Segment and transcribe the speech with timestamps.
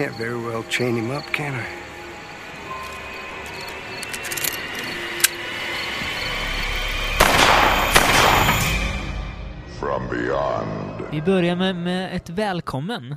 [0.00, 1.64] can't very well chain him up, can I?
[9.78, 11.10] from beyond.
[11.10, 13.16] Vi börjar med, med ett välkommen.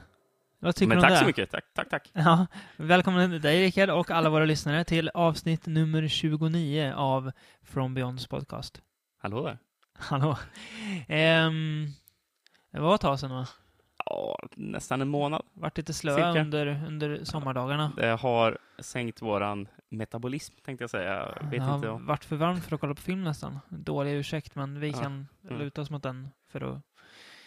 [0.60, 1.20] Vad tycker Men du om tack det?
[1.20, 1.52] så mycket.
[1.52, 2.12] Tack, tack, tack.
[2.14, 2.48] Ja,
[2.78, 7.32] välkommen till dig Rickard och alla våra lyssnare till avsnitt nummer 29 av
[7.64, 8.82] From Beyonds podcast.
[9.22, 9.58] Hallå där.
[10.00, 10.38] Hallå.
[11.08, 11.88] Ehm,
[12.72, 13.48] det var ett tag sedan va?
[14.06, 15.42] Ja, nästan en månad.
[15.54, 16.42] Vart lite slö Cirka.
[16.42, 17.92] under, under sommardagarna.
[17.98, 21.14] Det har sänkt våran metabolism, tänkte jag säga.
[21.42, 21.90] Jag vet det har inte.
[21.90, 23.60] om- varit för varmt för att kolla på film nästan.
[23.70, 24.98] Dålig ursäkt, men vi Ja.
[25.02, 25.60] kan Mm.
[25.60, 26.82] luta oss mot den för att...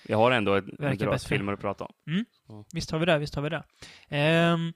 [0.08, 2.24] Jag har ändå Verkar drös filmer att prata om.
[2.72, 3.62] Visst har vi det, visst har vi det.
[4.08, 4.72] Ehm,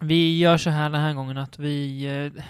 [0.00, 2.42] vi gör så här den här gången att vi, eh,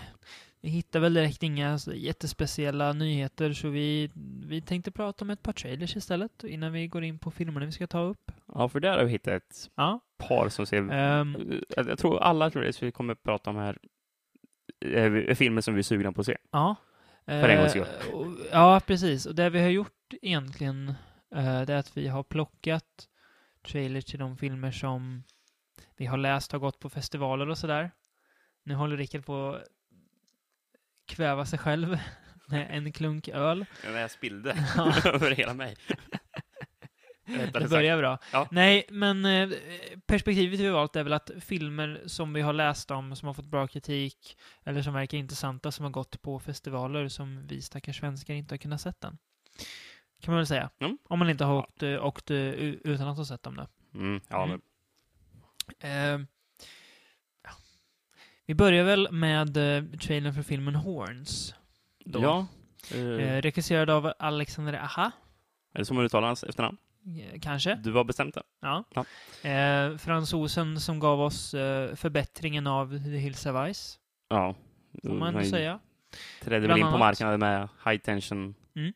[0.63, 4.11] vi hittar väl direkt inga jättespeciella nyheter, så vi,
[4.47, 7.73] vi tänkte prata om ett par trailers istället innan vi går in på filmerna vi
[7.73, 8.33] ska ta upp.
[8.55, 10.01] Ja, för där har vi hittat ett Ja.
[10.19, 10.93] par som ser...
[10.93, 13.79] ehm, Jag tror alla trailers vi kommer att prata om här
[14.81, 16.37] är är filmer som vi är sugna på att se.
[16.51, 16.77] ja.
[17.27, 17.83] För en gångs skull.
[18.13, 19.27] Eh, Ja, precis.
[19.27, 20.89] Och det vi har gjort egentligen,
[21.35, 23.09] eh, det är att vi har plockat
[23.69, 25.23] trailers till de filmer som
[25.97, 27.91] vi har läst har gått på festivaler och sådär.
[28.65, 29.59] Nu håller Rickard på
[31.15, 31.99] kväva sig själv
[32.47, 33.67] med en klunk öl.
[33.85, 34.95] När jag spillde Ja.
[35.05, 35.77] över hela mig.
[37.27, 38.19] Det börjar bra.
[38.33, 38.49] Ja.
[38.51, 39.51] Nej, men eh,
[40.07, 43.35] perspektivet vi har valt är väl att filmer som vi har läst om, som har
[43.35, 47.99] fått bra kritik, eller som verkar intressanta, som har gått på festivaler som vi stackars
[47.99, 49.19] svenskar inte har kunnat sett den.
[50.23, 50.71] Kan man väl säga.
[50.79, 50.99] Mm.
[51.09, 53.67] Om man inte har åkt, eh, åkt eh, utan att ha sett dem då.
[53.95, 56.27] Mm, ja, Mm.
[58.43, 58.47] Eh, ja.
[58.47, 61.55] Vi börjar väl med eh, trailern för filmen Horns.
[62.05, 62.23] Då.
[62.23, 62.47] Ja.
[62.95, 65.11] Eh, Eh, regisserad av Alexander Aha,
[65.75, 66.77] är det så man uttalar hans efternamn?
[67.33, 67.75] eh, kanske.
[67.75, 68.43] Du har bestämt det?
[68.61, 68.85] Ja.
[68.95, 69.05] Ja.
[69.51, 73.99] Eh, fransosen som gav oss eh, förbättringen av The Hills of Ice,
[74.29, 74.55] Ja.
[75.03, 75.79] får man ändå säga.
[76.43, 78.55] Trädde väl in på marknaden med high tension.
[78.77, 78.93] Mm.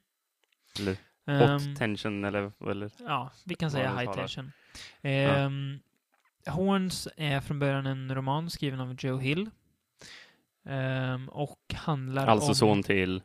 [0.80, 0.96] Eller
[1.28, 4.16] Ehm, hot tension eller, eller ja, vi kan säga High talar.
[4.16, 4.52] Tension.
[5.02, 5.78] Ehm,
[6.46, 9.50] Horns är från början en roman skriven av Joe Hill.
[10.68, 13.22] Ehm, och handlar alltså om son till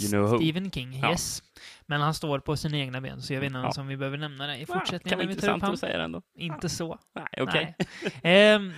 [0.00, 0.38] You know.
[0.38, 1.10] Stephen King, Ja.
[1.10, 1.42] yes.
[1.86, 3.72] Men han står på sina egna ben, så jag vet inte Ja.
[3.80, 6.04] om vi behöver nämna det i fortsättningen kan när vi tar upp att säga det
[6.04, 6.22] ändå.
[6.34, 6.98] Inte så.
[7.14, 7.74] Nej, okej.
[7.78, 8.52] Nej.
[8.54, 8.72] Ehm,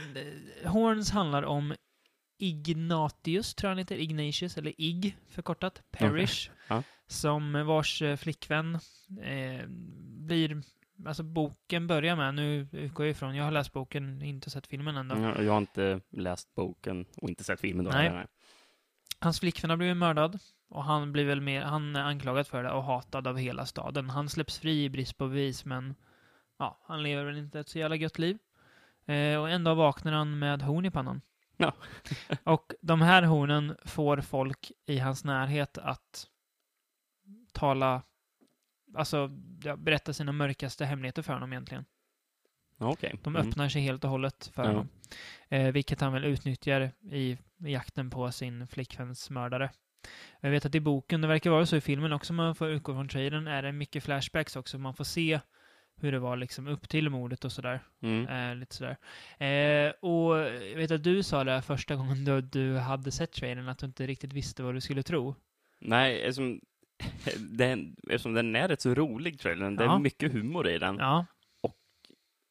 [0.65, 1.75] Horns handlar om
[2.38, 6.82] Ignatius, tror jag han heter, Ignatius, eller Ig förkortat, Parrish, Ja.
[7.06, 8.75] som vars flickvän
[9.22, 9.66] eh,
[10.26, 10.62] blir,
[11.06, 14.97] alltså boken börjar med, nu utgår jag ifrån, jag har läst boken, inte sett filmen
[14.97, 15.16] ändå.
[15.19, 17.91] Jag, jag har inte läst boken och inte sett filmen då.
[17.91, 18.10] Nej.
[18.10, 18.27] Nej.
[19.19, 20.38] Hans flickvän har blivit mördad
[20.69, 24.10] och han blir väl mer, han är anklagad för det och hatad av hela staden.
[24.10, 25.94] Han släpps fri i brist på bevis, men
[26.59, 28.38] ja, han lever väl inte ett så jävla gött liv.
[29.06, 31.21] Eh, och en dag vaknar han med horn i pannan.
[31.56, 31.72] Ja.
[32.44, 36.27] och de här hornen får folk i hans närhet att
[37.53, 38.03] tala,
[38.94, 39.31] alltså
[39.65, 41.84] ja, berätta sina mörkaste hemligheter för honom egentligen.
[42.78, 43.15] Okej.
[43.22, 43.49] De Mm.
[43.49, 44.69] öppnar sig helt och hållet för Ja.
[44.69, 44.88] honom.
[45.49, 49.71] Eh, vilket han väl utnyttjar i, jakten på sin flickväns mördare.
[50.41, 52.69] Jag vet att i boken, det verkar vara så i filmen också, om man får
[52.69, 54.78] utgå från trailern, är det mycket flashbacks också.
[54.78, 55.41] Man får se
[55.97, 57.81] hur det var liksom upp till mordet och sådär.
[58.03, 58.27] Mm.
[58.50, 58.97] Eh, lite sådär.
[59.47, 63.69] Eh, och jag vet att du sa det första gången du, du hade sett trailern,
[63.69, 65.34] att du inte riktigt visste vad du skulle tro.
[65.78, 66.60] Nej, eftersom
[67.39, 69.77] den, eftersom den är rätt så rolig, trailern.
[69.77, 69.98] Det är Ja.
[69.98, 70.97] mycket humor i den.
[70.98, 71.27] Ja,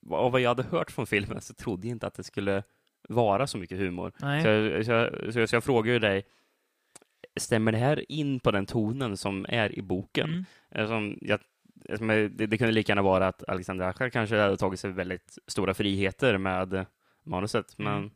[0.10, 2.64] Av vad jag hade hört från filmen så trodde jag inte att det skulle
[3.10, 4.12] vara så mycket humor.
[4.22, 4.42] nej.
[4.44, 6.24] Så jag, så, jag, så, jag, så jag frågar ju dig,
[7.40, 10.30] stämmer det här in på den tonen som är i boken?
[10.30, 10.46] Mm.
[10.72, 11.40] Eftersom jag,
[11.86, 14.92] eftersom jag, det, det kunde lika gärna vara att Alexander Aschar kanske hade tagit sig
[14.92, 16.86] väldigt stora friheter med
[17.24, 17.94] manuset, Mm.
[17.94, 18.12] men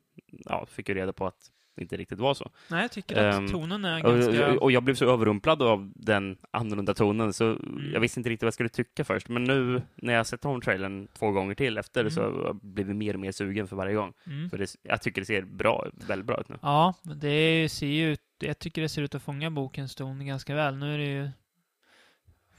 [0.46, 2.52] ja, fick ju reda på att det inte riktigt var så.
[2.68, 4.60] Nej, jag tycker att Ehm, tonen är ganska...
[4.60, 7.92] Och, jag blev så överrumplad av den annorlunda tonen, så Mm.
[7.94, 9.30] jag visste inte riktigt vad jag skulle tycka först.
[9.30, 12.12] Men nu när jag sett om trailern två gånger till efter Mm.
[12.12, 14.14] så har jag blivit mer och mer sugen för varje gång.
[14.26, 14.50] Mm.
[14.50, 16.56] För det, jag tycker det ser bra, väldigt bra ut nu.
[16.62, 20.56] Ja, det ser ju ut, jag tycker det ser ut att fånga bokens ton ganska
[20.56, 20.78] väl.
[20.78, 21.30] Nu är det ju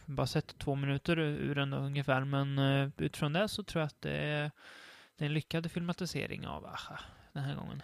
[0.06, 4.02] bara sett två minuter ur den ungefär, men uh, utifrån det så tror jag att
[4.02, 4.50] det är,
[5.18, 7.00] det är en lyckad filmatisering av Acha
[7.32, 7.82] den här gången.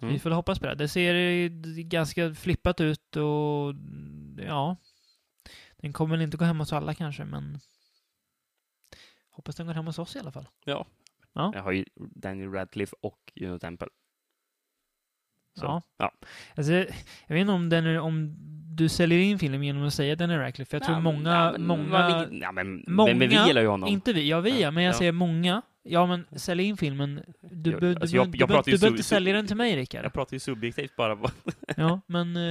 [0.00, 0.12] Mm.
[0.12, 0.74] Vi får hoppas på det.
[0.74, 1.48] Det ser ju
[1.82, 3.74] ganska flippat ut och
[4.46, 4.76] ja,
[5.76, 7.58] den kommer väl inte gå hem hos alla kanske, men
[9.30, 10.48] hoppas den går hem hos oss i alla fall.
[10.64, 10.86] Ja.
[11.32, 11.52] Ja.
[11.54, 13.88] Jag har ju Daniel Radcliffe och Juno Temple.
[15.58, 15.82] Så, Ja.
[15.96, 16.12] ja.
[16.56, 16.86] Alltså, jag
[17.28, 18.36] vet inte om, den är, om
[18.76, 20.76] du säljer in filmen genom att säga Daniel Radcliffe.
[20.76, 23.46] Jag tror Ja, många, ja, men många, vad vi- ja, men, många- men, men vi
[23.46, 23.88] gillar ju honom.
[23.88, 24.98] inte vi, ja vi ja, men jag Ja.
[24.98, 25.62] säger många.
[25.82, 27.22] Ja, men sälj in filmen.
[27.40, 30.04] Du, alltså, behöver inte sälja den till mig, Rickard.
[30.04, 31.18] Jag pratar ju subjektivt bara.
[31.76, 32.42] Ja, men eh,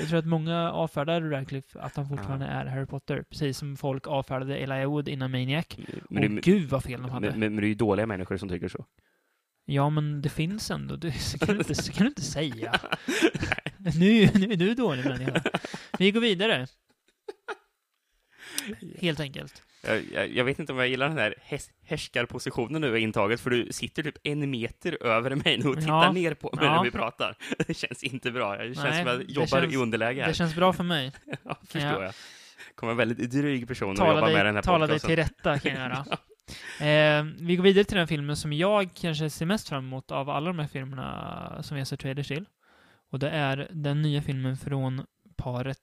[0.00, 2.50] jag tror att många avfärdar Radcliffe att han fortfarande Ja.
[2.52, 3.22] är Harry Potter.
[3.22, 5.66] Precis som folk avfärdade Elijah Wood innan Maniac.
[6.08, 7.30] Men, Åh det, gud vad fel de hade.
[7.30, 8.84] men, men, men det är ju dåliga människor som tycker så.
[9.64, 10.96] Ja, men det finns ändå.
[10.96, 12.80] Det så kan du inte, så kan du inte säga.
[13.78, 15.42] Nu, nu är du dålig människa.
[15.98, 16.66] Vi går vidare.
[19.00, 19.62] Helt enkelt.
[19.82, 23.40] Jag, jag, jag vet inte om jag gillar den här häs- härskarpositionen nu i intaget,
[23.40, 26.12] för du sitter typ en meter över mig nu och tittar Ja.
[26.12, 26.74] ner på mig Ja.
[26.76, 27.36] när vi pratar.
[27.66, 28.56] Det känns inte bra.
[28.56, 30.28] Det känns Nej, som att jag jobbar känns- i underläge här.
[30.28, 31.12] Det känns bra för mig.
[31.44, 32.02] Ja, förstår Ja.
[32.02, 32.12] jag.
[32.74, 35.58] Kommer en väldigt dryg person att jobba med den dig, här tala dig till rätta
[35.58, 36.04] kan jag göra.
[36.80, 40.30] Eh, vi går vidare till den filmen som jag kanske ser mest fram emot av
[40.30, 42.44] alla de här filmerna som vi har sett trailers till.
[43.10, 45.78] Och det är den nya filmen från paret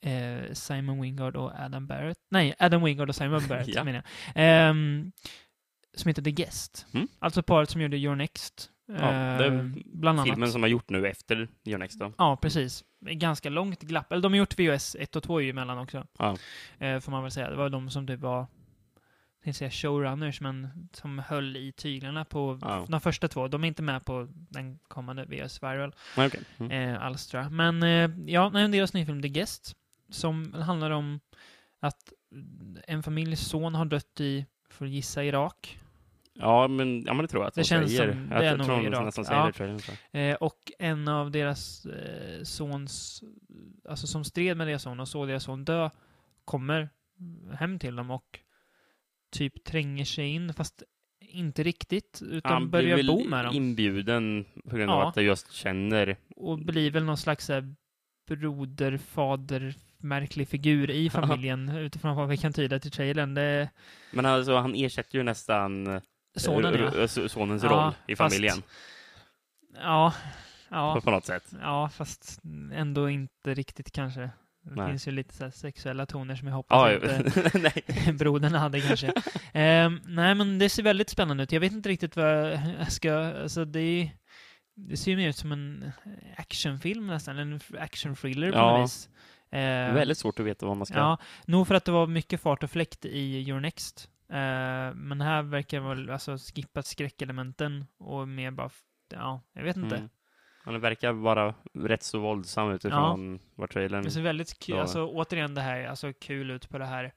[0.00, 2.18] eh, Simon Wingard och Adam Barrett.
[2.30, 3.84] Nej, Adam Wingard och Simon Barrett Ja.
[3.84, 4.32] menar jag.
[4.34, 5.12] Ehm,
[5.94, 6.86] som heter The Guest.
[6.94, 7.08] Mm.
[7.18, 8.70] Alltså paret som gjorde Your Next.
[8.88, 10.24] Ja, eh, bland annat.
[10.32, 12.12] Filmen som har gjort nu efter Your Next då.
[12.18, 12.84] Ja, precis.
[13.00, 14.12] Ganska långt glapp.
[14.12, 16.06] Eller de har gjort VHS 1 och 2 emellan också.
[16.18, 16.36] Ja.
[16.78, 17.50] Eh, får man väl säga.
[17.50, 18.46] Det var de som typ var,
[19.44, 22.86] tänkte säga showrunners, men som höll i tyglarna på Ja.
[22.88, 23.48] de första två.
[23.48, 26.40] De är inte med på den kommande VHS Viral, okej.
[26.58, 26.72] Mm.
[27.02, 27.52] eh, jag.
[27.52, 29.72] Men eh, ja, nej, deras nya film The Guest,
[30.10, 31.20] som handlar om
[31.80, 32.12] att
[32.86, 35.78] en familjs son har dött i, får gissa, Irak.
[36.38, 38.12] Ja, men, ja, men det tror jag att Det de känns säger.
[38.12, 39.04] som- jag det är tror- nog tror Irak.
[39.04, 39.46] nästan säger Ja.
[39.46, 39.80] det tror
[40.12, 40.30] jag.
[40.30, 43.22] Eh, och en av deras eh, sons,
[43.88, 45.90] alltså som stred med deras son och såg deras son dö,
[46.44, 46.88] kommer
[47.54, 48.40] hem till dem och
[49.30, 50.82] typ tränger sig in, fast
[51.20, 53.54] inte riktigt, utan Han börjar bo med dem.
[53.54, 55.08] inbjuden på grund av Ja.
[55.08, 56.16] att jag just känner...
[56.36, 57.74] Och blir väl någon slags här,
[58.26, 63.34] broder, fader, märklig figur i familjen, utifrån vad vi kan tyda till trailern.
[63.34, 63.68] Det,
[64.10, 66.00] Men alltså, han ersätter ju nästan eh,
[66.36, 66.90] sonen, ja.
[66.94, 68.62] r- sonens Ja, roll i fast- familjen.
[69.74, 70.14] Ja,
[70.70, 71.52] ja, På, något sätt.
[71.60, 72.40] ja, fast
[72.74, 74.20] ändå inte riktigt kanske.
[74.62, 74.88] Det Nej.
[74.88, 78.12] finns ju lite sexuella toner som jag hoppas Ja, inte nej.
[78.18, 79.12] brodern hade kanske.
[79.52, 81.52] Ehm, nej, men det ser väldigt spännande ut.
[81.52, 83.12] Jag vet inte riktigt vad jag ska...
[83.42, 84.10] Alltså det,
[84.76, 85.92] det ser ju mer ut som en
[86.36, 88.78] actionfilm nästan, en actionthriller på Ja.
[88.78, 89.08] något vis.
[89.56, 90.98] Ehm, Väldigt svårt att veta vad man ska...
[90.98, 94.10] Ja, nog för att det var mycket fart och fläkt i Your Next.
[94.28, 98.70] Ehm, men här verkar väl alltså skippat skräckelementen och mer bara...
[99.08, 99.96] Ja, jag vet inte.
[99.96, 100.08] Mm.
[100.64, 104.02] Han verkar vara rätt så våldsam utifrån vad trailern...
[104.04, 104.80] Det ser väldigt kul, Ja.
[104.82, 107.12] alltså återigen det här, alltså kul ut på det här,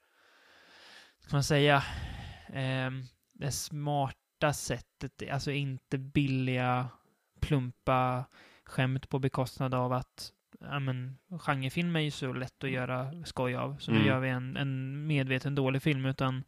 [1.20, 1.84] ska man säga,
[2.54, 3.04] ehm,
[3.34, 6.88] det smarta sättet, alltså inte billiga,
[7.40, 8.26] plumpa
[8.66, 13.56] skämt på bekostnad av att, ja men, genrefilm är ju så lätt att göra skoj
[13.56, 14.08] av, så nu Mm.
[14.08, 16.44] gör vi en, en medveten dålig film, utan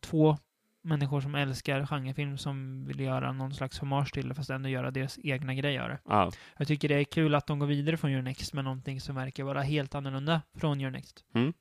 [0.00, 0.38] två
[0.82, 4.90] människor som älskar genrefilm som vill göra någon slags hommage till det, fast ändå göra
[4.90, 5.98] deras egna grej av det.
[6.04, 6.32] Ja.
[6.58, 9.14] Jag tycker det är kul att de går vidare från Your Next med någonting som
[9.14, 11.24] verkar vara helt annorlunda från Your Next.
[11.34, 11.52] Mm.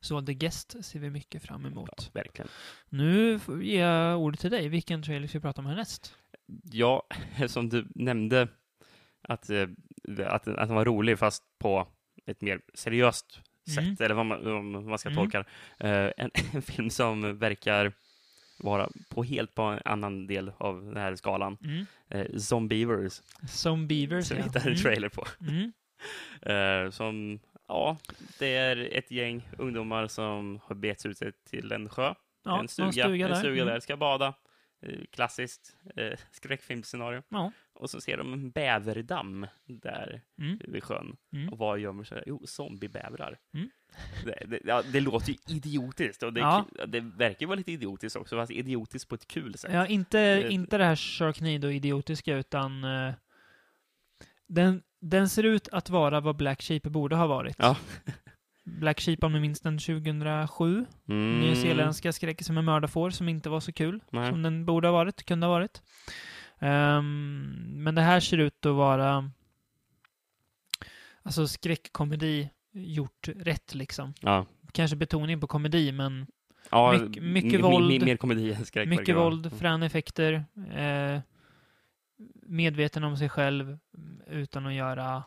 [0.00, 2.10] Så The Guest ser vi mycket fram emot.
[2.14, 2.48] Verkligen.
[2.88, 4.68] Nu ger jag ordet till dig.
[4.68, 6.14] Vilken trailer ska vi prata om härnäst?
[6.62, 7.02] Ja,
[7.46, 8.48] som du nämnde,
[9.22, 9.66] att, eh,
[10.26, 11.88] att, att den var rolig fast på
[12.26, 13.40] ett mer seriöst
[13.74, 13.96] sätt, Mm.
[14.00, 15.16] eller vad man, om man ska Mm.
[15.16, 15.44] tolka
[15.78, 15.88] det.
[15.88, 17.92] Eh, en, en film som verkar
[18.58, 21.58] vara på helt på en annan del av den här skalan.
[21.64, 21.86] Mm.
[22.08, 24.82] Eh, Zombievers, Som Beavers, som vi hittade en Mm.
[24.82, 25.24] trailer på.
[25.40, 25.72] Mm.
[26.42, 27.96] Eh, som, ja,
[28.38, 32.14] det är ett gäng ungdomar som har begett ut sig till en sjö.
[32.44, 33.38] Ja, en stuga, någon stuga en där.
[33.38, 33.66] stuga Mm.
[33.74, 34.34] där, ska bada.
[35.10, 37.22] Klassiskt eh, skräckfilmsscenario.
[37.28, 37.52] Ja.
[37.78, 40.58] Och så ser de en bäverdamm där Mm.
[40.68, 41.16] vid sjön.
[41.32, 41.48] Mm.
[41.48, 42.22] Och vad gömmer sig?
[42.26, 43.38] Jo, zombiebävrar.
[43.54, 43.68] Mm.
[44.24, 46.66] Det, det, ja, det låter ju idiotiskt och det, Ja.
[46.86, 49.72] det verkar vara lite idiotiskt också, fast idiotiskt på ett kul sätt.
[49.72, 53.12] Ja, inte, Eh, inte det här Sharknado-idiotiska, utan eh,
[54.48, 57.56] den, den ser ut att vara vad Black Sheep borde ha varit.
[57.58, 57.76] Ja.
[58.64, 60.86] Black Sheep, om ni minns den, 2007.
[61.08, 61.40] Mm.
[61.40, 64.00] Nyzeeländska skräck som en mördarfår som inte var så kul.
[64.10, 64.30] Nej.
[64.30, 65.82] Som den borde ha varit, kunde ha varit.
[66.58, 69.30] Ehm, men det här ser ut att vara
[71.22, 74.14] alltså skräckkomedi gjort rätt liksom.
[74.20, 74.46] Ja.
[74.72, 76.26] Kanske betoning på komedi, men
[76.70, 78.04] ja Mycket- mycket våld.
[78.04, 78.88] Mer komedi än skräck.
[78.88, 80.44] mycket våld, fräna effekter,
[80.76, 81.20] eh,
[82.46, 85.22] medveten om sig själv mm, utan att göra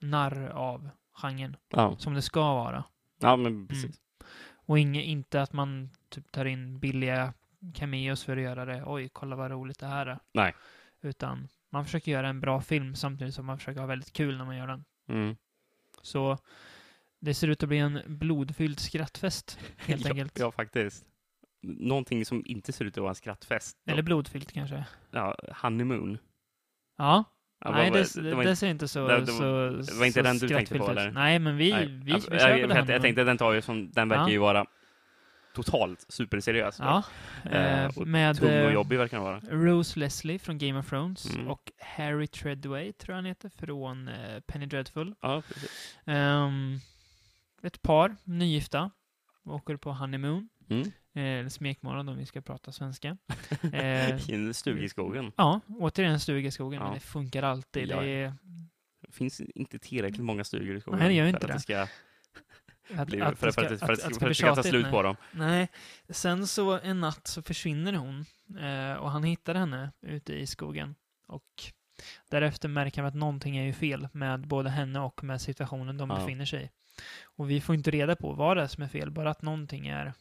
[0.00, 1.96] narr av genren, Ja.
[1.98, 2.84] som det ska vara.
[3.20, 4.00] ja, men precis.
[4.52, 7.32] Och inge, inte att man typ tar in billiga
[7.74, 8.82] cameos för att göra det.
[8.86, 10.18] Oj, kolla vad roligt det här är.
[10.34, 10.54] Nej.
[11.02, 14.44] Utan man försöker göra en bra film samtidigt som man försöker ha väldigt kul när
[14.44, 14.84] man gör den.
[15.08, 15.36] Mm.
[16.02, 16.38] Så
[17.20, 20.38] det ser ut att bli en blodfylld skrattfest, helt ja, enkelt.
[20.38, 21.04] Ja, faktiskt.
[21.62, 23.76] Någonting som inte ser ut att vara en skrattfest.
[23.86, 24.84] Eller blodfyllt kanske.
[25.10, 26.18] Ja, Honeymoon.
[26.98, 27.24] Ja,
[27.64, 29.08] Ja, nej, det, det, var det inte- ser inte så...
[29.08, 31.10] det- det så, var- det var inte så den du tänkte på, eller?
[31.10, 33.02] Nej, men vi, vi, vi jag, kör jag, jag, den.
[33.02, 34.30] tänkte den tar ju som, den verkar Ja.
[34.30, 34.66] ju vara
[35.54, 36.76] totalt superseriös.
[36.78, 37.02] Ja,
[37.44, 39.40] Eh, eh, och med Tung och eh, jobbig verkar den vara.
[39.40, 41.48] Rose Leslie från Game of Thrones Mm.
[41.48, 45.14] och Harry Treadway, tror jag han heter, från eh, Penny Dreadful.
[45.20, 45.96] Ja, precis.
[46.06, 46.78] Ehm,
[47.62, 48.90] ett par, nygifta,
[49.44, 50.48] åker på honeymoon.
[50.70, 50.82] Mm.
[51.14, 53.16] Eh, Eller smekmånad om vi ska prata svenska.
[53.72, 55.32] Eh, I en stuga i skogen.
[55.36, 56.84] ja, återigen en stuga i skogen, Ja.
[56.84, 57.88] men det funkar alltid.
[57.88, 58.00] Ja.
[58.00, 58.34] Det är,
[59.06, 60.98] Det finns inte tillräckligt många stugor i skogen.
[60.98, 61.60] Nej, det gör inte att det.
[61.60, 61.86] ska,
[62.96, 64.34] att, bli, att för, att, för, att, att- att det för ska att bli det
[64.34, 64.92] ska ta slut nej.
[64.92, 65.16] på dem.
[65.32, 65.68] Nej,
[66.08, 68.24] sen så en natt så försvinner hon
[68.60, 70.94] eh, och han hittar henne ute i skogen.
[71.26, 71.44] Och
[72.28, 76.10] därefter märker han att någonting är ju fel med både henne och med situationen de
[76.10, 76.16] Ja.
[76.16, 76.70] befinner sig i.
[77.22, 79.86] Och vi får inte reda på vad det är som är fel, bara att någonting
[79.88, 80.12] är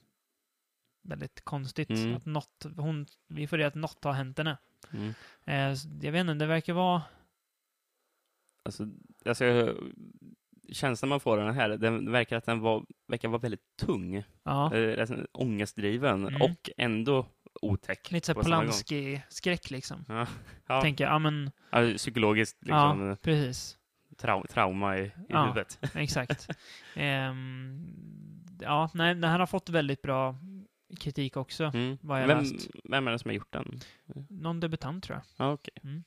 [1.02, 1.90] väldigt konstigt.
[1.90, 2.16] Mm.
[2.16, 4.58] Att något, hon, vi får reda att något har hänt henne.
[4.92, 5.14] Mm.
[5.46, 7.02] Eh, jag vet inte, det verkar vara...
[8.66, 8.88] Alltså,
[9.26, 9.76] alltså,
[10.72, 14.24] känslan man får av den här, den verkar att den var, verkar vara väldigt tung.
[14.44, 16.42] Ja, Eh, alltså, ångestdriven Mm.
[16.42, 17.26] och ändå
[17.62, 18.12] otäck.
[18.12, 18.66] lite så på här samma gång.
[18.66, 20.06] Polanski-skräck liksom.
[20.08, 20.28] Ja.
[20.68, 20.82] Ja.
[20.82, 23.78] Tänker jag, ja men, Ja, psykologiskt liksom, ja, precis.
[24.18, 25.44] trau trauma i, i Ja.
[25.44, 25.80] huvudet.
[25.96, 26.48] Exakt.
[26.96, 27.88] Ehm,
[28.62, 30.36] ja, nej, den här har fått väldigt bra
[31.00, 31.64] kritik också.
[31.64, 31.98] Mm.
[32.02, 32.68] Vad jag Vem, läst.
[32.84, 33.80] vem är det som har gjort den?
[34.30, 35.48] Någon debutant tror jag.
[35.48, 36.02] Ja, okej.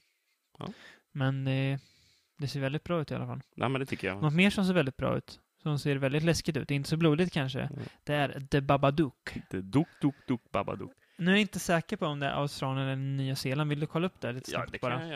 [1.13, 1.79] Men eh,
[2.43, 3.41] det ser väldigt bra ut i alla fall.
[3.55, 4.23] Ja, men det tycker jag.
[4.23, 7.33] Något mer som ser väldigt bra ut, som ser väldigt läskigt ut, inte så blodigt
[7.33, 7.79] kanske, Mm.
[8.05, 9.37] det är The Babadook.
[9.51, 10.91] Är Duk, duk, duk, babaduk.
[11.19, 13.71] Nu är jag inte säker på om det är Australien eller Nya Zeeland.
[13.71, 15.07] Vill du kolla upp det lite Ja, snabbt det kan bara?
[15.07, 15.11] jag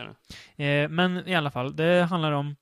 [0.57, 0.75] göra.
[0.83, 2.57] Eh, men i alla fall, det handlar om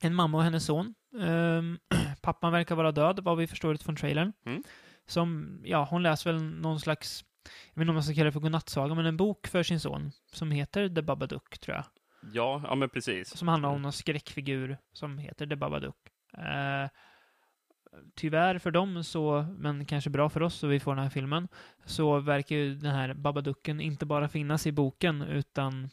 [0.00, 0.94] en mamma och hennes son.
[1.22, 1.78] Ehm,
[2.22, 4.32] pappan verkar vara död, vad vi förstår ut från trailern.
[4.46, 4.62] Mm.
[5.06, 8.32] Som, ja, hon läser väl någon slags, jag vet inte om man ska kalla det
[8.32, 11.84] för godnattsaga, men en bok för sin son som heter The Babadook, tror jag.
[12.22, 13.36] Ja, ja, men precis.
[13.36, 15.96] Som handlar om någon skräckfigur som heter The Babadook.
[16.38, 16.88] Eh,
[18.14, 21.48] tyvärr för dem så, men kanske bra för oss så vi får den här filmen,
[21.84, 25.90] så verkar ju den här Babadooken inte bara finnas i boken utan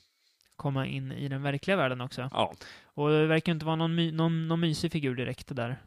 [0.55, 2.29] komma in i den verkliga världen också.
[2.31, 2.53] Ja.
[2.83, 5.81] Och det verkar inte vara någon, my, någon, någon mysig figur direkt det där.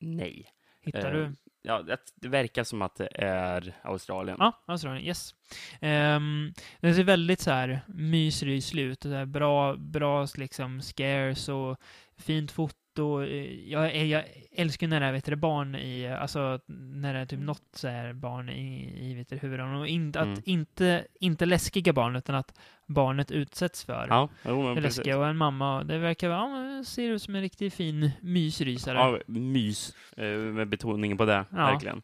[0.00, 0.46] Nej.
[0.80, 1.34] Hittar Eh, du?
[1.62, 1.82] Ja,
[2.14, 4.36] det, verkar som att det är Australien.
[4.40, 5.06] Ja, Australien.
[5.06, 5.34] Yes.
[5.80, 8.64] Ehm, um, den ser väldigt så här mysig ut.
[8.64, 11.76] slutet, bra, bra liksom scares och
[12.16, 12.74] fint foto.
[13.02, 17.20] Eh, Jag, är- jag älskar när det är vet du, barn i, alltså när det
[17.20, 19.74] är typ något så här barn i, i vet du, huvuden.
[19.74, 20.32] Och inte, Mm.
[20.32, 24.98] att, inte, inte läskiga barn, utan att barnet utsätts för Ja, jo, det precis.
[24.98, 25.18] läskiga.
[25.18, 28.98] Och en mamma, det verkar ja, ser ut som en riktigt fin mysrysare.
[28.98, 31.56] Ja, mys, eh, med betoningen på det, Ja.
[31.56, 32.02] verkligen.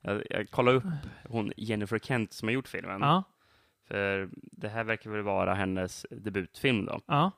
[0.00, 0.84] Jag, jag kollade upp
[1.28, 3.00] hon Jennifer Kent som har gjort filmen.
[3.00, 3.22] ja.
[3.88, 7.00] För det här verkar väl vara hennes debutfilm då.
[7.06, 7.30] ja.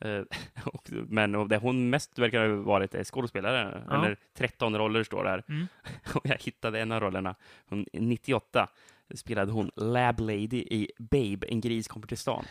[0.00, 0.22] Eh,
[0.64, 3.84] och, men och det hon mest verkar ha varit är skådespelare.
[3.88, 3.98] Ja.
[3.98, 5.44] Eller 13 roller står där.
[5.48, 5.66] Mm.
[6.14, 7.34] Och jag hittade en av rollerna.
[7.68, 8.68] Hon, 98
[9.14, 12.44] spelade hon Lab Lady i Babe, en gris kommer till stan.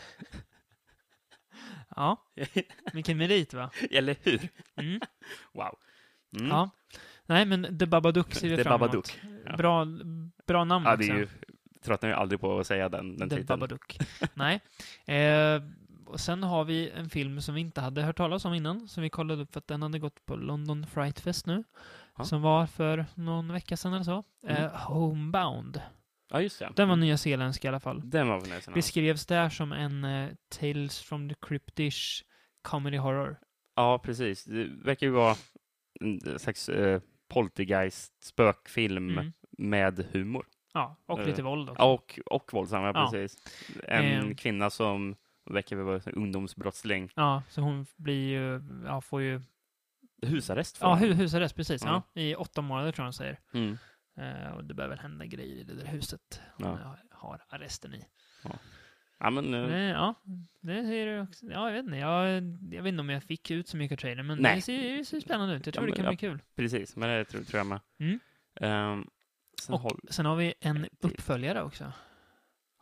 [1.96, 2.24] Ja,
[2.94, 3.72] vilken merit va?
[3.92, 4.50] Eller hur?
[4.75, 5.00] Mm.
[5.54, 5.78] Wow.
[6.40, 6.48] Mm.
[6.48, 6.70] Ja.
[7.25, 9.18] Nej, men The Babadook ser vi The fram emot.
[9.46, 9.56] Ja.
[9.58, 9.88] Bra,
[10.48, 11.28] bra namn Ja, det är ju,
[11.82, 13.60] tröttnar ju aldrig på att säga den, den The titeln.
[13.60, 13.98] Babadook.
[14.34, 14.62] Nej.
[15.06, 15.62] Eh,
[16.08, 19.04] och sen har vi en film som vi inte hade hört talas om innan, som
[19.04, 21.64] vi kollade upp för att den hade gått på London Fright Fest nu.
[22.18, 22.24] Ja.
[22.24, 24.24] Som var för någon vecka sedan eller så.
[24.48, 24.64] Mm.
[24.64, 25.82] Eh, Homebound.
[26.32, 26.72] Ja, just det.
[26.76, 28.02] Den var nyzeeländsk i alla fall.
[28.10, 28.74] Den var väl nästan.
[28.74, 32.24] Beskrevs där som en eh, Tales from the Cryptish
[32.62, 33.40] comedy horror.
[33.76, 34.44] Ja, precis.
[34.44, 35.36] Det verkar ju vara
[36.02, 39.34] en slags eh, poltergeist, spökfilm Mm.
[39.58, 40.46] med humor.
[40.74, 41.82] Ja, och Eh, lite våld också.
[41.84, 43.10] Ja, och, och våldsamma, Ja.
[43.12, 43.38] precis.
[43.84, 44.36] En Ehm.
[44.36, 47.12] kvinna som verkar vara ungdomsbrottsling.
[47.16, 49.42] Ja, så hon blir ju, ja, får ju,
[50.22, 51.84] Husarrest får ja, hu husarrest, precis.
[51.86, 52.04] Ja.
[52.14, 52.22] Ja.
[52.22, 53.40] I åtta månader tror jag hon säger.
[53.54, 53.78] Mm.
[54.18, 56.98] Eh, och det behöver hända grejer i det där huset hon Ja.
[57.12, 58.06] har- arresten i.
[59.20, 59.54] Ja, men...
[59.54, 60.14] eh, Men, ja,
[60.62, 61.46] det ser du också.
[61.46, 61.98] Ja, jag vet inte.
[61.98, 62.34] Jag,
[62.74, 64.56] jag vet inte om jag fick ut så mycket av trailern, men Nej.
[64.56, 65.66] det ser, det ser spännande ut.
[65.66, 66.12] Jag Ja, tror det men kan ja.
[66.12, 66.42] bli kul.
[66.56, 67.80] Precis, men det tror, tror jag med.
[68.00, 68.20] Mm.
[68.56, 69.08] Ehm,
[69.62, 71.94] sen Och har sen har vi en uppföljare också.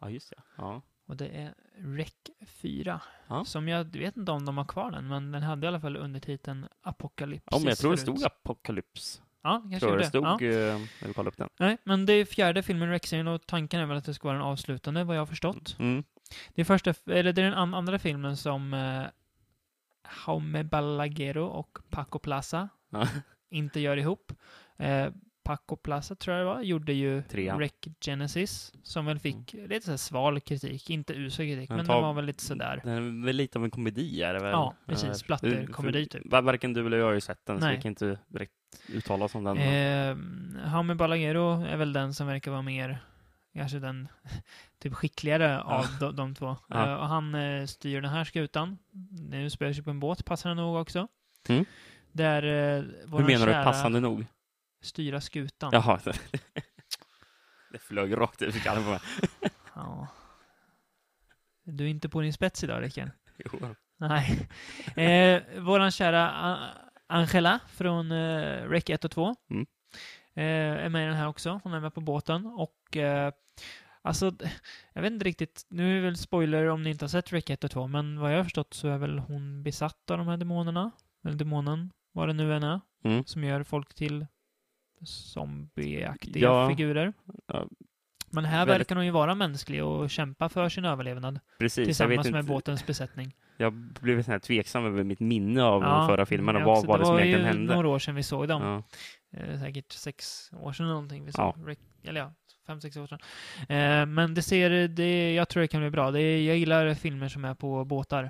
[0.01, 0.41] Ja, just det.
[0.57, 0.81] Ja.
[1.13, 2.13] Och det är Rec
[2.47, 3.01] 4.
[3.27, 3.45] Ja.
[3.45, 5.97] Som jag vet inte om de har kvar den, men den hade i alla fall
[5.97, 7.47] undertiteln Apocalypse.
[7.51, 9.21] ja, men jag tror det stod Apocalyps.
[9.43, 10.33] Ja, kanske Tror det stod Ja.
[10.41, 11.49] eh, när vi kollade upp den.
[11.59, 14.27] Nej, men det är fjärde filmen i Rec-serien och tanken är väl att det ska
[14.27, 15.75] vara den avslutande, vad jag har förstått.
[15.79, 16.03] Mm.
[16.55, 19.03] Det är, första, eller det är den an- andra filmen som eh,
[20.27, 23.07] Jaume Balaguero och Paco Plaza Ja.
[23.49, 24.31] inte gör ihop.
[24.77, 25.07] Eh,
[25.43, 27.59] Paco Plaza, tror jag det var, gjorde ju Trean.
[27.59, 27.71] Rec
[28.05, 30.89] Genesis, som väl fick lite så sval kritik.
[30.89, 32.81] Inte usel kritik, Men men ta- den var väl lite sådär.
[32.83, 34.51] Den är väl lite av en komedi, är det väl?
[34.51, 35.07] Ja, precis.
[35.09, 36.31] Eh, Splatterkomedi, för- typ.
[36.31, 37.75] var- Varken du eller jag har ju sett den, så Nej.
[37.75, 38.53] vi kan inte direkt
[38.93, 39.57] uttala oss om den.
[39.57, 40.17] Eh,
[40.73, 43.03] Jaume Balaguero är väl den som verkar vara mer,
[43.53, 44.07] kanske den
[44.79, 46.57] typ skickligare av de, de två.
[46.69, 46.87] Ja.
[46.87, 48.77] Eh, och han eh, styr den här skutan.
[49.31, 51.07] Nu spelar sig på en båt, passande nog också.
[51.49, 51.65] Mm.
[52.11, 54.25] Där eh, Hur menar du kära passande nog?
[54.83, 55.69] Styra skutan.
[55.73, 55.99] Jaha.
[57.71, 58.99] det flög rakt ut i skallen på mig.
[59.75, 60.07] Ja.
[61.63, 63.09] Du är inte på din spets idag, Rickard.
[63.37, 63.75] Jo.
[63.97, 64.47] Nej.
[64.95, 66.57] Eh, våran kära
[67.07, 69.65] Angela från eh, Rec 1 och 2 Mm.
[70.35, 71.59] eh, är med i den här också.
[71.63, 72.45] Hon är med på båten.
[72.45, 73.31] Och eh,
[74.01, 74.31] alltså,
[74.93, 75.65] jag vet inte riktigt.
[75.69, 78.19] Nu är det väl spoiler om ni inte har sett Rec 1 och 2, men
[78.19, 80.91] vad jag har förstått så är väl hon besatt av de här demonerna.
[81.25, 83.25] Eller demonen, vad det nu än är, Mm.
[83.25, 84.27] som gör folk till
[85.05, 86.69] zombieaktiga Ja.
[86.69, 87.13] figurer.
[87.47, 87.67] Ja.
[88.31, 91.39] Men här Väldigt- verkar hon ju vara mänsklig och kämpa för sin överlevnad.
[91.59, 91.85] Precis.
[91.85, 93.35] Tillsammans med inte, båtens besättning.
[93.57, 96.87] jag blev här tveksam över mitt minne av Ja, förra filmen och jag vad också.
[96.87, 97.73] var det som var egentligen ju hände.
[97.75, 98.61] några år sedan vi såg dem.
[98.61, 98.83] Ja.
[99.39, 101.25] Eh, säkert sex år sedan någonting.
[101.25, 101.53] Vi Ja.
[101.57, 102.33] såg, Rick- Eller ja,
[102.67, 103.19] fem, sex år sedan.
[103.69, 106.11] Eh, men det ser, det, jag tror det kan bli bra.
[106.11, 108.29] Det jag gillar filmer som är på båtar.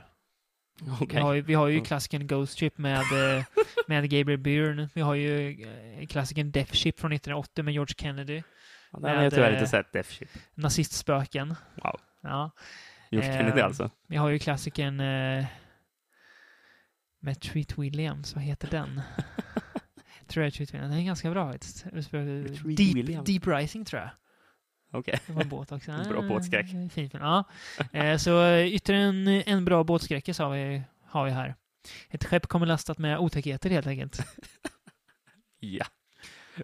[1.02, 1.08] Okej.
[1.18, 1.84] Vi har ju, vi har ju Ja.
[1.84, 3.00] klassikern Ghost Ship med,
[3.38, 3.44] eh,
[3.88, 4.90] med Gabriel Byrne.
[4.94, 5.64] Vi har ju
[6.00, 8.42] eh, klassikern Death Ship från 1980 med George Kennedy.
[8.92, 10.30] Ja, den har jag tyvärr inte sett, Death Ship.
[10.56, 11.56] Nazistspöken.
[11.84, 12.00] Wow.
[12.22, 12.52] Ja.
[13.12, 13.90] George Eh, Kennedy alltså.
[14.08, 15.46] Vi har ju klassikern eh,
[17.20, 18.36] med Treat Williams.
[18.36, 19.02] Vad heter den?
[20.28, 20.92] tror jag Treat Williams.
[20.92, 21.84] Den är ganska bra faktiskt.
[21.84, 23.26] Deep, Williams.
[23.28, 24.10] Deep Rising tror jag.
[24.94, 25.20] Okej.
[25.28, 25.92] Det var en båt också.
[26.10, 26.66] Bra båtskräck.
[26.66, 27.10] Ah, Fin film.
[27.14, 27.44] Ja.
[27.94, 31.56] Eh, så eh, ytterligare en, en bra båtskräckis har vi, har vi här.
[32.10, 34.20] Ett skepp kommer lastat med otäckheter helt enkelt.
[35.60, 35.86] Ja.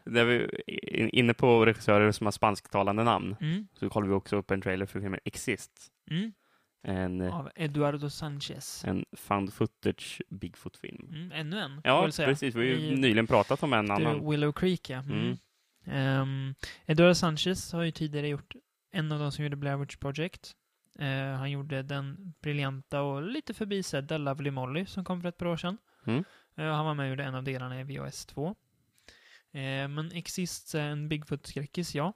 [0.05, 0.35] När vi
[0.67, 3.67] är inne på regissörer som har spansktalande namn Mm.
[3.73, 5.71] så kollar vi också upp en trailer för filmen Exist.
[6.11, 6.31] Mm.
[6.83, 8.85] En, Av Eduardo Sanchez.
[8.85, 11.09] en found footage Bigfoot-film.
[11.13, 11.31] Mm.
[11.31, 12.55] Ännu en, Ja, precis.
[12.55, 14.29] Vi har ju nyligen pratat om en The annan.
[14.29, 14.97] Willow Creek, ja.
[14.99, 15.37] Mm.
[15.89, 18.55] Ehm, Eduardo Sanchez har ju tidigare gjort
[18.91, 20.55] en av de som gjorde Blair Witch Project.
[20.99, 25.45] Eh, han gjorde den briljanta och lite förbisedda Lovely Molly som kom för ett par
[25.45, 25.77] år sedan.
[26.05, 26.23] Mm.
[26.55, 28.55] Eh, han var med och gjorde en av delarna i VHS 2.
[29.51, 32.13] Eh, men Exist är en Bigfoot-skräckis, ja.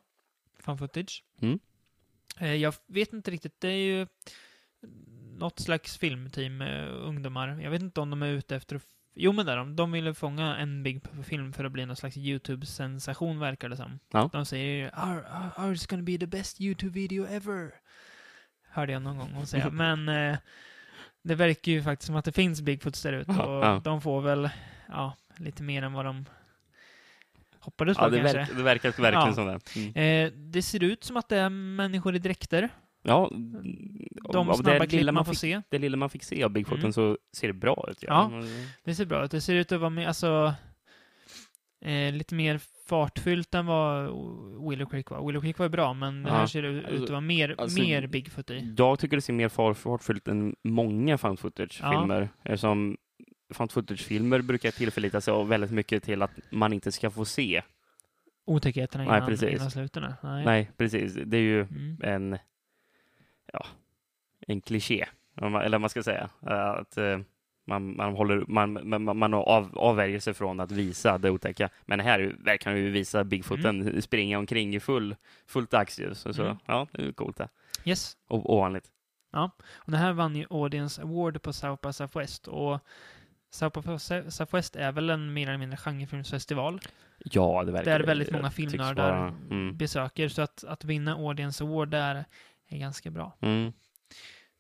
[0.59, 1.23] Fan footage.
[1.41, 1.59] Mm.
[2.39, 4.07] Jag vet inte riktigt, det är ju
[5.37, 7.61] något slags filmteam ungdomar.
[7.61, 9.75] Jag vet inte om de är ute efter att Jo men där de.
[9.75, 13.99] De ville fånga en Big-film för att bli någon slags YouTube-sensation verkar det som.
[14.11, 14.29] Ja.
[14.33, 17.71] De säger our, our, ours gonna be the best YouTube-video ever.
[18.69, 19.69] Hörde jag någon gång hon säga.
[19.71, 20.37] men eh,
[21.21, 23.81] det verkar ju faktiskt som att det finns Bigfoots där ute Ja, och ja.
[23.83, 24.49] de får väl
[24.89, 26.25] ja, lite mer än vad de
[27.59, 28.37] hoppades på Ja, det, kanske.
[28.37, 29.33] verkar, det verkar verkligen Ja.
[29.33, 29.75] som det.
[29.95, 30.27] Mm.
[30.27, 32.69] Eh, det ser ut som att det är människor i dräkter.
[33.03, 33.31] Ja,
[34.33, 35.61] De av snabba det klipp lilla man man får fick, se.
[35.69, 36.93] det lilla man fick se av Bigfooten Mm.
[36.93, 37.97] så ser det bra ut.
[38.01, 38.29] Ja.
[38.29, 38.47] Men-
[38.83, 39.31] Det ser bra ut.
[39.31, 40.53] Det ser ut att vara med, alltså,
[41.85, 44.03] eh, lite mer fartfyllt än vad
[44.69, 45.27] Willow Creek var.
[45.27, 46.47] Willow Creek var bra, men det här Ja.
[46.47, 48.73] ser ut Alltså- att vara mer, alltså- mer Bigfoot i.
[48.77, 52.29] Jag tycker det ser mer far- fartfyllt än många found footage-filmer.
[52.43, 52.97] Eftersom
[53.53, 57.61] found footage-filmer brukar tillförlita sig av väldigt mycket till att man inte ska få se.
[58.45, 59.49] Otäckheterna Nej, innan, precis.
[59.59, 60.13] innan sluten.
[60.23, 60.45] Nej.
[60.45, 61.13] Nej, precis.
[61.25, 61.97] Det är ju Mm.
[62.03, 62.37] en,
[63.53, 63.65] ja,
[64.47, 65.05] en kliché,
[65.41, 66.29] eller vad man ska säga.
[66.47, 67.19] Eh, Att eh,
[67.65, 71.69] man, man, håller, man, man, man av, avvärjer sig från att visa det otäcka.
[71.85, 75.15] Men här verkar han ju visa Bigfooten springa omkring i full,
[75.47, 76.19] fullt dagsljus.
[76.19, 76.57] Så, Mm.
[76.65, 77.49] ja, det är coolt det.
[77.85, 78.17] Yes.
[78.27, 78.91] Och ovanligt.
[79.75, 82.47] Och det här vann ju Audience Award på South by Southwest.
[82.47, 82.79] Och
[83.49, 83.97] South by
[84.31, 86.79] Southwest är väl en mer eller mindre genrefilmsfestival.
[87.17, 89.77] Ja, det verkar Där väldigt många filmnördar vara- Mm.
[89.77, 90.29] besöker.
[90.29, 92.25] Så att, att vinna Audience Award där
[92.73, 93.37] är ganska bra.
[93.41, 93.71] Mm.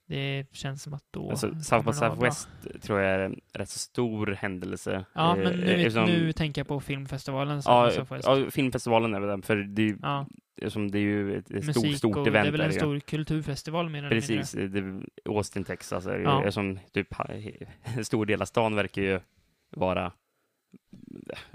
[0.07, 1.29] Det känns som att då...
[1.29, 1.93] Alltså, South by.
[1.93, 2.49] Southwest
[2.81, 5.05] tror jag är en rätt så stor händelse.
[5.13, 7.61] Ja, Eh, men nu, eftersom- nu tänker jag på filmfestivalen.
[7.65, 7.91] Ja,
[8.23, 11.51] ja, filmfestivalen är väl den, för det är ju, Ja, eftersom det är ju ett,
[11.51, 12.43] ett stort, musik stort och event.
[12.45, 14.37] det är väl en stor kulturfestival mer eller mindre.
[14.37, 16.23] Precis, Austin, Texas är ju.
[16.23, 16.39] Ja.
[16.39, 17.07] Eftersom typ
[17.97, 19.19] en stor del av stan verkar ju
[19.69, 20.11] vara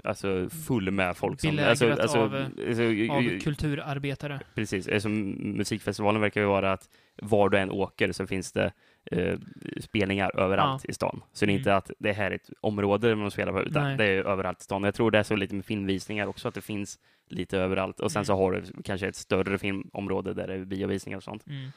[0.03, 1.59] alltså full med folk som...
[1.59, 2.35] Alltså, alltså, av,
[2.67, 4.39] alltså, Av kulturarbetare.
[4.55, 6.89] Precis, eftersom musikfestivalen verkar ju vara att
[7.21, 8.71] var du än åker så finns det
[9.11, 9.39] eh,
[9.81, 11.21] spelningar överallt i stan.
[11.33, 11.59] Så det är Mm.
[11.59, 13.97] inte att det här är ett område man spelar på, utan Nej.
[13.97, 14.83] det är överallt i stan.
[14.83, 17.99] Jag tror det är så lite med filmvisningar också, att det finns lite överallt.
[17.99, 18.25] Och sen Mm.
[18.25, 21.47] så har du kanske ett större filmområde där det är biovisningar och sånt.
[21.47, 21.69] Mm.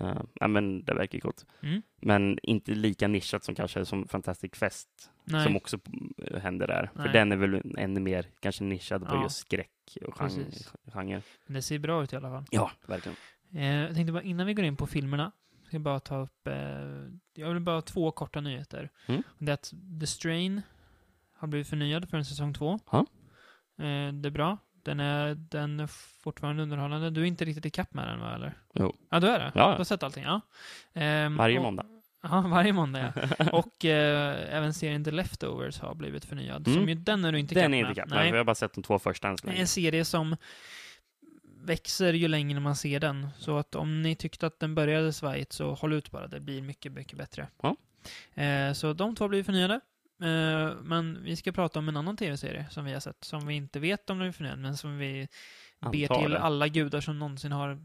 [0.00, 1.46] Uh, ja, men det verkar gott.
[1.62, 1.82] Mm.
[2.00, 5.78] Men inte lika nischat som kanske som Fantastic Fest, Nej, som också
[6.22, 6.90] eh, händer där.
[6.94, 7.06] Nej.
[7.06, 9.22] För den är väl ännu mer kanske nischad på Ja.
[9.22, 10.44] just skräck och genre.
[10.92, 11.22] Genre.
[11.46, 12.44] men det ser bra ut i alla fall.
[12.50, 13.16] Ja, verkligen.
[13.54, 15.32] Eh, jag tänkte bara innan vi går in på filmerna,
[15.66, 16.54] ska jag bara ta upp, eh,
[17.34, 18.90] jag vill bara ha två korta nyheter.
[19.06, 19.22] Mm.
[19.38, 20.62] Det är att The Strain
[21.32, 22.78] har blivit förnyad för en säsong två.
[22.90, 22.98] Ja.
[23.78, 24.58] Eh, det är bra.
[24.86, 25.86] Den är, den är
[26.22, 27.10] fortfarande underhållande.
[27.10, 28.52] Du är inte riktigt ikapp med den va, eller?
[28.74, 28.96] Jo.
[29.10, 29.52] Ja, du är det?
[29.54, 29.70] Ja.
[29.70, 30.24] Du har sett allting?
[30.24, 30.40] Ja.
[30.94, 31.86] Ehm, Varje och- måndag.
[32.22, 33.50] Ja, varje måndag ja.
[33.52, 36.66] Och eh, även serien The Leftovers har blivit förnyad.
[36.68, 36.78] Mm.
[36.80, 38.08] Som ju, den är du inte Den är ikapp inte med.
[38.08, 38.18] ikapp.
[38.22, 38.32] Nej.
[38.32, 39.60] Vi har bara sett de två första än så länge.
[39.60, 40.36] en serie som
[41.64, 43.28] växer ju längre man ser den.
[43.38, 46.26] Så att om ni tyckte att den började svajigt så håll ut bara.
[46.26, 47.46] Det blir mycket, mycket bättre.
[47.62, 47.76] Ja.
[48.42, 49.80] Eh, så de två blir förnyade.
[50.22, 53.24] Eh, men vi ska prata om en annan tv-serie som vi har sett.
[53.24, 55.28] Som vi inte vet om den är förnyad, men som vi
[55.80, 57.78] ber Antar till alla gudar som någonsin har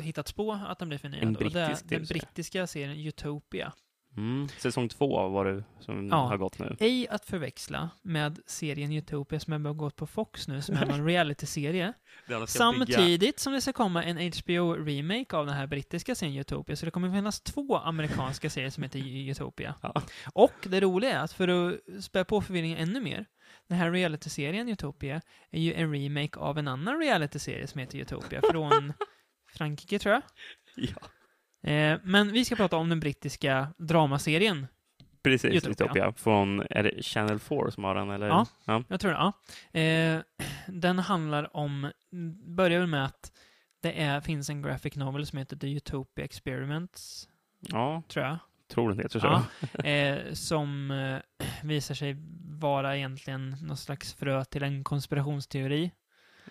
[0.00, 1.22] hittats på att den blir förnyad.
[1.22, 3.72] En Och det är brittisk den brittiska serien Utopia.
[4.16, 4.48] Mm.
[4.48, 6.16] Säsong två var det som Ja.
[6.26, 6.76] har gått nu.
[6.80, 11.06] Ej att förväxla med serien Utopia som har gått på Fox nu, som är en
[11.06, 11.92] reality-serie.
[12.46, 16.90] Samtidigt som det ska komma en HBO-remake av den här brittiska serien Utopia, så det
[16.90, 19.74] kommer finnas två amerikanska serier som heter Utopia.
[19.82, 20.02] Ja.
[20.34, 23.26] Och det roliga är att för att spä på förvirringen ännu mer,
[23.68, 28.40] den här reality-serien Utopia är ju en remake av en annan reality-serie som heter Utopia
[28.50, 28.92] från
[29.52, 30.22] Frankrike, tror jag.
[30.76, 31.08] Ja.
[31.62, 34.66] Eh, men vi ska prata om den brittiska dramaserien
[35.22, 35.70] Precis, Utopia.
[35.70, 36.12] Utopia.
[36.12, 38.10] Från, är det Channel 4 som har den?
[38.10, 38.26] Eller?
[38.26, 38.46] Ja.
[38.64, 38.84] ja.
[38.88, 39.80] Jag tror det, ja.
[39.80, 40.20] Eh,
[40.66, 41.92] den handlar om,
[42.46, 43.32] börjar väl med att
[43.80, 47.28] det är, finns en graphic novel som heter The Utopia Experiments,
[47.60, 48.38] Ja, tror jag.
[48.68, 49.26] tror det heter så.
[49.26, 49.44] Ja,
[49.84, 50.92] eh, som
[51.62, 55.90] visar sig vara egentligen någon slags frö till en konspirationsteori.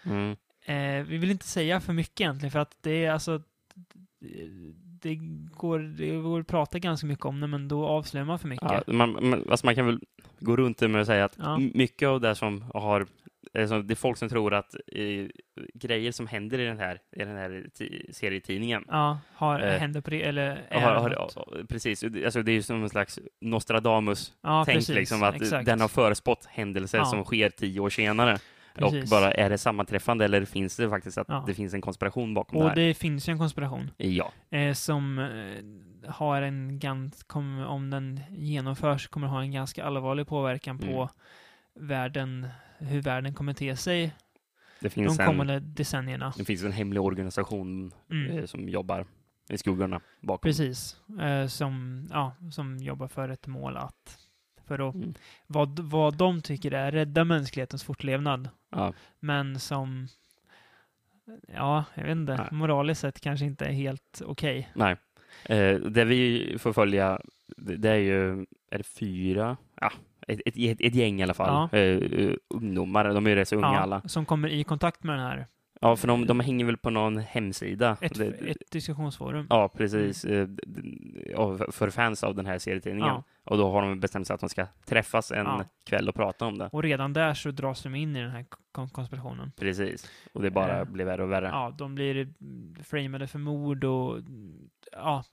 [0.03, 0.35] Mm.
[0.65, 3.41] Eh, vi vill inte säga för mycket egentligen, för att det är alltså
[5.07, 5.15] det
[5.55, 8.71] går, det går att prata ganska mycket om det, men då avslöjar man för mycket.
[8.71, 9.99] Ja, man, man, alltså man kan väl
[10.39, 11.57] gå runt det med att säga att Ja.
[11.73, 13.05] mycket av det som har
[13.67, 15.27] som- det är folk som tror att eh,
[15.73, 20.01] grejer som händer i den här, i den här ti- serietidningen Ja, har, Eh, händer
[20.01, 24.89] på det, eller är har, har, precis, alltså det är ju som en slags Nostradamus-tänk,
[24.89, 25.65] Ja, liksom, att exakt.
[25.65, 27.05] den har förespått händelser Ja.
[27.05, 28.37] som sker tio år senare.
[28.77, 29.03] Precis.
[29.03, 31.43] Och bara, är det sammanträffande eller finns det faktiskt att Ja.
[31.47, 32.75] det finns en konspiration bakom det Och här?
[32.75, 38.19] det finns ju en konspiration Ja, eh, som eh, har en gans, kom, om den
[38.29, 41.87] genomförs, kommer ha en ganska allvarlig påverkan på Mm.
[41.87, 46.33] världen, hur världen kommer te sig det de finns, en, kommande decennierna.
[46.37, 48.37] det finns en hemlig organisation Mm.
[48.37, 49.05] eh, som jobbar
[49.49, 50.49] i skuggorna bakom.
[50.49, 50.97] Precis.
[51.21, 54.17] Eh, som, ja, som jobbar för ett mål att,
[54.65, 55.13] för att, Mm.
[55.47, 58.49] vad, vad de tycker är rädda mänsklighetens fortlevnad.
[58.77, 58.93] Ja.
[59.19, 60.07] Men som,
[61.47, 62.47] ja, jag vet inte, Nej.
[62.51, 64.69] moraliskt sett kanske inte är helt okej.
[64.73, 64.95] Nej.
[65.45, 67.19] Eh, det vi får följa,
[67.57, 69.57] det, är ju, är det fyra?
[69.81, 69.91] Ja,
[70.27, 71.69] ett, ett, ett, gäng i alla fall.
[71.71, 74.01] Eh, eh, ungdomar, de är ju rätt så unga Ja, alla.
[74.05, 75.47] som kommer i kontakt med den här,
[75.81, 77.97] Ja, för de, de hänger väl på någon hemsida.
[78.01, 79.47] ett, Det- ett diskussionsforum.
[79.49, 80.25] Ja, precis.
[80.25, 80.63] Eh, d-
[81.31, 83.07] ja, för fans av den här serietidningen.
[83.09, 83.23] Ja.
[83.43, 85.63] Och då har de bestämt sig att de ska träffas en Ja.
[85.85, 86.69] kväll och prata om det.
[86.71, 89.51] Och redan där så dras de in i den här kon- konspirationen.
[89.59, 90.11] Precis.
[90.33, 91.47] Och det bara Eh, blir värre och värre.
[91.47, 95.23] Ja, de blir mm, framade för mord och mm, ja,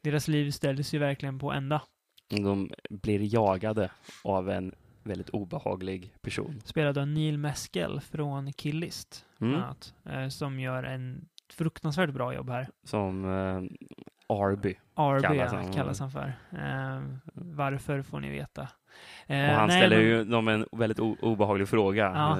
[0.00, 1.82] deras liv ställs ju verkligen på ända.
[2.28, 3.90] De blir jagade
[4.24, 4.74] av en
[5.06, 6.60] väldigt obehaglig person.
[6.64, 9.54] Spelad av Neil Meskel från Killist, Mm.
[9.54, 12.68] annat, eh, som gör en fruktansvärt bra jobb här.
[12.84, 13.62] Som eh,
[14.36, 14.74] Arby.
[14.96, 15.72] RB Kallas han.
[15.72, 16.32] kallas han för.
[16.52, 17.02] Eh,
[17.34, 18.62] varför får ni veta.
[18.62, 22.04] Och Eh, han nej, ställer men ju dem en väldigt obehaglig fråga.
[22.04, 22.36] Ja.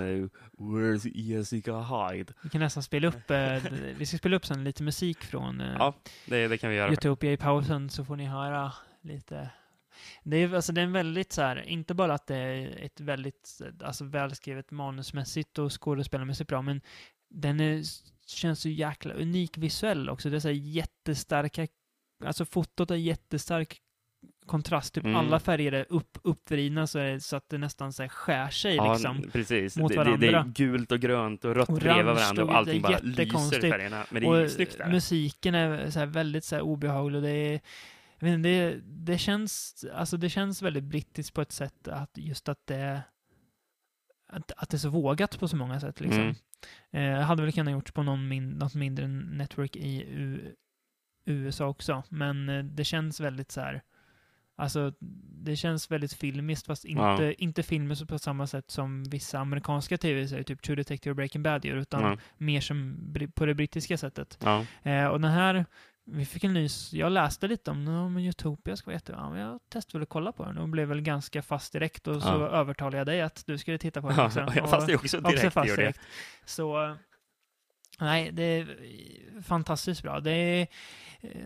[0.58, 2.32] Where's Jessica Hyde?
[2.42, 3.56] Vi kan nästan spela upp, eh,
[3.98, 5.94] vi ska spela upp sen lite musik från eh, Ja,
[6.26, 6.92] det, det kan vi göra.
[6.92, 9.50] Utopia i pausen så får ni höra lite.
[10.24, 13.00] Det är, alltså, det är en väldigt så här, inte bara att det är ett
[13.00, 16.80] väldigt alltså, välskrivet manusmässigt och skådespelarmässigt bra, men
[17.30, 17.82] den är,
[18.26, 20.30] känns så jäkla unik visuell också.
[20.30, 21.66] Det är så här jättestarka,
[22.24, 23.80] alltså fotot är jättestark
[24.46, 25.16] kontrast, typ Mm.
[25.16, 28.76] alla färger är upp, uppvridna så, det, så att det nästan så här skär sig
[28.76, 29.30] Ja, liksom.
[29.32, 29.76] precis.
[29.76, 30.52] mot det, det, det är varandra.
[30.56, 34.06] gult och grönt och rött Orange bredvid varandra och och allting bara lyser i färgerna.
[34.10, 34.90] Men det är ju snyggt där.
[34.90, 37.16] musiken är så här väldigt så här obehaglig.
[37.16, 37.60] och Det, är,
[38.18, 42.10] jag vet inte, det, det, känns, alltså det känns väldigt brittiskt på ett sätt att
[42.14, 43.02] just att det
[44.26, 46.00] att, att det är så vågat på så många sätt.
[46.00, 46.34] Liksom.
[46.90, 47.14] Mm.
[47.14, 50.54] Eh, hade väl kunnat gjorts på någon min, något mindre network i U,
[51.24, 53.82] USA också, men eh, det känns väldigt så här
[54.56, 54.92] Alltså,
[55.44, 57.32] det känns väldigt filmiskt, fast inte, Ja.
[57.32, 61.64] inte filmiskt på samma sätt som vissa amerikanska tv-serier, typ True Detective och Breaking Bad
[61.64, 62.18] gör, utan Ja.
[62.36, 62.96] mer som
[63.34, 64.38] på det brittiska sättet.
[64.42, 64.66] Ja.
[64.82, 65.66] Eh, och den här
[66.06, 66.68] vi fick en ny...
[66.92, 69.30] Jag läste lite om den, om Utopia ska vara jättebra.
[69.30, 72.22] Men jag testade väl att kolla på den och blev väl ganska fast direkt och
[72.22, 72.48] så Ja.
[72.48, 74.40] övertalade jag dig att du skulle titta på den Ja, också.
[74.56, 75.54] jag fast det också också direkt.
[75.54, 75.92] fast gjorde jag.
[75.92, 76.00] direkt.
[76.44, 76.96] Så...
[78.00, 78.66] Nej, det är
[79.42, 80.20] fantastiskt bra.
[80.20, 80.66] Det är,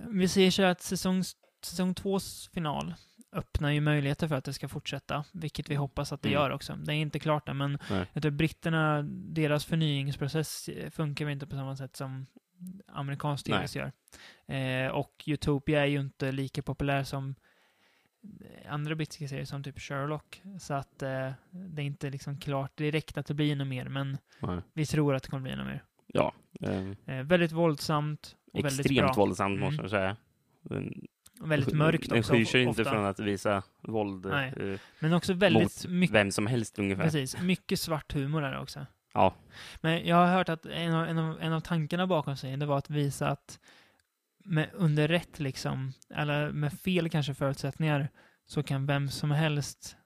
[0.08, 1.22] vi ser så att säsong,
[1.64, 2.94] säsong tvås final
[3.32, 6.40] öppnar ju möjligheter för att det ska fortsätta, vilket vi hoppas att det Mm.
[6.42, 6.76] gör också.
[6.76, 7.78] Det är inte klart än, men
[8.12, 12.26] jag britterna, deras förnyningsprocess eh, funkar väl inte på samma sätt som
[12.86, 13.92] amerikansk tv gör.
[14.56, 17.34] Eh, och Utopia är ju inte lika populär som
[18.68, 20.42] andra brittiska serier som typ Sherlock.
[20.60, 24.18] Så att eh, det är inte liksom klart direkt att det blir något mer, men
[24.40, 24.58] Nej.
[24.72, 25.84] vi tror att det kommer bli något mer.
[26.06, 29.24] Ja, eh, Eh, väldigt våldsamt och väldigt extremt bra.
[29.24, 29.64] våldsamt Mm.
[29.64, 30.16] måste jag säga.
[30.62, 31.06] Den,
[31.40, 32.32] väldigt mörkt Den också.
[32.32, 36.46] skyr sig inte från att visa våld eh, Men också väldigt mot mycket, vem som
[36.46, 37.02] helst ungefär.
[37.04, 38.86] precis, mycket svart humor är det också.
[39.14, 39.34] Ja,
[39.80, 42.66] Men jag har hört att en av, en av, en av tankarna bakom serien, det
[42.66, 43.58] var att visa att
[44.44, 48.08] med, under rätt liksom, eller med fel kanske förutsättningar,
[48.44, 49.96] så kan vem som helst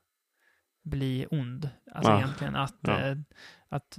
[0.83, 1.69] bli ond.
[1.93, 2.17] Alltså Ja.
[2.19, 3.01] egentligen att, Ja.
[3.01, 3.17] eh,
[3.69, 3.99] att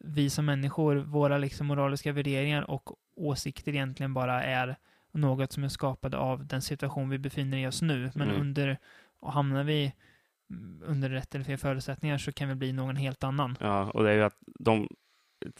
[0.00, 4.76] vi som människor, våra liksom moraliska värderingar och åsikter egentligen bara är
[5.12, 8.10] något som är skapade av den situation vi befinner oss nu.
[8.14, 8.40] Men Mm.
[8.40, 8.78] under,
[9.20, 9.92] och hamnar vi
[10.86, 13.56] under rätt eller fel förutsättningar så kan vi bli någon helt annan.
[13.60, 14.88] ja, och det är ju att de,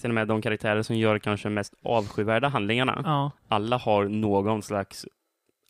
[0.00, 4.62] till och med de karaktärer som gör kanske mest avskyvärda handlingarna, Ja, alla har någon
[4.62, 5.06] slags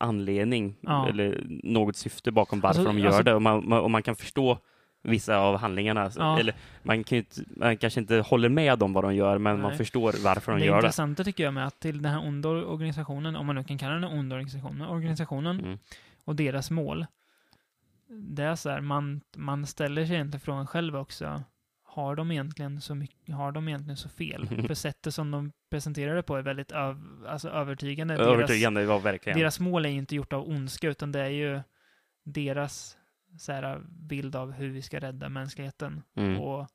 [0.01, 1.09] anledning Ja.
[1.09, 4.03] eller något syfte bakom varför Alltså- de gör alltså- det och man, man, och man
[4.03, 4.59] kan förstå
[5.03, 6.11] vissa av handlingarna.
[6.17, 6.39] Ja.
[6.39, 9.69] Eller man, kan inte, man kanske inte håller med om vad de gör, men man
[9.71, 9.79] Nej.
[9.79, 10.79] förstår varför de det gör det.
[10.79, 13.95] intressanta tycker jag med att till den här onda organisationen, om man nu kan kalla
[13.95, 15.79] den en onda organisationen, organisationen Mm.
[16.25, 17.07] och deras mål.
[18.09, 21.43] Det är så här, man, man ställer sig egentligen frågan själv också.
[21.83, 24.49] Har de egentligen så mycket, har de egentligen så fel?
[24.67, 28.15] För sättet som de presenterar det på är väldigt öv, alltså övertygande.
[28.15, 29.39] Övertygande var verkligen.
[29.39, 31.61] Deras, deras mål är ju inte gjort av ondska, utan det är ju
[32.25, 32.97] deras
[33.39, 36.03] så här, bild av hur vi ska rädda mänskligheten.
[36.15, 36.41] Mm.
[36.41, 36.69] Och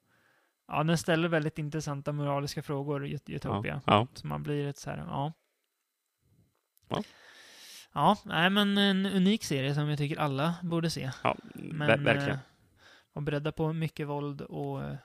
[0.67, 3.81] ja, den ställer väldigt intressanta moraliska frågor, Ut- Utopia.
[3.85, 4.07] Ja, ja.
[4.13, 5.33] Så man blir ett så här, ja.
[6.89, 7.03] Ja.
[7.93, 11.11] Ja, nej men en unik serie som jag tycker alla borde se.
[11.23, 12.29] ja Men ver- verkligen.
[12.29, 12.37] eh,
[13.13, 14.95] var beredda på mycket våld och eh,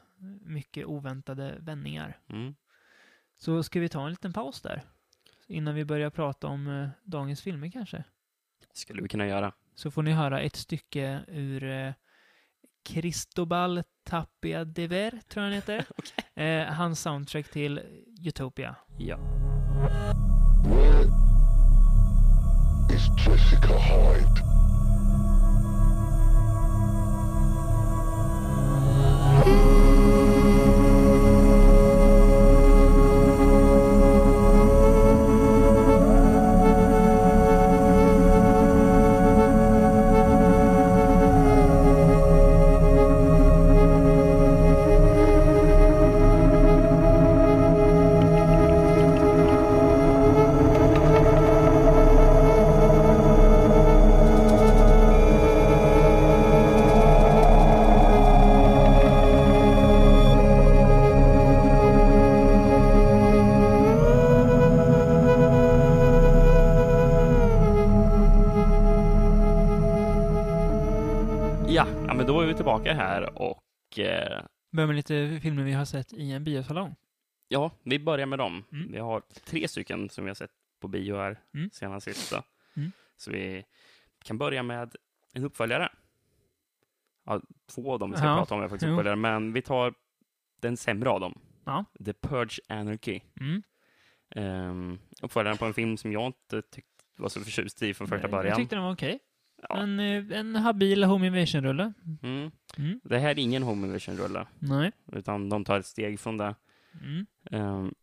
[0.42, 2.16] mycket oväntade vändningar.
[2.28, 2.54] Mm.
[3.36, 4.82] Så ska vi ta en liten paus där?
[5.46, 8.04] Innan vi börjar prata om eh, dagens filmer kanske?
[8.72, 9.52] Skulle vi kunna göra.
[9.74, 11.92] Så får ni höra ett stycke ur eh,
[12.84, 15.84] Cristobal Tapia de Ver, tror jag han heter.
[16.34, 17.80] eh, hans soundtrack till
[18.26, 18.76] Utopia.
[18.98, 19.18] Ja.
[23.24, 24.17] Where is Jessica Hyde?
[72.78, 76.94] Tillbaka här och eh, Börjar med lite filmer vi har sett i en biosalong.
[77.48, 78.64] ja, vi börjar med dem.
[78.72, 78.92] Mm.
[78.92, 81.70] Vi har tre stycken som vi har sett på bio här Mm.
[81.72, 82.42] senast sista.
[82.76, 82.92] Mm.
[83.16, 83.64] Så vi
[84.24, 84.94] kan börja med
[85.34, 85.88] en uppföljare.
[87.26, 87.40] Ja,
[87.74, 89.94] två av dem vi ska Ja, prata om är faktiskt uppföljare, men vi tar
[90.60, 91.40] den sämre av dem.
[91.64, 91.84] Ja.
[92.04, 93.20] The Purge Anarchy.
[93.40, 93.62] Mm.
[94.36, 98.22] Um, uppföljaren på en film som jag inte tyckte var så förtjust i från första
[98.22, 98.56] Jag början.
[98.56, 99.18] tyckte den var okej.
[99.68, 99.76] Ja.
[99.76, 101.92] En, eh, en habil home invasion-rulle.
[102.22, 102.50] Mm.
[102.76, 103.00] Mm.
[103.04, 104.92] Det här är ingen home invasion-rulle, Nej.
[105.12, 106.54] utan de tar ett steg från det.
[107.02, 107.26] Mm.
[107.50, 107.94] Ehm,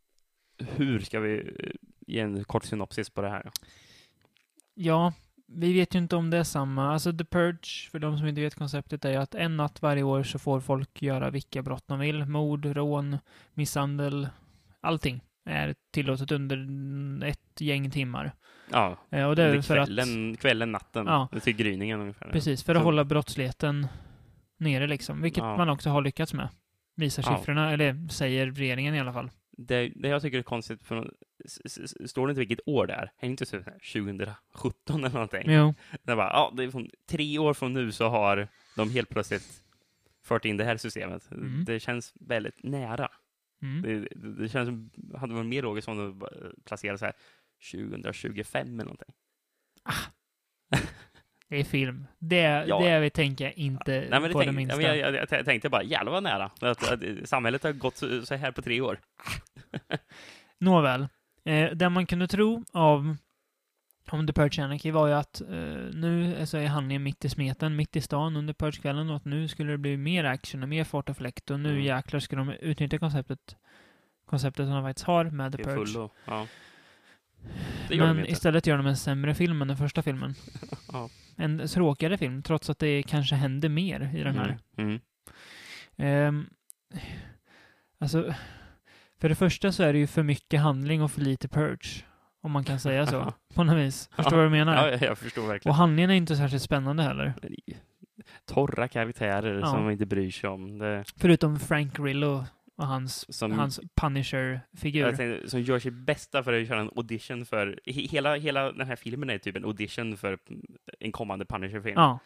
[0.58, 1.70] hur ska vi eh,
[2.06, 3.50] ge en kort synopsis på det här?
[4.74, 5.12] Ja,
[5.46, 6.92] vi vet ju inte om det är samma.
[6.92, 10.02] Alltså The Purge, för de som inte vet konceptet, är ju att en natt varje
[10.02, 12.24] år så får folk göra vilka brott de vill.
[12.24, 13.18] Mord, rån,
[13.54, 14.28] misshandel,
[14.80, 18.34] allting är tillåtet under ett gäng timmar.
[18.70, 21.28] Ja, Eh, Och det är för att, kvällen, kvällen, natten, Ja.
[21.42, 22.30] till gryningen ungefär.
[22.32, 23.86] precis, för att Så- hålla brottsligheten
[24.58, 25.56] nere liksom, vilket Ja.
[25.56, 26.48] man också har lyckats med.
[26.96, 27.38] Visar Ja.
[27.38, 29.30] siffrorna, eller säger regeringen i alla fall.
[29.58, 31.10] Det, det jag tycker är konstigt, för
[32.06, 33.02] står det inte vilket år det är?
[33.02, 35.42] Är det inte så här 2017 eller någonting?
[35.46, 39.08] Jo, Det bara, ja, det är från, tre år från nu så har de helt
[39.08, 39.62] plötsligt
[40.24, 41.30] fört in det här systemet.
[41.30, 41.64] Mm.
[41.64, 43.08] Det känns väldigt nära.
[43.62, 43.82] mm.
[43.82, 44.08] Det,
[44.42, 46.26] det, känns som, hade varit mer logiskt om de
[46.64, 47.14] placerade så här
[47.72, 49.14] 2025 eller någonting.
[51.48, 52.06] Det är film.
[52.18, 52.78] Det, Ja.
[52.80, 54.82] det vi tänker inte Nej, men det på det tänk, minsta.
[54.82, 56.44] ja, men jag, jag, jag tänkte bara, jävlar vad nära.
[56.60, 59.00] Att, att samhället har gått så, så här på tre år.
[60.58, 61.08] Nåväl.
[61.44, 63.16] Eh, det man kunde tro av
[64.10, 65.46] om The Purge Anarchy var ju att eh,
[65.92, 69.48] nu så är handlingen mitt i smeten, mitt i stan under Purge-kvällen och att nu
[69.48, 71.82] skulle det bli mer action och mer fart och fläkt och nu Mm.
[71.82, 73.56] jäklar ska de utnyttja konceptet
[74.26, 75.86] konceptet som de faktiskt har med The Det Purge.
[75.86, 76.10] fullo.
[76.24, 76.46] Ja.
[77.90, 80.34] Men istället gör de en sämre film än den första filmen.
[80.92, 81.08] Ja.
[81.36, 84.58] En tråkigare film, trots att det kanske händer mer i den här.
[84.76, 85.00] Mm.
[85.96, 86.46] Ehm,
[87.98, 88.34] alltså,
[89.20, 92.04] för det första så är det ju för mycket handling och för lite purge.
[92.42, 94.08] Om man kan säga så, på något vis.
[94.16, 94.76] Förstår du vad jag menar?
[94.76, 95.70] Ja, jag- jag förstår verkligen.
[95.70, 97.34] Och handlingen är inte särskilt spännande heller.
[98.44, 99.66] Torra karaktärer Ja.
[99.66, 100.78] som man inte bryr sig om.
[100.78, 102.44] Det, Förutom Frank Grillo
[102.76, 105.46] och hans, som, hans Punisher-figur.
[105.48, 107.80] som gör sitt bästa för att köra en audition för...
[107.86, 110.38] he- Hela, hela den här filmen är typ en audition för
[111.00, 111.94] en kommande Punisher-film.
[111.96, 112.18] Ja.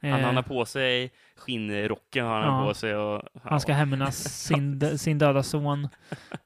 [0.00, 2.68] Han, Eh, han har på sig skinnrocken, har han Ja.
[2.68, 3.22] på sig och...
[3.42, 5.84] Han ska hämnas sin, sin döda son.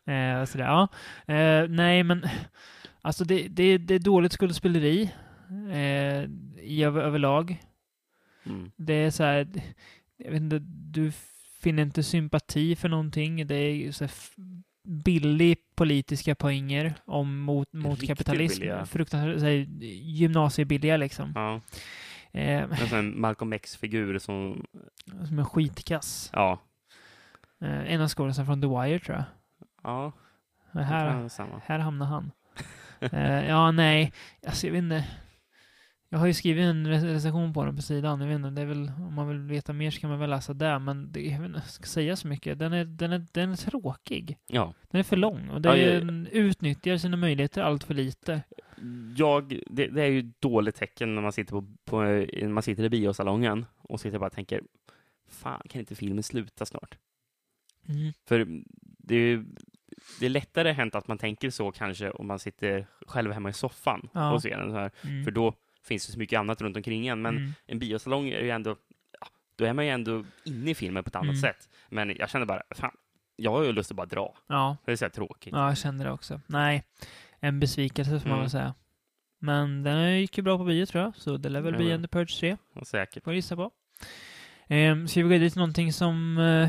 [0.07, 0.65] Eh, sådär.
[0.65, 0.89] Ja.
[1.35, 2.25] Eh, nej, men
[3.03, 5.11] alltså det, det, det är dåligt skådespeleri
[5.73, 6.23] eh,
[6.65, 7.63] i över, överlag.
[8.47, 8.71] Mm.
[8.77, 9.47] Det är så här,
[10.17, 11.13] jag vet inte, du
[11.67, 13.47] finner inte sympati för någonting.
[13.47, 14.09] Det är så
[14.85, 18.61] billig politiska poänger om mot, mot kapitalism.
[18.61, 18.87] billiga.
[18.87, 21.33] Fruktansvärt så här, gymnasiebilliga liksom.
[21.35, 21.61] Ja,
[22.37, 24.67] Eh, en Malcolm X-figur som...
[25.29, 26.31] som en skitkass.
[26.33, 26.59] Ja.
[27.61, 29.25] Eh, en av skådespelarna från The Wire tror jag.
[29.83, 30.13] Ja,
[30.73, 32.33] här, här hamnar han.
[33.01, 34.13] Eh, ja, nej.
[34.47, 35.05] Alltså, jag vet inte.
[36.09, 38.21] Jag har ju skrivit en re- recension på den på sidan.
[38.21, 40.31] Jag vet inte, det är väl, om man vill veta mer så kan man väl
[40.31, 40.79] läsa där.
[40.79, 42.59] Men det, jag vet inte, jag ska säga så mycket.
[42.59, 44.39] Den är, den är, den är tråkig.
[44.47, 44.75] Ja.
[44.91, 45.49] Den är för lång.
[45.49, 48.43] Och det Ja, jag- den utnyttjar sina möjligheter allt för lite.
[49.17, 52.63] Jag, det, det är ju ett dåligt tecken när man sitter, på, på, när man
[52.63, 54.61] sitter i biosalongen och sitter och bara tänker
[55.29, 56.99] Fan, kan inte filmen sluta snart?
[57.89, 58.13] Mm.
[58.29, 58.47] För
[58.99, 59.45] det är, ju-
[60.21, 63.53] det är lättare hänt att man tänker så kanske om man sitter själv hemma i
[63.53, 64.33] soffan Ja.
[64.33, 64.91] och ser den så här.
[65.05, 65.25] Mm.
[65.25, 65.55] För då
[65.87, 67.23] finns det så mycket annat runt omkring en.
[67.23, 67.53] Men mm.
[67.67, 68.77] en biosalong är ju ändå,
[69.21, 71.41] ja, då är man ju ändå inne i filmen på ett annat Mm.
[71.41, 71.69] sätt.
[71.89, 72.97] Men jag känner bara, fan,
[73.37, 74.35] jag har ju lust att bara dra.
[74.47, 75.53] Ja, Det är så tråkigt.
[75.53, 76.41] ja, jag känner det också.
[76.47, 76.85] Nej,
[77.41, 78.41] en besvikelse får man Mm.
[78.41, 78.75] väl säga.
[79.39, 81.17] Men den gick ju bra på bio tror jag.
[81.17, 82.57] Så det lär väl bli en The Purge 3.
[82.75, 83.25] Och säkert.
[83.25, 83.71] Får jag gissa på.
[84.69, 86.69] Ehm, ska vi gå vidare till någonting som eh,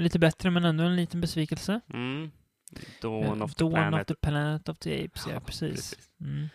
[0.00, 1.80] lite bättre men ändå en liten besvikelse?
[1.92, 2.30] Mm.
[3.02, 4.00] Dawn Eh, of the Dawn Planet.
[4.00, 5.94] of the Planet of the Apes, ja, Ja, precis.
[6.20, 6.48] Mm.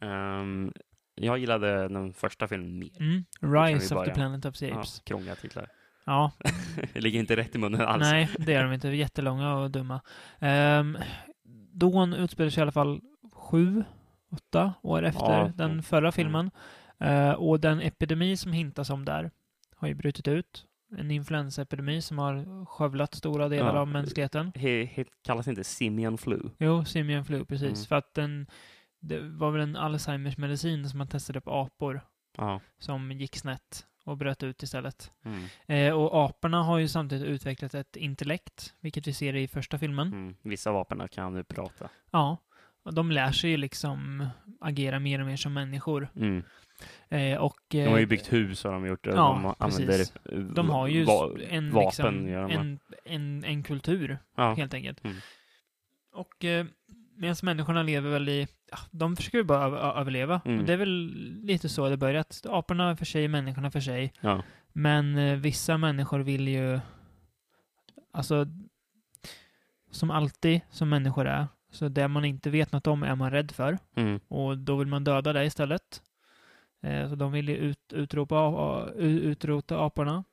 [0.00, 0.72] Ehm,
[1.22, 2.90] jag gillade den första filmen mer.
[3.00, 3.24] Mm.
[3.40, 4.14] Rise of the.
[4.14, 5.00] Planet of the Ja, Apes.
[5.04, 5.66] krångliga titlar.
[6.04, 6.32] Ja,
[6.92, 8.00] Det ligger inte rätt i munnen alls.
[8.00, 8.88] nej, det är de inte.
[8.88, 10.00] Jättelånga och dumma.
[10.40, 10.98] Um,
[11.72, 13.00] Dawn utspelar sig i alla fall
[13.32, 13.84] sju,
[14.32, 15.82] åtta år efter Ja, den mm.
[15.82, 16.50] förra filmen.
[16.98, 19.30] Eh, och den epidemi som hintas om där
[19.76, 20.66] har ju brutit ut.
[20.98, 23.80] En influensaepidemi som har skövlat stora delar Ja.
[23.80, 24.52] av mänskligheten.
[24.54, 26.40] He, he, kallas inte simian flu?
[26.58, 27.68] Jo, simian flu, precis.
[27.68, 27.84] Mm.
[27.86, 28.46] För att den,
[29.00, 32.00] det var väl en Alzheimers medicin som man testade på apor
[32.36, 32.60] Ja.
[32.78, 35.10] som gick snett och bröt ut istället.
[35.24, 35.44] Mm.
[35.66, 40.06] Eh, och aporna har ju samtidigt utvecklat ett intellekt, vilket vi ser i första filmen.
[40.08, 40.36] Mm.
[40.42, 41.88] Vissa vapen kan nu prata.
[42.10, 42.36] Ja,
[42.82, 44.28] och de lär sig ju liksom
[44.60, 46.08] agera mer och mer som människor.
[46.16, 46.42] Mm.
[47.08, 49.06] Eh, och, De har ju eh, byggt hus och de har gjort.
[49.06, 49.86] Ja, de precis.
[49.86, 50.00] använder
[50.38, 51.84] eh, de har ju va- en, vapen.
[51.86, 54.54] liksom, en, en, en kultur, ja.
[54.54, 55.04] helt enkelt.
[55.04, 55.16] Mm.
[56.12, 56.66] Och eh,
[57.16, 60.40] medan människorna lever väl i, ja, de försöker ju bara ö- överleva.
[60.44, 60.58] Mm.
[60.58, 61.12] Och det är väl
[61.42, 62.46] lite så det börjat.
[62.48, 64.12] Aporna för sig, människorna för sig.
[64.20, 64.42] Ja.
[64.72, 66.80] Men eh, vissa människor vill ju,
[68.12, 68.46] alltså,
[69.90, 73.50] som alltid som människor är, så det man inte vet något om är man rädd
[73.50, 73.78] för.
[73.96, 74.20] Mm.
[74.28, 76.02] Och då vill man döda det istället.
[76.82, 80.24] Eh, så de vill ju ut, utropa, utrota aporna.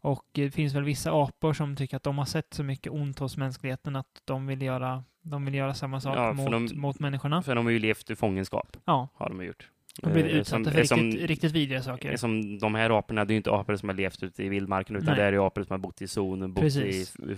[0.00, 3.18] Och det finns väl vissa apor som tycker att de har sett så mycket ont
[3.18, 6.98] hos mänskligheten att de vill göra, de vill göra samma sak Ja, mot, de- mot
[6.98, 7.42] människorna.
[7.42, 8.76] För de har ju levt i fångenskap.
[8.84, 9.68] Ja, Har de gjort.
[10.02, 12.16] de blir Eh, utsatta som- för som- riktigt, riktigt vidriga saker.
[12.16, 14.96] Som de här aporna, det är ju inte apor som har levt ute i vildmarken,
[14.96, 15.16] utan Nej.
[15.16, 17.16] det är ju apor som har bott i zonen, bott Precis.
[17.16, 17.36] i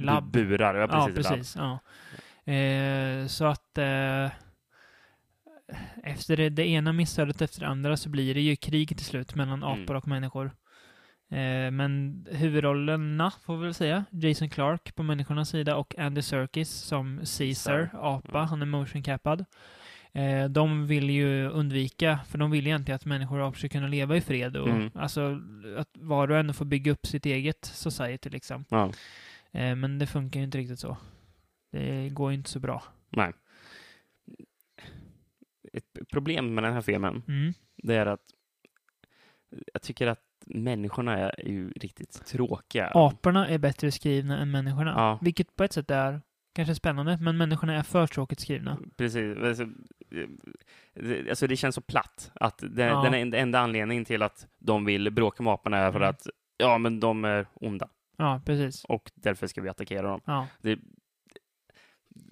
[0.00, 0.32] Labb.
[0.32, 0.74] burar.
[0.74, 1.24] Ja, Ja, precis.
[1.24, 1.34] labb.
[1.38, 1.56] precis.
[1.56, 1.78] Ja.
[2.52, 4.30] Eh, så att eh,
[6.04, 9.34] efter det, det ena missödet efter det andra så blir det ju krig till slut
[9.34, 9.82] mellan Mm.
[9.84, 10.50] apor och människor.
[11.30, 16.70] Eh, men huvudrollerna, får vi väl säga, Jason Clark på människornas sida och Andy Serkis
[16.70, 18.48] som Caesar, apa, Mm.
[18.48, 19.44] han är motion cappad.
[20.12, 23.88] Eh, de vill ju undvika, för de vill egentligen att människor och apor ska kunna
[23.88, 24.90] leva i fred och Mm.
[24.94, 25.40] alltså
[25.76, 28.64] att var och en får bygga upp sitt eget society liksom.
[28.68, 28.92] Ja.
[29.52, 30.96] Eh, men det funkar ju inte riktigt så.
[31.72, 32.82] Det går ju inte så bra.
[33.10, 33.32] Nej.
[35.72, 37.52] ett problem med den här filmen, Mm.
[37.76, 38.20] det är att
[39.72, 40.20] jag tycker att
[40.54, 42.90] människorna är ju riktigt tråkiga.
[42.94, 44.90] Aporna är bättre skrivna än människorna.
[44.96, 45.18] Ja.
[45.22, 46.20] Vilket på ett sätt är
[46.54, 48.78] kanske spännande, men människorna är för tråkigt skrivna.
[48.96, 49.38] Precis.
[49.38, 49.68] Alltså, eh,
[50.94, 52.30] det- alltså det känns så platt.
[52.34, 53.02] Att det, Ja.
[53.02, 56.10] Den en- enda anledningen till att de vill bråka med aporna är för Mm.
[56.10, 56.26] att
[56.58, 58.84] ja, men de är onda Ja, precis.
[58.84, 60.20] och därför ska vi attackera dem.
[60.24, 60.46] Ja.
[60.62, 60.78] Det,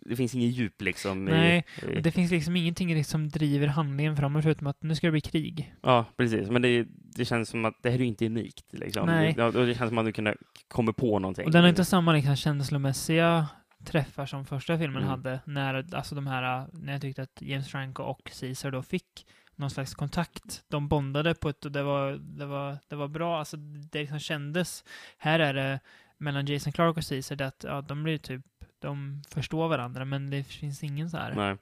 [0.07, 1.24] det finns ingen djup liksom.
[1.24, 5.07] Nej, i, i, Det finns liksom ingenting som driver handlingen framåt förutom att nu ska
[5.07, 5.74] det bli krig.
[5.82, 6.51] Ja, precis.
[6.51, 8.64] Men det, det känns som att det här är ju inte unikt.
[8.72, 9.07] Liksom.
[9.07, 9.34] Nej.
[9.34, 10.34] Det, det känns som att du kunde
[10.68, 11.45] komma på någonting.
[11.47, 13.49] Och den har inte samma liksom, känslomässiga
[13.84, 15.09] träffar som första filmen Mm.
[15.09, 15.41] hade.
[15.45, 19.26] När, alltså de här, när jag tyckte att James Franco och Caesar då fick
[19.57, 20.62] någon slags kontakt.
[20.68, 23.39] De bondade på ett och det var, det var, det var bra.
[23.39, 23.57] Alltså
[23.93, 24.84] det liksom kändes.
[25.18, 25.80] Här är det
[26.18, 28.45] mellan Jason Clark och Caesar det att ja, de blir typ,
[28.81, 31.57] de förstår varandra men det finns ingen så här, Nej.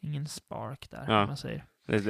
[0.00, 1.20] ingen spark där, Ja.
[1.20, 1.64] om man säger.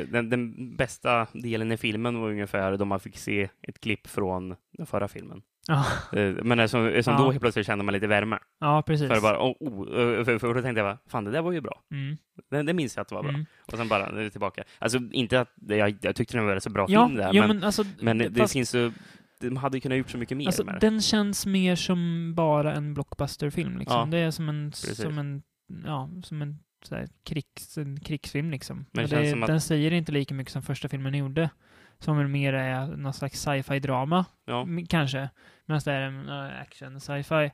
[0.09, 4.57] Den, den, bästa delen i filmen var ungefär då man fick se ett klipp från
[4.73, 5.43] den förra filmen.
[5.69, 7.19] Ja, Eh, Men som, som Ja.
[7.19, 8.39] då helt plötsligt kände man lite värme.
[8.61, 9.09] ja precis.
[9.09, 11.61] För, bara, oh, oh, för, för då tänkte jag, bara, fan det där var ju
[11.61, 11.83] bra.
[11.91, 12.17] Mm.
[12.51, 13.31] Det, det minns jag att det var bra.
[13.33, 13.47] Mm.
[13.67, 14.65] Och sen bara, nu är det tillbaka.
[14.79, 17.57] Alltså inte att jag, jag tyckte den var så bra Ja, film där, ja, men,
[17.57, 18.93] men, alltså, men det fast- finns så,
[19.41, 20.79] de hade kunnat gjort så mycket mer Alltså, med det.
[20.81, 23.79] den känns mer som bara en blockbusterfilm.
[23.79, 23.99] Liksom.
[23.99, 24.97] Ja, det är som en, precis.
[25.03, 25.43] som en,
[25.85, 28.51] ja, som en, så här, krigs, en krigsfilm.
[28.51, 28.87] Liksom.
[28.93, 31.51] Men det det, att- Den säger inte lika mycket som första filmen gjorde.
[31.99, 35.31] Som väl mer är någon slags sci-fi-drama, Ja, m- kanske.
[35.67, 37.51] Medan det är en uh, action, sci-fi.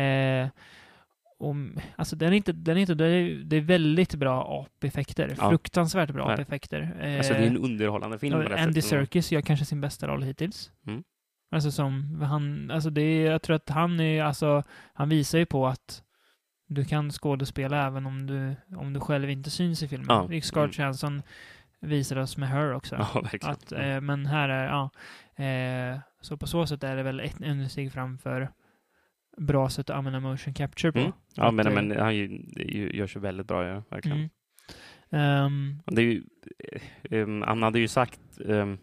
[0.00, 0.48] Eh,
[1.38, 1.54] och,
[1.96, 5.34] alltså den är inte, den är inte, det är, det är väldigt bra apeffekter.
[5.38, 5.48] Ja.
[5.50, 6.96] Fruktansvärt bra apeffekter.
[7.00, 8.40] Eh, alltså det är en underhållande film.
[8.40, 8.84] Ja, Andy sättet.
[8.84, 10.70] Serkis gör kanske sin bästa roll hittills.
[10.86, 11.02] Mm.
[11.50, 15.46] Alltså som han, alltså det är, jag tror att han är, alltså, han visar ju
[15.46, 16.02] på att
[16.68, 20.06] du kan skådespela även om du, om du själv inte syns i filmen.
[20.08, 20.26] Ja.
[20.30, 20.84] Rick Scarlett Mm.
[20.84, 21.22] Johansson
[21.80, 22.96] visar oss med Her också.
[22.96, 23.50] Ja, verkligen.
[23.52, 24.90] Att, eh, men här är, ja,
[25.44, 28.50] eh, så på så sätt är det väl ett ännu steg fram för
[29.36, 30.98] bra sätt att använda motion capture på.
[30.98, 31.12] Mm.
[31.34, 34.18] Ja, men, eh, men han gör sig väldigt bra, ja, verkligen.
[34.18, 34.30] Mm.
[35.10, 36.22] Ehm, är ju,
[37.10, 38.78] eh, um, han hade ju sagt, um,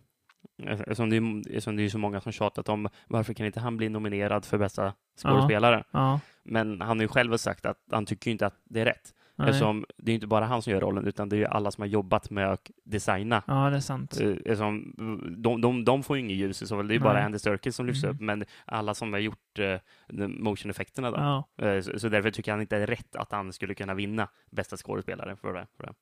[0.64, 3.78] eftersom, det är, eftersom det är så många som tjatat om varför kan inte han
[3.78, 4.93] bli nominerad för bästa
[5.24, 5.84] skådespelare?
[5.91, 9.14] ja, Men han har ju själv sagt att han tycker inte att det är rätt.
[9.36, 9.49] nej.
[9.49, 11.88] Eftersom det är inte bara han som gör rollen, utan det är alla som har
[11.88, 13.43] jobbat med att designa.
[13.47, 14.20] ja, det är sant.
[14.22, 14.93] Eh, Eftersom
[15.38, 16.88] de, de, de får ju inget ljus i så fall.
[16.88, 17.24] Det är bara Nej.
[17.24, 18.16] Andy Serkis som lyfts Mm.
[18.16, 21.18] upp, men alla som har gjort uh, motion-effekterna då.
[21.18, 23.93] Ja, Eh, Så, så därför tycker han inte det är rätt att han skulle kunna
[23.93, 25.68] vinna bästa skådespelare för det.
[25.78, 25.93] För det.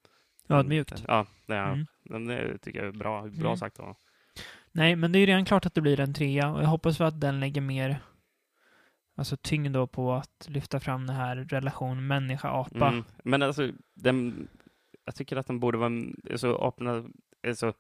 [0.55, 1.03] ödmjukt.
[1.07, 2.27] Ja, det, är, Mm.
[2.27, 3.57] det tycker jag är bra, bra Mm.
[3.57, 3.95] sagt av honom.
[4.73, 7.01] Nej, men det är ju redan klart att det blir en trea och jag hoppas
[7.01, 7.99] att den lägger mer
[9.15, 12.87] alltså tyngd då på att lyfta fram den här relationen människa-apa.
[12.87, 13.03] Mm.
[13.23, 14.47] Men alltså, den,
[15.05, 15.91] jag tycker att den borde vara,
[16.31, 17.03] alltså aporna,
[17.47, 17.73] alltså,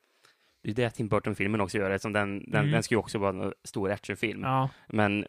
[0.63, 2.71] det är det Tim Burton-filmen också gör, eftersom den, den, Mm.
[2.71, 4.41] den ska ju också vara en stor actionfilm.
[4.43, 5.25] Ja, Men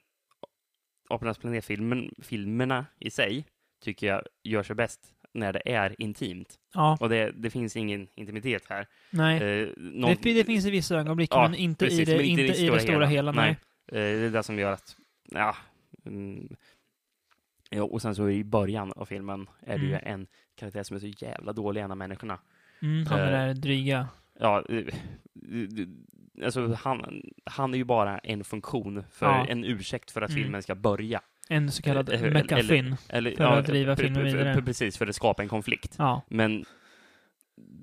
[1.11, 3.47] Apornas planet-filmen, filmerna i sig,
[3.83, 6.55] tycker jag gör sig bäst när det är intimt.
[6.74, 8.87] ja, Och det, det finns ingen intimitet här.
[9.11, 9.43] nej.
[9.62, 12.24] Eh, någon- det, det finns i vissa ögonblick, Ja, men inte, i, precis, det, men
[12.24, 13.32] inte i det stora hela.
[13.32, 13.51] nej.
[13.51, 14.97] Eh, det är det som gör att,
[15.30, 15.57] ja.
[16.07, 16.57] Mm,
[17.70, 20.03] ja och sen så i början av filmen är det ju Mm.
[20.20, 22.39] en karaktär som är så jävla dålig, en av människorna.
[22.82, 24.09] Mm, han är Eh, där dryga.
[24.41, 24.85] Ja, eh,
[26.45, 29.47] alltså han, han är ju bara en funktion för Ja.
[29.47, 30.43] en ursäkt för att Mm.
[30.43, 31.20] filmen ska börja.
[31.49, 32.97] En så kallad eller- McGuffin.
[33.09, 34.55] Eller, För att driva filmen vidare.
[34.55, 35.95] pre- Precis, för att skapa en konflikt.
[35.99, 36.65] Ja, Men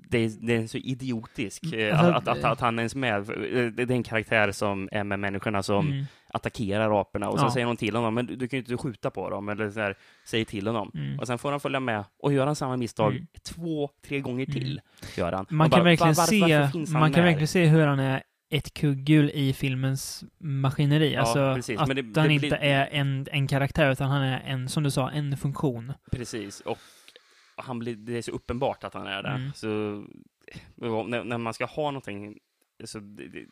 [0.08, 3.18] det är, det är så idiotisk Mm, eh, alltså, att, att, att han ens med.
[3.18, 7.46] Eh, Det är en karaktär som är med människorna som mm, attackerar aporna och sen
[7.46, 7.52] Ja.
[7.52, 9.80] säger någon till honom, men du, du kan ju inte skjuta på dem, eller så
[9.80, 9.96] här,
[10.26, 10.90] säger till honom.
[10.94, 11.18] mm.
[11.20, 13.26] Och sen får han följa med och gör han samma misstag Mm.
[13.42, 14.80] två, tre gånger till.
[15.16, 15.46] Gör han.
[15.48, 16.26] Man kan bara, verkligen var-
[16.86, 21.12] se, man kan verkligen se hur han är ett kugghjul i filmens maskineri.
[21.12, 21.78] Ja, Alltså precis.
[21.80, 24.82] att det- han det inte blir- är en, en karaktär, utan han är en, som
[24.82, 25.92] du sa, en funktion.
[26.12, 26.78] Precis, och
[27.56, 29.28] han blir, det är så uppenbart att han är det.
[29.28, 29.52] Mm.
[29.54, 29.66] Så
[31.06, 32.38] när, när man ska ha någonting,
[32.84, 33.44] så det, det,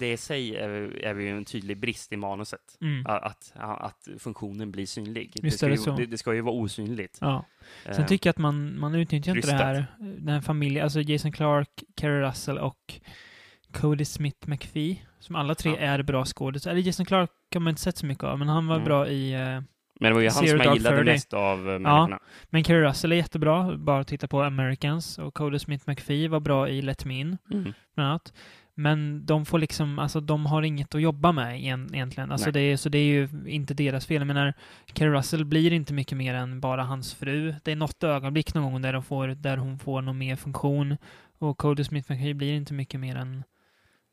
[0.00, 0.70] det i sig är,
[1.04, 2.60] är ju en tydlig brist i manuset.
[2.80, 3.06] Mm.
[3.06, 5.30] Att, att, att funktionen blir synlig.
[5.34, 5.96] det, Visst ska det ju, så.
[5.96, 7.18] Det, det ska ju vara osynligt.
[7.20, 7.46] Ja.
[7.84, 11.00] Sen Eh, tycker jag att man, man utnyttjar inte det här, den här familjen, alltså
[11.00, 11.68] Jason Clark,
[12.00, 13.00] Kerry Russell och
[13.80, 15.76] Cody Smith McPhee, som alla tre Ja.
[15.76, 16.78] är bra skådespelare.
[16.78, 18.84] Eller Jason Clark har man inte sett så mycket av, men han var Mm.
[18.84, 19.40] bra i uh,
[20.00, 21.10] Men det var ju han som jag gillade Thirty.
[21.12, 22.18] mest av eh, människorna.
[22.50, 25.18] Men Kerry Russell är jättebra, bara att titta på Americans.
[25.18, 27.72] Och Cody Smith McPhee var bra i Let Me In, Mm.
[27.94, 28.32] bland annat.
[28.78, 32.32] Men de får liksom, alltså de har inget att jobba med igen, egentligen.
[32.32, 32.52] Alltså Nej.
[32.52, 34.16] det är, så det är ju inte deras fel.
[34.20, 34.54] Jag menar,
[34.94, 37.54] Kerry Russell blir inte mycket mer än bara hans fru.
[37.64, 40.96] Det är något ögonblick någon gång där, de får, där hon får någon mer funktion.
[41.38, 43.44] Och Cody Smith McPhee blir inte mycket mer än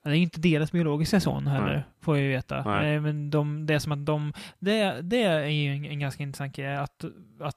[0.04, 1.84] Det är inte deras biologiska son heller, Nej.
[2.02, 2.64] får jag ju veta.
[2.64, 2.96] Nej.
[2.96, 4.34] Eh, Men de, det är som att de...
[4.60, 7.06] Det, det är ju en, en ganska intressant grej, att,
[7.40, 7.56] att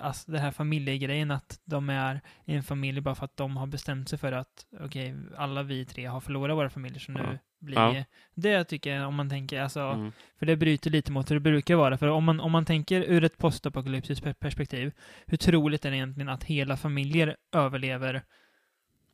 [0.00, 4.08] alltså det här familjegrejen, att de är en familj bara för att de har bestämt
[4.08, 7.38] sig för att okej, alla vi tre har förlorat våra familjer, så nu Ja.
[7.58, 8.04] blir Ja.
[8.34, 10.12] det tycker jag, om man tänker, alltså, Mm.
[10.38, 11.98] för det bryter lite mot hur det brukar vara.
[11.98, 14.92] För om man, om man tänker ur ett postapokalyptiskt per- perspektiv,
[15.26, 18.22] hur troligt är det egentligen att hela familjer överlever,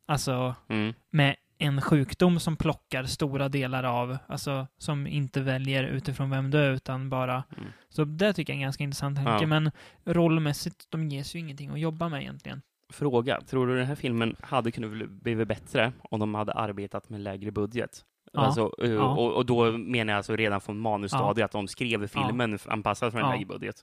[0.06, 0.94] alltså Mm.
[1.10, 6.58] med en sjukdom som plockar stora delar av, alltså som inte väljer utifrån vem du
[6.58, 7.34] är, utan bara...
[7.56, 7.68] Mm.
[7.88, 9.46] Så det tycker jag är en ganska intressant tanke, Ja.
[9.46, 9.70] men
[10.04, 12.62] rollmässigt, de ges ju ingenting att jobba med egentligen.
[12.90, 17.20] Fråga, tror du den här filmen hade kunnat bli bättre om de hade arbetat med
[17.20, 18.04] lägre budget?
[18.32, 18.40] Ja.
[18.40, 19.02] Alltså, eh, Ja.
[19.16, 23.18] och, och då menar jag alltså redan från manusstadiet, att de skrev filmen anpassad för
[23.18, 23.32] en Ja.
[23.32, 23.76] lägre budget.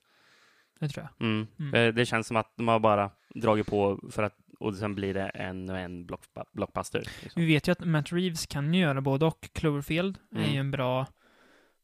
[0.80, 1.28] Det tror jag.
[1.28, 1.48] Mm.
[1.60, 1.74] Mm.
[1.74, 5.14] Eh, Det känns som att de har bara dragit på för att, och sen blir
[5.14, 6.22] det en och en block,
[6.54, 7.00] blockbuster.
[7.24, 7.42] Liksom.
[7.42, 9.50] Vi vet ju att Matt Reeves kan ju göra både och.
[9.54, 10.52] Cloverfield är Mm.
[10.52, 11.08] ju en bra,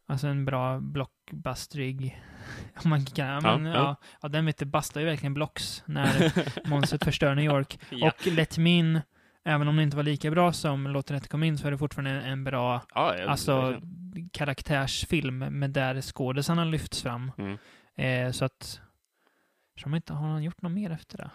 [0.08, 2.22] alltså en bra blockbusterig,
[2.84, 3.74] om man kan, ja, men, ja.
[3.76, 6.34] ja, ja, den vet du, bastar ju verkligen blocks när
[6.70, 7.80] monstret förstör New York.
[7.90, 8.08] Ja.
[8.08, 9.02] Och Let Me In,
[9.44, 11.78] även om det inte var lika bra som Låt det komma in, så är det
[11.78, 13.82] fortfarande en bra Ja, ja, alltså,
[14.32, 17.32] karaktärsfilm med där skådisarna lyfts fram.
[17.38, 17.58] Mm.
[17.96, 18.82] Eh, så att...
[19.82, 21.30] Som inte, har han gjort något mer efter det?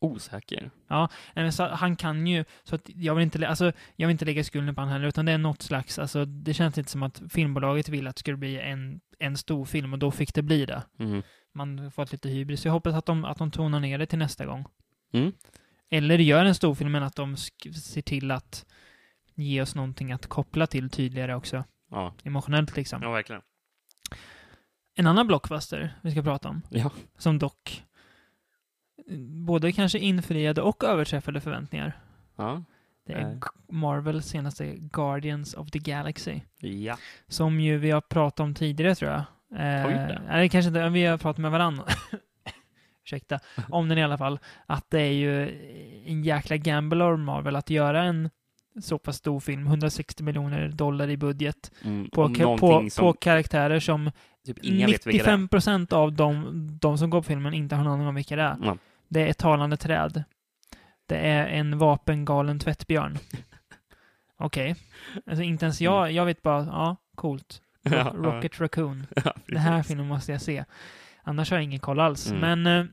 [0.00, 0.70] Osäker.
[1.34, 4.44] Men så, han kan ju, så att jag vill inte, alltså, jag vill inte lägga
[4.44, 7.22] skulden på honom heller, utan det är något slags, alltså det känns inte som att
[7.30, 10.66] filmbolaget vill att det skulle bli en, en stor film och då fick det bli
[10.66, 10.82] det.
[10.98, 11.22] Mm.
[11.52, 12.64] Man har fått lite hybris.
[12.64, 14.64] Jag hoppas att de, att de tonar ner det till nästa gång.
[15.12, 15.32] Mm.
[15.90, 18.66] Eller gör en stor film, men att de ser till att
[19.34, 21.64] ge oss någonting att koppla till tydligare också.
[21.90, 22.14] Ja.
[22.24, 23.02] Emotionellt liksom.
[23.02, 23.42] ja, verkligen.
[24.94, 26.90] En annan blockbuster vi ska prata om, Ja.
[27.18, 27.84] som dock
[29.46, 31.98] både kanske infriade och överträffade förväntningar.
[32.36, 32.62] Ja.
[33.06, 33.38] Det är Eh.
[33.68, 36.40] Marvels senaste Guardians of the Galaxy.
[36.60, 36.96] ja.
[37.28, 39.20] Som ju vi har pratat om tidigare tror jag.
[39.60, 40.22] Eh, Har vi gjort det?
[40.28, 40.88] Nej, kanske inte.
[40.88, 41.84] Vi har pratat med varandra.
[43.04, 43.38] Ursäkta.
[43.68, 44.38] Om den i alla fall.
[44.66, 45.42] Att det är ju
[46.06, 48.30] en jäkla gamble av Marvel att göra en
[48.82, 49.66] så pass stor film.
[49.66, 51.72] 160 miljoner dollar i budget.
[51.84, 52.10] Mm.
[52.10, 54.10] På, ka- på, som på karaktärer som
[54.46, 55.36] typ ingen vet vilka det är.
[55.36, 56.44] 95 procent av de,
[56.80, 58.56] de som går på filmen inte har någon aning om vilka det är.
[58.62, 58.76] Ja.
[59.08, 60.24] Det är ett talande träd.
[61.06, 63.18] Det är en vapengalen tvättbjörn.
[64.36, 64.76] Okej.
[65.26, 67.62] Alltså inte ens jag, jag vet bara, ja, coolt.
[67.82, 68.12] Ro- ja.
[68.16, 69.06] Rocket Raccoon.
[69.24, 70.64] Ja, Den här filmen måste jag se.
[71.22, 72.30] Annars har jag ingen koll alls.
[72.30, 72.40] Mm.
[72.62, 72.86] Men, eh,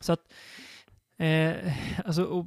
[0.00, 0.20] så att,
[1.18, 1.54] eh,
[2.04, 2.42] alltså,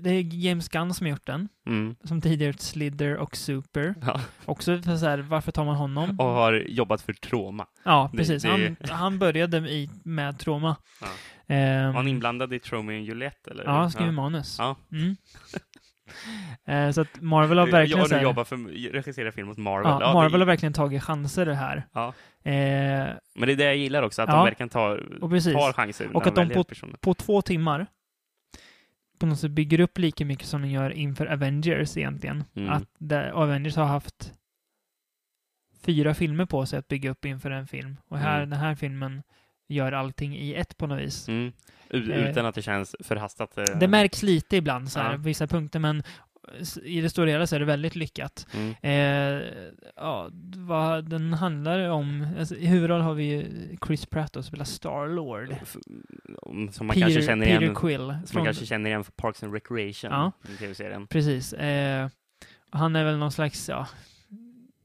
[0.00, 1.48] det är James Gunn som har gjort den.
[1.66, 1.96] Mm.
[2.04, 3.94] Som tidigare gjort Slither och Super.
[4.06, 4.20] Ja.
[4.44, 6.20] Också för så här, varför tar man honom?
[6.20, 7.66] Och har jobbat för Troma.
[7.84, 8.42] Ja, Det- precis.
[8.42, 10.76] det- Han, han började i, med trauma.
[11.00, 11.06] Ja.
[11.54, 13.46] Ehm, Var han inblandad i Tromeo och Juliet?
[13.46, 13.64] Eller?
[13.64, 14.56] Ja, han skriver manus.
[14.58, 14.76] Ja.
[14.92, 15.16] Mm.
[16.66, 18.56] Eh, så att Marvel har verkligen Jag här, jobbar för
[18.92, 19.90] regisserar film åt Marvel.
[19.90, 21.86] ja, Ja, Marvel det, har verkligen tagit chanser det här.
[21.92, 22.06] Ja.
[22.42, 22.52] Eh,
[23.34, 24.34] Men det är det jag gillar också, att Ja.
[24.36, 25.52] de verkligen tar, och precis.
[25.54, 26.16] tar chanser.
[26.16, 26.96] Och att de på- personer.
[27.00, 27.86] På två timmar
[29.22, 32.44] på något sätt bygger upp lika mycket som de gör inför Avengers egentligen.
[32.54, 32.70] Mm.
[32.70, 34.32] Att det, Avengers har haft
[35.82, 37.96] fyra filmer på sig att bygga upp inför en film.
[38.08, 38.50] Och här, Mm.
[38.50, 39.22] den här filmen
[39.68, 41.28] gör allting i ett på något vis.
[41.28, 41.52] Mm.
[41.90, 43.58] Eh, Utan att det känns förhastat.
[43.58, 45.16] eh, Det märks lite ibland så här, Ja.
[45.18, 46.02] vissa punkter, men
[46.82, 48.46] i det stora hela så är det väldigt lyckat.
[48.54, 48.74] Mm.
[48.82, 49.48] Eh,
[49.96, 53.46] ja, vad den handlar om, alltså, i huvudroll har vi
[53.86, 55.54] Chris Pratt som spelar Star-Lord.
[56.72, 57.74] Som man Peter, kanske känner Peter igen.
[57.74, 57.98] Quill.
[57.98, 60.10] Som man från- kanske känner igen för Parks and Recreation.
[60.10, 60.32] Ja.
[60.58, 61.06] TV-serien.
[61.06, 61.52] Precis.
[61.52, 62.08] Eh,
[62.70, 63.86] han är väl någon slags ja,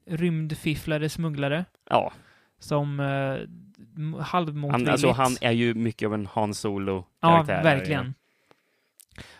[0.06, 2.12] rymdfifflare, smugglare, Ja,
[2.58, 4.88] som eh, halvmotvilligt...
[4.88, 7.62] han, alltså, han är ju mycket av en Han Ja, Solo-karaktär.
[7.62, 8.14] verkligen.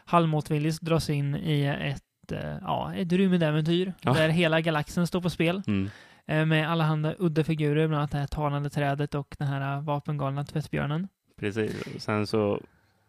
[0.04, 2.02] Halvmotvilligt dras in i ett,
[2.32, 4.12] eh, ja, ett rymdäventyr Ja.
[4.12, 5.62] där hela galaxen står på spel.
[5.66, 5.90] Mm.
[6.26, 9.76] Eh, med alla handa udda figurer, bland annat det här talande trädet och den här
[9.76, 11.08] eh, vapengalna tvättbjörnen.
[11.36, 12.02] Precis.
[12.04, 12.60] Sen så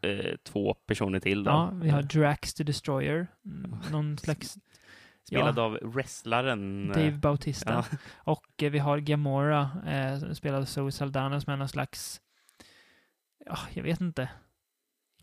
[0.02, 1.52] eh, två personer till då.
[1.52, 4.58] Ja, vi har Drax the Destroyer, mm, någon slags
[5.24, 6.88] Spelad av wrestlaren.
[6.88, 7.74] Dave Bautista.
[7.92, 7.98] Ja.
[8.18, 12.22] Och eh, vi har Gamora, eh, spelad av Zoe Saldana, som är någon slags,
[13.46, 14.30] ja, jag vet inte,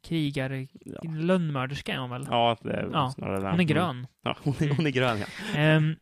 [0.09, 1.11] krigare, Ja.
[1.11, 2.27] lönnmörderska är hon väl?
[2.31, 3.51] ja, det är Ja, snarare där.
[3.51, 4.07] Hon är grön.
[4.23, 5.27] Ja, hon är, hon är grön, ja.
[5.61, 5.97] Ehm,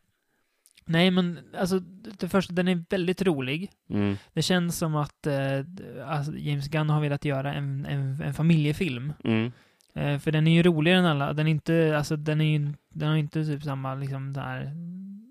[0.87, 1.79] Nej, men alltså,
[2.19, 3.71] det första, den är väldigt rolig.
[3.89, 4.17] Mm.
[4.33, 5.59] Det känns som att eh,
[6.07, 9.13] alltså, James Gunn har velat göra en, en, en familjefilm.
[9.23, 9.51] Mm.
[9.95, 11.33] Eh, för den är ju roligare än alla.
[11.33, 14.71] Den är inte, alltså den är ju, den har inte typ samma liksom där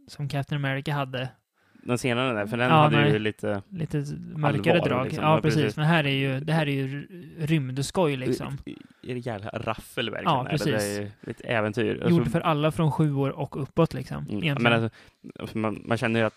[0.08, 1.28] som Captain America hade.
[1.86, 3.12] Den senare där, för den Ja, hade nej.
[3.12, 3.62] ju lite...
[3.68, 4.04] Lite
[4.36, 5.04] mörkare Allvar, drag.
[5.04, 5.24] liksom.
[5.24, 5.60] Ja, precis.
[5.62, 5.76] precis.
[5.76, 7.06] Men här är ju, det här är ju
[7.38, 8.58] rymdskoj liksom.
[9.02, 10.34] Är det jävla raffel verkligen?
[10.34, 10.66] Ja, precis.
[10.66, 11.94] Det är ju ett äventyr.
[11.94, 14.26] Gjord Alltså, för alla från sju år och uppåt liksom.
[14.30, 14.98] mm, men alltså,
[15.38, 16.34] alltså, man, man känner ju att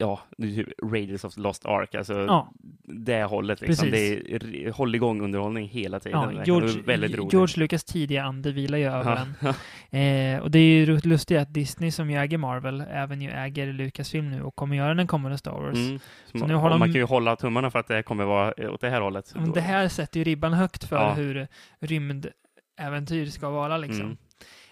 [0.00, 3.90] Ja, typ Raiders of the Lost Ark, alltså ja, det hållet liksom.
[3.90, 4.24] Precis.
[4.26, 6.20] Det är r- håll igång underhållning hela tiden.
[6.36, 7.32] ja, George, väldigt roligt.
[7.32, 9.34] George Lucas tidiga ande vilar ju över den.
[9.40, 9.54] ja.
[9.98, 13.72] Eh, och det är ju lustigt att Disney som ju äger Marvel även ju äger
[13.72, 15.76] Lucasfilm nu och kommer göra den kommande Star Wars.
[15.76, 15.98] Mm.
[16.34, 18.54] Så nu har och man de- kan ju hålla tummarna för att det kommer vara
[18.70, 19.32] åt det här hållet.
[19.34, 21.12] Men det här sätter ju ribban högt för Ja.
[21.14, 21.46] hur
[21.80, 24.04] rymdäventyr ska vara liksom.
[24.04, 24.16] Mm.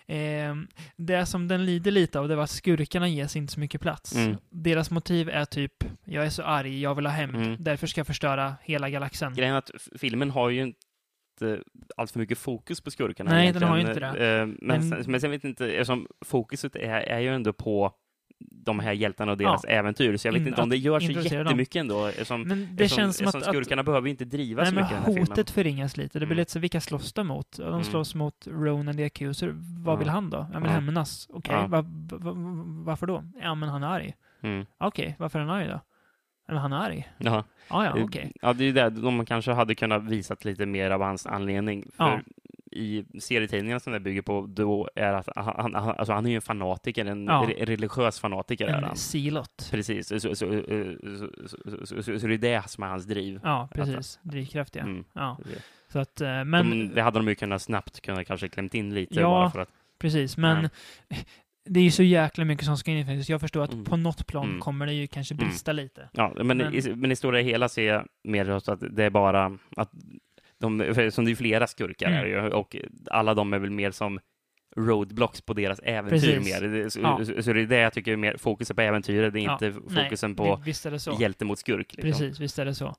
[0.09, 0.54] Eh,
[0.96, 4.14] det som den lider lite av det var att skurkarna ges inte så mycket plats.
[4.14, 4.36] Mm.
[4.50, 5.72] Deras motiv är typ,
[6.04, 7.57] jag är så arg, jag vill ha hämnd, Mm.
[7.61, 9.34] därför ska jag förstöra hela galaxen.
[9.34, 10.76] Grejen är att filmen har ju inte
[11.96, 13.30] allt för mycket fokus på skurkarna.
[13.30, 13.68] Nej, den egentligen.
[13.68, 14.40] har ju inte det.
[14.40, 17.92] Eh, Men, Men- sen, men sen vet inte, eftersom fokuset är, är ju ändå på
[18.39, 21.07] de här hjältarna och deras äventyr, så jag vet In- inte om det gör så
[21.07, 21.47] introducera dem.
[21.47, 22.07] jättemycket ändå.
[22.07, 24.68] Eftersom, Men det eftersom, känns som att, eftersom att skurkarna behöver ju inte driva Nej,
[24.70, 25.28] så men mycket i den här filmen.
[25.28, 26.18] hotet förringas lite.
[26.18, 26.39] Det blir Mm.
[26.39, 27.57] lite så, vilka slåss de mot?
[27.59, 27.84] Ja, De Mm.
[27.84, 29.53] slåss mot Ronan the Accuser.
[29.84, 29.99] Vad Ja.
[29.99, 30.47] vill han då?
[30.53, 30.74] Jag vill Ja.
[30.74, 31.26] hämnas.
[31.32, 31.66] Okej, Ja.
[31.66, 32.32] va, va, va,
[32.84, 33.24] varför då?
[33.43, 34.14] Ja, men han är arg.
[34.43, 34.66] Mm.
[34.78, 35.80] Okej, varför är han arg då?
[36.49, 37.09] Eller han är arg.
[37.18, 37.45] Ja.
[37.70, 38.32] Ja, ja, Eh, okej.
[38.43, 38.91] Ja, det är ju det.
[38.91, 41.84] De kanske hade kunnat visat lite mer av hans anledning.
[41.97, 42.20] För Ja
[42.77, 46.37] i serietidningarna som det bygger på då är att han, han, alltså han är ju
[46.37, 47.49] en fanatiker, en ja.
[47.59, 48.66] religiös fanatiker.
[48.66, 49.68] En är silot.
[49.70, 53.41] Precis, eh, så, så, så, så, det är det som är hans driv.
[53.43, 54.18] Ja, precis.
[54.22, 55.05] Drivkraft, mm.
[55.12, 55.39] ja.
[55.89, 56.70] Så att, eh, men...
[56.70, 59.61] De, det hade de ju kunnat snabbt kunnat kanske klämt in lite ja, bara för
[59.61, 59.68] att...
[59.99, 60.37] precis.
[60.37, 60.68] Men
[61.09, 61.24] nej.
[61.64, 63.85] det är ju så jäkla mycket som ska in Jag förstår att mm.
[63.85, 64.61] på något plan mm.
[64.61, 65.47] kommer det ju kanske mm.
[65.47, 65.85] brista mm.
[65.85, 66.09] lite.
[66.12, 66.74] Ja, men, men...
[66.74, 69.93] I, men i stora hela ser jag mer att det är bara att
[70.61, 72.18] de, som det är flera skurkar Mm.
[72.18, 72.76] här ju, och
[73.11, 74.18] alla de är väl mer som
[74.76, 76.61] roadblocks på deras äventyr Precis.
[76.62, 76.88] mer.
[76.88, 77.42] Så, Ja.
[77.42, 79.80] så, det är det jag tycker är mer fokuset på äventyret, det är Ja, inte
[79.88, 81.92] Nej, fokusen på Visst är det hjälte mot skurk.
[81.94, 82.11] Liksom.
[82.11, 82.94] Precis, visst är det så.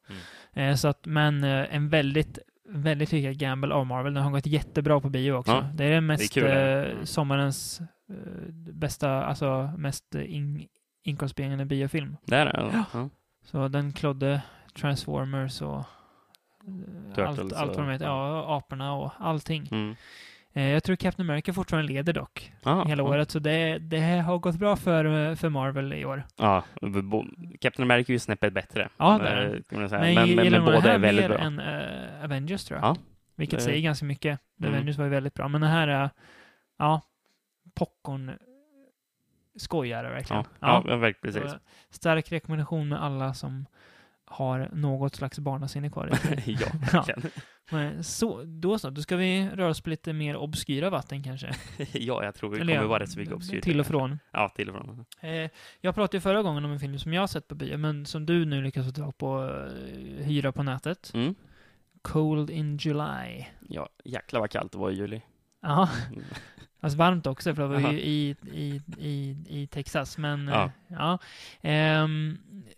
[0.55, 0.70] Mm.
[0.70, 2.39] Eh, så att, men eh, en väldigt,
[2.70, 4.14] väldigt lyckad gamble av Marvel.
[4.14, 5.51] Den har gått jättebra på bio också.
[5.51, 6.86] Ja, det är den mest det.
[6.99, 7.80] eh, sommarens
[8.10, 8.16] eh,
[8.74, 10.68] bästa, alltså mest in,
[11.03, 12.18] inkomstbringande biofilm.
[12.26, 12.86] Det är det.
[12.93, 13.10] Ja.
[13.45, 14.41] Så den klodde
[14.80, 15.84] Transformers och
[16.68, 18.05] eh, allt, Turtles allt vad de heter.
[18.05, 19.68] Ja, aporna och allting.
[19.72, 19.95] Mm.
[20.53, 23.09] Eh, jag tror Captain America fortfarande leder dock Ja, hela ja.
[23.09, 23.32] året.
[23.32, 26.24] Så det, det har gått bra för, för Marvel i år.
[26.38, 26.63] Ja,
[27.61, 28.89] Captain America är ju snäppet bättre.
[28.97, 29.59] Ja, det är eh.
[29.70, 31.38] Men, Men, men, men båda är väldigt bra.
[31.38, 32.88] än eh, Avengers tror jag.
[32.89, 32.95] Ja.
[33.36, 34.39] Vilket Det- säger ganska mycket.
[34.59, 34.74] Mm.
[34.74, 35.47] Avengers var ju väldigt bra.
[35.47, 36.09] Men den här är,
[36.78, 37.01] ja,
[37.76, 38.32] popcorn
[39.55, 40.43] skojare verkligen.
[40.59, 41.51] Ja, ja, verkligen precis.
[41.51, 41.57] Så,
[41.89, 43.65] stark rekommendation med alla som
[44.28, 46.08] har något slags barnasinne kvar.
[46.08, 46.16] i
[46.58, 46.58] sig.
[46.94, 47.06] ja.
[47.72, 48.90] Men så, då så.
[48.90, 51.56] Då ska vi röra oss på lite mer obskyra vatten kanske.
[51.94, 53.64] ja, jag tror det Eller kommer vara rätt så mycket obskyrt.
[53.64, 54.20] Till och från.
[54.32, 55.06] Ja, till och från.
[55.22, 55.50] Eh,
[55.82, 58.06] jag pratade ju förra gången om en film som jag har sett på bio, men
[58.06, 61.12] som du nu lyckas få tag på eh, hyra på nätet.
[61.14, 61.36] Mm.
[62.02, 63.46] Cold in July.
[63.70, 65.22] Ja, jäklar vad kallt det var i juli.
[65.62, 65.90] Ja,
[66.88, 66.90] Mm.
[66.90, 67.92] alltså varmt också för det var Aha.
[67.92, 70.18] ju i, i, i, i Texas.
[70.18, 70.64] Men Ja.
[70.66, 71.20] eh, ja.
[71.62, 72.38] Ehm,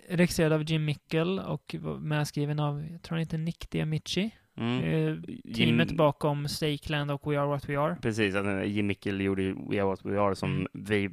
[0.09, 4.31] regisserad av Jim Mickel och medskriven av, jag tror han heter Nick Diamici.
[4.57, 4.83] Mm.
[4.83, 5.17] Eh,
[5.55, 7.95] teamet bakom Stakeland och We Are What We Are.
[8.01, 10.67] Precis, eh, Jim Mickel gjorde We Are What We Are som Mm.
[10.73, 11.09] vi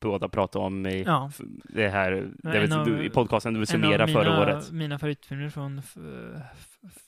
[0.00, 1.30] båda pratade om i Ja.
[1.64, 4.70] det här, det vet, av- du, i podcasten du summerade förra året.
[4.72, 5.82] mina favoritfilmer från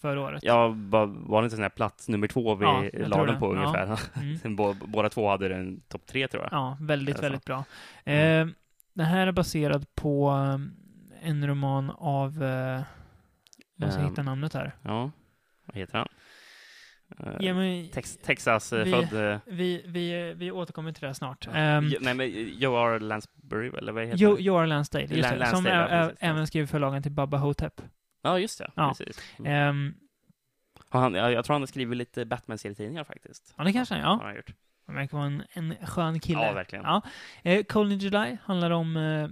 [0.00, 0.42] förra året.
[0.44, 3.54] Ja, var, var det inte sån här plats nummer två vi Ja, la den på
[3.54, 3.60] Ja.
[3.60, 4.00] ungefär?
[4.22, 4.38] Mm.
[4.42, 6.52] Sen bå, båda två hade den topp tre tror jag.
[6.52, 7.64] Ja, väldigt, väldigt bra.
[8.04, 8.48] Mm.
[8.48, 8.54] Eh,
[8.94, 12.42] den här är baserad på eh, en roman av...
[12.42, 12.80] Eh,
[13.76, 14.08] jag ska Ehm.
[14.08, 14.72] hitta namnet här.
[14.82, 15.10] Ja,
[15.66, 16.08] vad heter han?
[17.22, 21.46] Eh, Ge mig, Tex, Texas eh, vi- eh, vi, vi, vi återkommer till det snart.
[21.46, 21.54] Um,
[21.88, 23.00] Jo- nej, men Joe R.
[23.00, 24.42] Lansbury, eller vad heter jo, det?
[24.42, 26.18] Joar Lansdale, just Lan- det, som Lansdale, ja, ä- precis.
[26.22, 27.80] även skriver förlagen till Baba Hotep.
[28.22, 28.70] Ja, just det.
[28.76, 28.94] Ja.
[28.98, 29.18] Precis.
[29.44, 29.94] Ehm,
[30.88, 33.54] Har Han, jag, jag tror han har skrivit lite Batman-serietidningar faktiskt.
[33.58, 34.24] ja, det kanske han Har ja.
[34.26, 34.54] han gjort.
[34.86, 36.42] Han verkar vara en, en skön kille.
[36.42, 36.84] Ja, verkligen.
[36.84, 37.02] Ja.
[37.42, 39.28] Eh, Cold in July handlar om eh,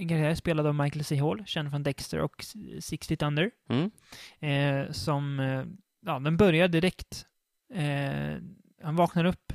[0.00, 1.16] en karaktär spelad av Michael C.
[1.16, 2.54] Hall, känd från Dexter och S-
[2.86, 3.50] Six Feet Under.
[3.68, 3.90] Mm.
[4.40, 5.64] eh, som, eh,
[6.06, 7.26] ja, den börjar direkt.
[7.74, 8.42] Eh,
[8.82, 9.52] han vaknar upp.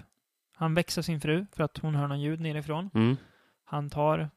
[0.56, 2.90] Han växer sin fru för att hon hör någon ljud nerifrån.
[2.94, 3.18] Mm.
[3.66, 4.30] Han tar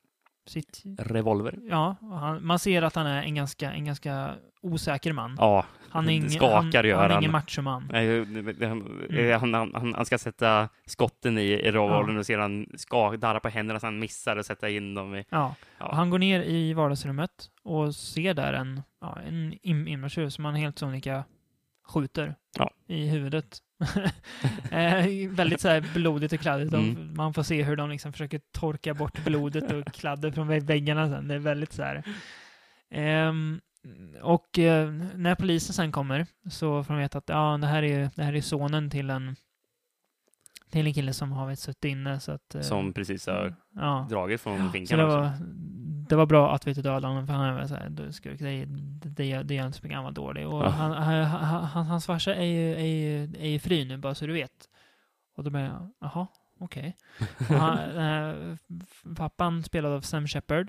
[0.46, 0.82] sitt...
[0.98, 1.58] Revolver.
[1.68, 5.36] Ja, han, man ser att han är en ganska, en ganska osäker man.
[5.38, 7.22] Ja, Han är ingen, skakar han, gör han är han.
[7.22, 7.90] ingen machoman.
[7.90, 12.66] Eh, han, han, han, ska sätta skotten i, i revolvern och sedan
[13.18, 15.24] darra på händerna så han missar och sätta in dem i...
[15.30, 15.54] Ja.
[15.78, 15.94] Ja.
[15.94, 20.54] Han går ner i vardagsrummet och ser där en, ja, en in- inbrottstjuv som han
[20.54, 21.24] helt sonika
[21.88, 22.70] skjuter Ja.
[22.86, 23.58] i huvudet.
[24.70, 26.72] eh, väldigt så här blodigt och kladdigt.
[26.74, 27.14] Mm.
[27.16, 31.08] Man får se hur de liksom försöker torka bort blodet och kladdet från vä- väggarna
[31.08, 31.28] sen.
[31.28, 32.02] Det är väldigt så här.
[32.90, 33.60] Ehm,
[34.22, 38.10] och eh, när polisen sen kommer så får de veta att ja, det här är,
[38.14, 39.36] det här är sonen till en
[40.70, 42.20] till en kille som har vet, suttit inne.
[42.20, 44.06] Så att, eh, Som precis har ja.
[44.10, 45.16] dragit från Så finkan det också.
[45.16, 45.32] var,
[46.08, 48.64] det var bra att vi inte dödade honom, för han är såhär, du skurk, det,
[49.08, 50.48] det, det gör inte så mycket, han var dålig.
[50.48, 50.68] Och Ja.
[50.68, 54.14] han, han, han, han, hans farsa är ju, är, ju, är ju fri nu, bara
[54.14, 54.68] så du vet.
[55.36, 56.26] Och då började jag, jaha,
[56.60, 56.96] okej.
[58.82, 60.68] F- Pappan spelad av Sam Shepard,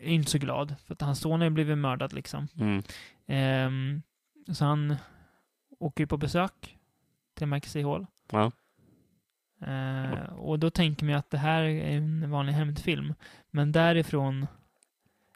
[0.00, 2.48] är inte så glad, för att hans son har ju blivit mördad liksom.
[2.58, 2.82] Mm.
[3.26, 4.02] Ehm,
[4.52, 4.96] så han
[5.80, 6.78] åker ju på besök
[7.34, 8.06] till Maxie Hall.
[8.32, 8.52] Ja.
[9.66, 13.14] Eh, och då tänker man ju att det här är en vanlig hämndfilm.
[13.50, 14.46] Men därifrån,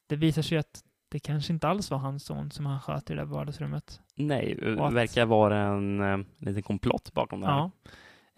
[0.06, 3.14] det visar sig att det kanske inte alls var hans son som han sköt i
[3.14, 4.00] det där vardagsrummet.
[4.14, 7.54] Nej, det att- verkar vara en eh, liten komplott bakom det här.
[7.54, 7.70] Ja.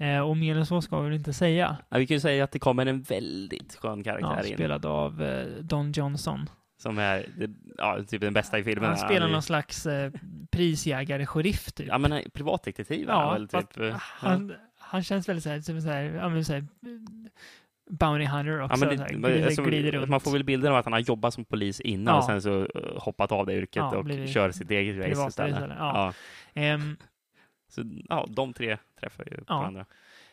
[0.07, 1.77] Eh, och mer än så ska vi väl inte säga.
[1.89, 4.55] Ja, vi kan ju säga att det kommer en väldigt skön karaktär Ja, in.
[4.55, 6.51] spelad av eh, Don Johnson.
[6.79, 7.27] Som är
[7.79, 8.89] ja, typ den bästa i filmen.
[8.89, 10.11] Han spelar är- någon slags eh,
[10.51, 11.87] prisjägare-sheriff typ.
[11.89, 13.81] Ja, men han är privatdetektiv är han Ja, väl, typ.
[13.81, 14.55] eh, han,
[14.87, 16.65] han känns väldigt såhär, som såhär, ja men såhär,
[17.91, 18.85] Bounty Hunter också.
[18.85, 21.45] Ja, det, glider, alltså, glider man får väl bilden av att han har jobbat som
[21.45, 22.19] polis innan Ja.
[22.19, 25.55] och sen så eh, hoppat av det yrket Ja, och kör sitt eget race istället.
[25.55, 26.13] istället, ja.
[26.55, 26.97] Ehm,
[27.69, 29.87] Så ja, de tre träffar ju varandra.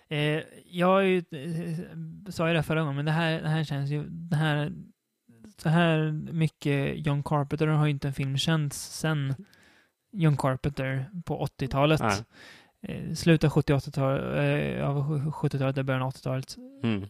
[0.08, 3.90] Eh, jag ju, eh, sa ju det förra gången, men det här, det här känns
[3.90, 4.72] ju, det här,
[5.58, 9.36] så här mycket John Carpenter har ju inte en film känts sen
[10.12, 12.02] John Carpenter på 80-talet.
[12.84, 16.58] Eh, slutet av 70-80-talet, eh, av 70-talet, och början av 80-talet.
[16.84, 17.06] Mm.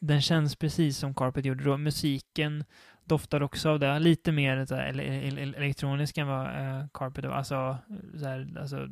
[0.00, 1.76] Den känns precis som Carpenter gjorde då.
[1.76, 2.64] Musiken
[3.04, 3.98] doftar också av det.
[3.98, 5.00] Lite mer så här,
[5.56, 7.36] elektronisk än vad eh, Carpenter var.
[7.36, 7.78] Alltså,
[8.18, 8.88] så här, alltså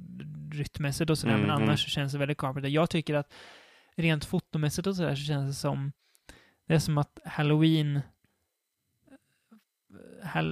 [0.53, 1.35] rytmässigt och sådär.
[1.35, 1.69] Mm, men mm.
[1.69, 2.71] annars så känns det väldigt Carpenter.
[2.71, 3.33] Jag tycker att
[3.97, 5.93] rent fotomässigt och sådär så känns det som
[6.67, 8.03] det är som att Halloween Hall,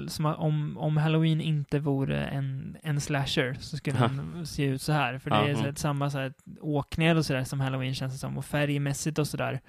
[0.09, 4.93] som om, om Halloween inte vore en, en slasher så skulle den se ut så
[4.93, 5.19] här.
[5.19, 5.65] För det är så mm.
[5.65, 8.39] här, samma så här, åkningar och sådär som Halloween känns det som.
[8.39, 9.61] Och färgmässigt och sådär.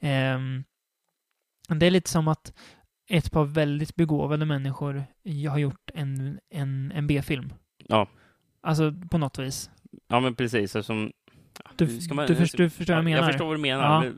[0.00, 0.64] Ehm,
[1.68, 2.52] det är lite som att
[3.08, 5.04] ett par väldigt begåvade människor
[5.50, 7.52] har gjort en, en, en B-film.
[7.86, 8.08] Ja.
[8.60, 9.70] Alltså på något vis.
[10.08, 10.86] ja, men precis.
[10.86, 11.12] Som,
[11.76, 13.18] Du, man- du, först, du förstår vad jag menar.
[13.18, 13.84] Jag förstår vad du menar.
[13.84, 14.12] Ja.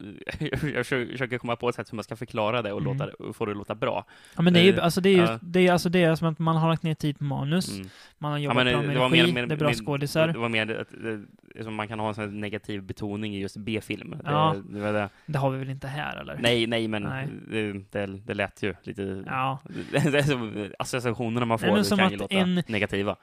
[0.63, 2.99] men Jag försöker komma på ett sätt hur man ska förklara det och Mm.
[2.99, 4.05] låta, och få det att låta bra.
[4.37, 5.39] Ja, men det är ju, Eh, alltså det är ju, ja.
[5.43, 7.89] det är, alltså det är som att man har lagt ner tid på manus, Mm.
[8.19, 9.73] man har Ja, jobbat men bra det med var regi, mer- mer- det är bra
[9.75, 10.29] skådisar.
[10.29, 10.89] Det var mer att
[11.65, 14.17] det, man kan ha en sån negativ betoning i just B-film.
[14.25, 14.57] Ja.
[14.69, 15.09] Det, det det.
[15.27, 16.39] Det har vi väl inte här eller?
[16.43, 17.29] Nej, nej, men Nej.
[17.51, 19.23] Det, det, det lät ju lite...
[19.27, 19.59] Ja.
[19.93, 23.17] Det, det associationerna man får Nej, det kan ju låta en- negativa.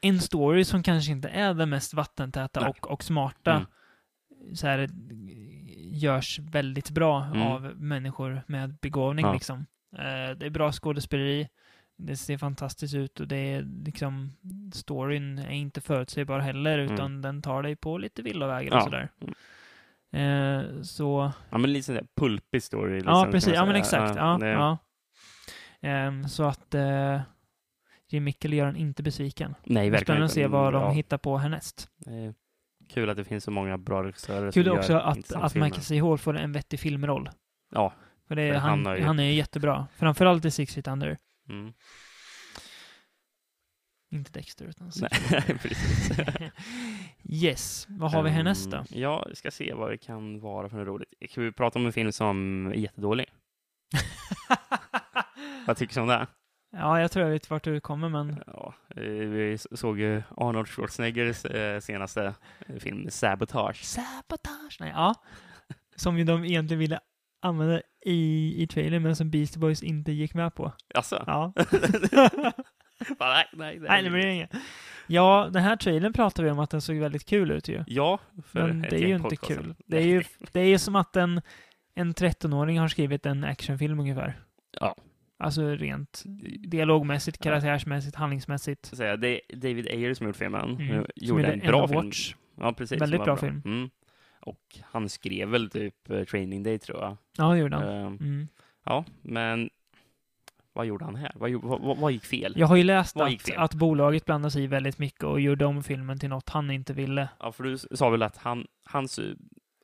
[0.00, 4.56] En story som kanske inte är den mest vattentäta och, och smarta Mm.
[4.56, 4.88] så här,
[5.92, 7.42] görs väldigt bra Mm.
[7.42, 9.32] av människor med begåvning Ja.
[9.32, 9.66] liksom.
[9.96, 11.48] Eh, det är bra skådespeleri,
[11.98, 14.32] det ser fantastiskt ut och det är liksom
[14.74, 16.94] storyn är inte förutsägbar heller Mm.
[16.94, 18.76] utan den tar dig på lite villovägar Ja.
[18.76, 19.08] och sådär.
[19.20, 19.34] Mm.
[20.12, 22.94] Eh, så Ja, men lite sån där pulpig story.
[22.94, 23.54] Liksom, Ja, precis.
[23.54, 24.16] Ja, men exakt.
[24.16, 24.78] Ja, det- ja.
[25.82, 27.20] Ehm, så att uh,
[28.12, 29.54] Jim Mickel gör en inte besviken.
[29.64, 30.34] Nej, är verkligen Spännande att inte.
[30.34, 31.88] se vad de Ja, hittar på härnäst.
[32.06, 32.34] är
[32.88, 35.54] Kul att det finns så många bra regissörer Kul som också gör att, att.
[35.54, 36.00] Michael C.
[36.00, 37.30] Hall får en vettig filmroll.
[37.70, 37.92] Ja.
[38.28, 39.86] För det är, För han, han han, har ju- är jättebra.
[39.96, 41.16] Framförallt i Six Feet Under.
[41.48, 41.72] Mm.
[44.12, 46.10] Inte Dexter, utan Six Nej, precis.
[47.24, 47.86] Yes.
[47.88, 48.76] Vad har vi härnäst då?
[48.76, 51.08] Mm, Ja, vi ska se vad det kan vara för något roligt.
[51.30, 53.26] Kan vi prata om en film som är jättedålig?
[55.66, 56.26] Vad tycker du om det?
[56.70, 60.68] Ja, jag tror jag vet vart du kommer, men Ja, eh, vi såg ju Arnold
[60.68, 62.34] Schwarzeneggers eh, senaste
[62.78, 63.84] film Sabotage.
[63.84, 64.76] Sabotage!
[64.80, 65.14] Nej, ja.
[65.96, 67.00] Som ju de egentligen ville
[67.42, 70.72] använda i, i trailern, men som Beastie Boys inte gick med på.
[70.94, 71.24] Alltså?
[71.26, 71.52] Ja.
[73.18, 74.52] Bara, nej, nej, Nej, det blir inget.
[75.06, 77.84] Ja, den här trailern pratar vi om att den såg väldigt kul ut ju.
[77.86, 79.74] Ja, för Men det är ju inte kul.
[79.86, 81.40] Det är ju, det är ju som att en,
[81.94, 84.40] en 13-åring har skrivit en actionfilm ungefär.
[84.80, 84.96] Ja.
[85.40, 86.22] Alltså rent
[86.58, 87.44] dialogmässigt, Ja.
[87.44, 88.86] karaktärsmässigt, handlingsmässigt.
[88.96, 90.70] Säga, det är David Ayer som gjort filmen.
[90.70, 90.90] Mm.
[90.90, 91.06] Mm.
[91.16, 92.04] Gjorde en bra film.
[92.04, 92.34] Watch.
[92.56, 93.02] Ja, precis.
[93.02, 93.62] Väldigt bra var film.
[93.64, 93.90] Mm.
[94.40, 97.16] Och han skrev väl typ eh, Training Day, tror jag.
[97.38, 97.88] Ja, det gjorde han.
[97.88, 98.48] Ehm, Mm.
[98.84, 99.70] Ja, men
[100.72, 101.32] vad gjorde han här?
[101.34, 102.54] Vad, vad, vad, gick fel?
[102.56, 105.82] Jag har ju läst att, att bolaget blandade sig i väldigt mycket och gjorde om
[105.82, 107.28] filmen till något han inte ville.
[107.40, 109.24] Ja, för du sa väl att han, hans eh,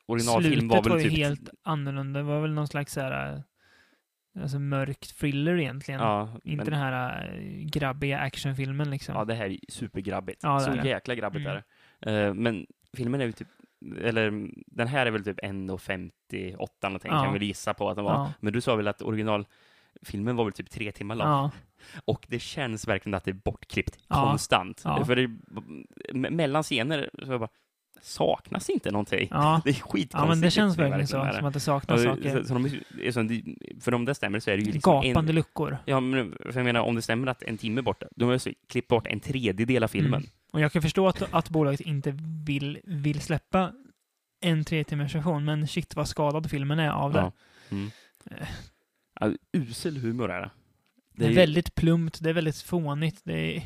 [0.06, 1.18] originalfilm var Slutet väl var ju typ...
[1.18, 2.20] helt annorlunda.
[2.20, 3.40] Det var väl någon slags så här, äh,
[4.42, 6.00] alltså mörk thriller egentligen.
[6.00, 9.14] Ja, Inte men, den här äh, grabbiga actionfilmen liksom.
[9.14, 10.40] ja, det här är supergrabbigt.
[10.42, 10.88] Ja, Så är det.
[10.88, 11.56] jäkla grabbigt Mm.
[11.56, 11.62] är
[12.00, 12.26] det.
[12.26, 12.66] Eh, men
[12.96, 13.48] filmen är ju typ,
[14.00, 17.24] eller den här är väl typ 1.58 någonting, Ja.
[17.24, 18.12] kan vi gissa på att den var.
[18.12, 18.32] Ja.
[18.40, 21.28] Men du sa väl att originalfilmen var väl typ tre timmar lång?
[21.28, 21.50] Ja,
[22.04, 24.28] Och det känns verkligen att det är bortklippt Ja.
[24.28, 24.80] konstant.
[24.80, 25.26] För det,
[26.12, 27.48] me- mellan scener så jag bara,
[28.02, 29.28] saknas inte någonting?
[29.30, 29.60] ja.
[29.64, 30.12] Det är skitkonstigt.
[30.12, 31.36] ja men det känns liksom, verkligen så.
[31.36, 32.42] Som att det saknas Ja, saker.
[32.42, 32.48] så,
[33.14, 35.78] så de, för om det stämmer så är det ju liksom Gapande en, luckor.
[35.84, 38.54] Ja, men för jag menar, om det stämmer att en timme borta, då har jag
[38.68, 40.20] klippt bort en tredjedel av filmen.
[40.20, 40.30] Mm.
[40.52, 42.14] Och jag kan förstå att, att bolaget inte
[42.46, 43.72] vill, vill släppa
[44.40, 47.18] en tre timmars version, men shit vad skadad filmen är av det.
[47.18, 47.32] Ja.
[47.70, 47.90] Mm.
[49.20, 50.50] Ja, usel humor är det.
[51.16, 53.20] Det är ju- väldigt plumpt, det är väldigt fånigt.
[53.24, 53.62] Det är,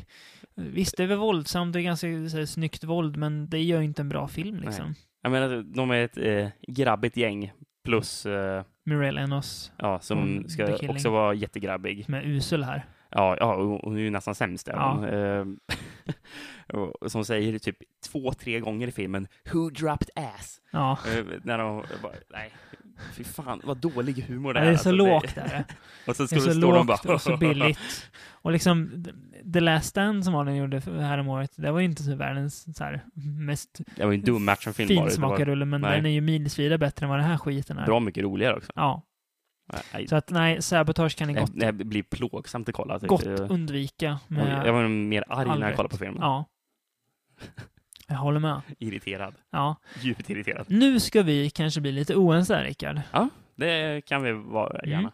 [0.55, 3.79] visst, det är väl våldsamt, det är ganska så här, snyggt våld, men det gör
[3.79, 4.95] ju inte en bra film liksom.
[5.21, 7.51] Jag menar, de är ett eh, grabbigt gäng
[7.83, 12.05] plus, eh, Muriel Enos ja, som Mm, ska också vara jättegrabbig.
[12.09, 12.85] är usel här.
[13.09, 14.73] Ja, ja och hon är ju nästan sämst där.
[14.73, 15.07] Ja.
[15.07, 15.45] Eh,
[17.07, 17.77] som säger typ
[18.11, 20.61] två, tre gånger i filmen Who dropped ass?
[20.71, 22.51] Ja, Eh, när de bara, nej,
[23.13, 24.69] fy fan vad dålig humor det det är.
[24.71, 25.65] är så alltså, lågt där.
[26.07, 27.13] Och så Det ska är det så stå de lågt bara...
[27.13, 28.11] och så billigt.
[28.43, 29.05] Och liksom,
[29.53, 32.77] The Last Stand som Arlen gjorde här om året, det var ju inte så världens
[32.77, 33.05] så här,
[33.39, 34.45] mest Det var ju en dum.
[34.45, 35.95] Det var finsmakarrulle, men nej.
[35.95, 37.85] den är ju milsvida bättre än vad den här skiten är.
[37.85, 38.71] bra mycket roligare också.
[38.75, 39.03] Ja,
[39.93, 42.97] Nej, så att nej, Sabotage kan ni det, gott, det blir plågsamt att kolla.
[42.97, 44.19] gott undvika.
[44.27, 46.17] Med jag var mer arg när jag kollade på filmen.
[46.21, 46.45] Ja.
[48.11, 48.61] Jag håller med.
[48.79, 49.35] Irriterad.
[49.51, 49.75] Ja.
[50.01, 50.65] Djupt irriterad.
[50.69, 53.01] Nu ska vi kanske bli lite oense här, Rickard.
[53.55, 54.91] Det kan vi vara Mm.
[54.91, 55.11] gärna.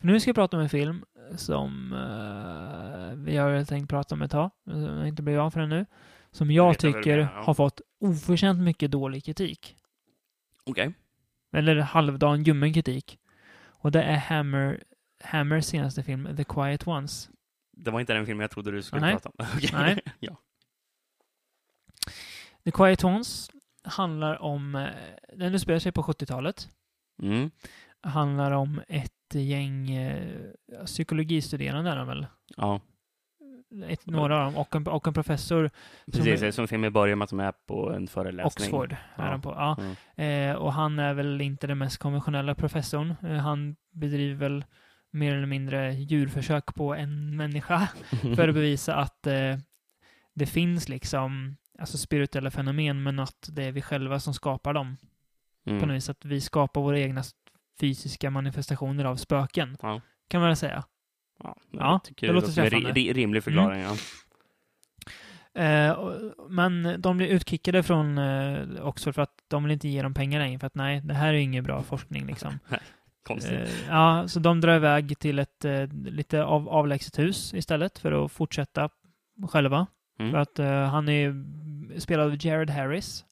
[0.00, 1.04] För nu ska jag prata om en film
[1.36, 5.86] som eh, vi har tänkt prata om ett tag, som inte blivit av förrän nu.
[6.30, 7.42] Som jag jag tycker menar, ja.
[7.42, 9.76] har fått oförtjänt mycket dålig kritik.
[10.64, 10.92] Okej.
[11.52, 13.18] Eller halvdan ljummen kritik.
[13.64, 14.82] Och det är Hammer,
[15.24, 17.30] Hammers senaste film, The Quiet Ones.
[17.76, 19.34] Det var inte den filmen jag trodde du skulle Ah, prata om.
[19.56, 19.70] Okej.
[19.72, 20.00] Nej.
[20.20, 20.36] ja.
[22.64, 23.50] The Quiet Ones
[23.84, 24.88] handlar om, eh,
[25.36, 26.68] den utspelar sig på 70-talet.
[27.22, 27.50] Mm.
[28.02, 30.32] Handlar om ett gäng eh,
[30.86, 32.26] psykologistuderande är de väl?
[32.56, 32.80] Ja,
[33.88, 35.70] Ett, några av dem, och en, och en professor
[36.12, 36.26] precis.
[36.26, 38.46] är- Som, som filmen börjar med att de är på en föreläsning.
[38.46, 39.30] Oxford är Ja.
[39.30, 39.50] de på.
[39.50, 39.76] Ja.
[40.16, 40.50] Mm.
[40.50, 43.14] Eh, och han är väl inte den mest konventionella professorn.
[43.22, 44.64] Eh, han bedriver väl
[45.10, 47.88] mer eller mindre djurförsök på en människa
[48.36, 49.56] för att bevisa att eh,
[50.34, 54.96] det finns liksom alltså spirituella fenomen, men att det är vi själva som skapar dem.
[55.64, 55.94] På något Mm.
[55.94, 57.22] vis att vi skapar våra egna
[57.80, 59.76] fysiska manifestationer av spöken.
[59.82, 60.00] Ja.
[60.28, 60.84] Kan man väl säga.
[61.42, 62.76] Ja, Ja, jag tycker det det låter träffande.
[62.90, 62.94] Mm.
[62.94, 63.80] ri- ri- rimlig förklaring.
[63.82, 63.96] Ja.
[65.54, 70.02] Eh, och- men de blir utkickade från eh, Oxford för att de vill inte ge
[70.02, 72.58] dem pengar längre, för att nej, det här är ju ingen bra forskning liksom.
[73.26, 73.52] Konstigt.
[73.52, 78.24] Eh, ja, så de drar iväg till ett eh, lite av, avlägset hus istället för
[78.24, 78.88] att fortsätta
[79.48, 79.86] själva.
[80.18, 80.32] Mm.
[80.32, 81.44] För att eh, han är
[82.00, 83.24] spelad av Jared Harris,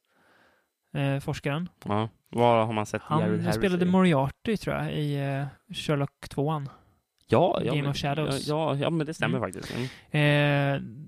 [0.94, 1.68] eh, forskaren.
[1.84, 2.08] Ja.
[2.28, 3.88] Vad har man sett Han Jared Harris spelade i?
[3.88, 6.62] Moriarty, tror jag, i eh, Sherlock 2.
[7.26, 8.46] ja, ja, Game men, of Shadows.
[8.48, 9.52] Ja, ja, men det stämmer Mm.
[9.52, 9.74] faktiskt.
[10.10, 11.06] Mm.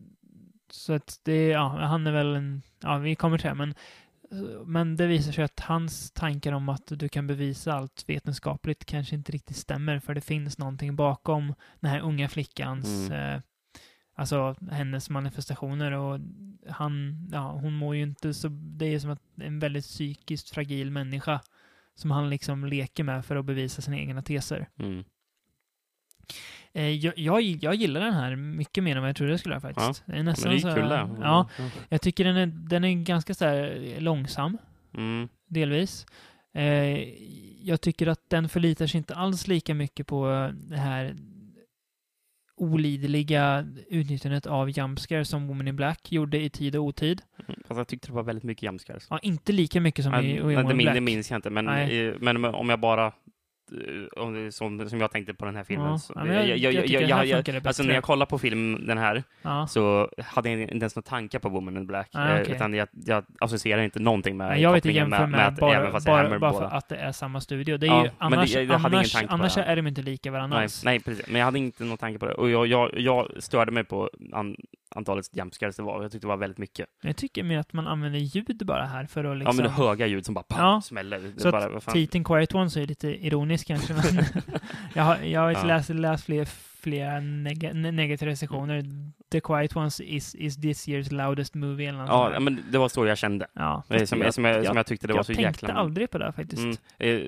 [0.70, 3.74] Så att det, ja, han är väl en, ja, vi kommer till det, men
[4.64, 9.14] men det visar sig att hans tankar om att du kan bevisa allt vetenskapligt kanske
[9.14, 13.42] inte riktigt stämmer, för det finns någonting bakom den här unga flickans, Mm.
[14.14, 16.20] Alltså hennes manifestationer och
[16.68, 20.90] han, ja, hon mår ju inte så, det är som att en väldigt psykiskt fragil
[20.90, 21.40] människa
[21.94, 24.68] som han liksom leker med för att bevisa sina egna teser.
[24.78, 25.04] Mm.
[26.72, 29.54] Eh, jag, jag, jag gillar den här mycket mer än vad jag trodde jag skulle
[29.54, 30.02] göra faktiskt.
[30.06, 31.08] Det är Men nästan det är kul det.
[31.20, 31.48] Ja,
[31.88, 34.58] jag tycker den är, den är ganska så här långsam,
[34.94, 35.28] Mm.
[35.46, 36.06] delvis.
[36.54, 36.98] Eh,
[37.66, 41.16] jag tycker att den förlitar sig inte alls lika mycket på det här
[42.56, 47.22] olidliga utnyttjandet av jumpscare som Woman in Black gjorde i tid och otid.
[47.68, 49.06] Fast jag tyckte det var väldigt mycket jumpscares.
[49.10, 50.94] Ja, inte lika mycket som i, i Ja, Woman in Black.
[50.94, 53.12] det minns jag inte, men, eh, men om jag bara
[54.16, 55.88] om det är som, som jag tänkte på den här filmen.
[55.90, 59.66] Ja, så, jag- jag alltså när jag kollade på film, den här, Ja.
[59.66, 62.08] så hade jag inte ens några tankar på Woman in Black.
[62.12, 62.54] Ah, eh, okej.
[62.54, 65.56] Utan jag, jag associerar inte någonting med Men jag vet inte kopplingen jämför med, att
[65.58, 67.76] bara, även fast bara, bara för att det är samma studio.
[67.76, 70.68] Det är Ja, ju, men det- annars, annars, annars är de inte lika varandra Nej,
[70.84, 71.26] nej, precis.
[71.28, 72.34] Men jag hade inte någon tanke på det.
[72.34, 74.56] Och jag, jag, jag störde mig på an,
[74.94, 76.02] antalet jumpscares det var.
[76.02, 76.86] Jag tyckte det var väldigt mycket.
[77.02, 79.56] Jag tycker mer att man använder ljud bara här för att Ja, liksom...
[79.56, 80.80] men det höga ljud som bara pam, Ja.
[80.84, 81.32] smäller.
[81.36, 84.24] Så bara, att titeln Quiet Ones är lite ironisk kanske, men
[84.94, 85.64] jag har, jag har Ja.
[85.64, 86.44] läst, läst fler,
[86.80, 88.84] fler neg ne- negativa recensioner.
[89.30, 92.32] The Quiet Ones is, is this year's loudest movie eller något Ja, där.
[92.34, 93.46] ja, men det var så jag kände.
[93.52, 95.74] ja, fast Som, jag, som, jag, som jag tyckte det var jag så tänkte jäkla...
[95.80, 96.62] aldrig på det faktiskt.
[96.62, 96.76] Mm,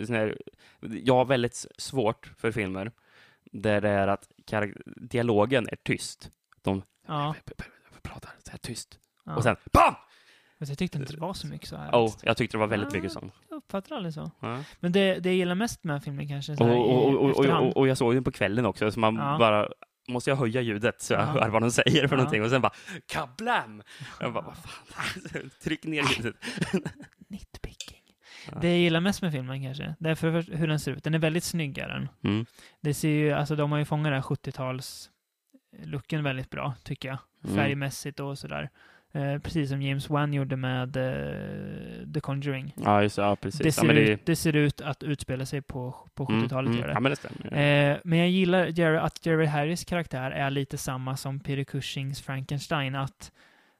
[0.02, 0.38] eh, här,
[0.80, 2.92] jag har väldigt svårt för filmer
[3.52, 4.28] där det är att
[4.96, 6.30] dialogen är tyst.
[6.62, 7.34] De Ja,
[8.02, 8.98] pratar så här tyst.
[9.24, 9.36] ja.
[9.36, 9.94] Och sen BAM!
[10.58, 11.90] Fast jag tyckte inte det var så mycket så här.
[11.92, 12.96] Oh, jag tyckte det var väldigt Ja.
[12.96, 13.32] mycket sånt.
[13.50, 14.30] Jag uppfattar aldrig så.
[14.40, 14.64] Ja.
[14.80, 17.46] Men det, det jag gillar mest med filmen kanske så Och, här, och, och, och,
[17.66, 19.36] och, och jag såg den på kvällen också, så man Ja.
[19.38, 19.68] bara
[20.08, 21.26] Måste jag höja ljudet så jag Ja.
[21.26, 22.16] hör vad de säger för Ja.
[22.16, 22.42] någonting?
[22.42, 22.72] Och sen bara
[23.06, 23.82] kablam!
[24.20, 25.50] Jag bara, vad fan?
[25.62, 26.34] Tryck ner ljudet.
[27.28, 28.02] Nitpicking.
[28.52, 28.58] Ja.
[28.60, 31.04] Det jag gillar mest med filmen kanske, det är för hur den ser ut.
[31.04, 32.08] Den är väldigt snygg är den.
[32.24, 32.46] Mm.
[32.80, 35.10] Det ser ju, alltså de har ju fångat den här 70-tals
[35.84, 37.18] looken väldigt bra, tycker jag.
[37.44, 37.56] Mm.
[37.56, 38.70] Färgmässigt och sådär.
[39.14, 42.74] Eh, precis som James Wan gjorde med eh, The Conjuring.
[42.76, 43.22] Ja, just det.
[43.22, 43.60] Ja, precis.
[43.60, 46.70] Det ja, ser, men ut, det ser ut att utspela sig på, på 70-talet.
[46.70, 46.92] mm, det.
[46.92, 47.92] Ja, men det stämmer.
[47.92, 52.22] Eh, men jag gillar Jerry, att Jerry Harris karaktär är lite samma som Peter Cushings
[52.22, 52.94] Frankenstein.
[52.94, 53.32] Att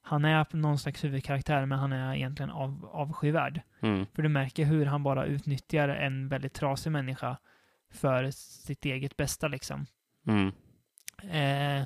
[0.03, 3.61] han är någon slags huvudkaraktär, men han är egentligen av, avskyvärd.
[3.81, 4.07] Mm.
[4.15, 7.37] För du märker hur han bara utnyttjar en väldigt trasig människa
[7.93, 9.87] för sitt eget bästa liksom.
[11.23, 11.83] Eh,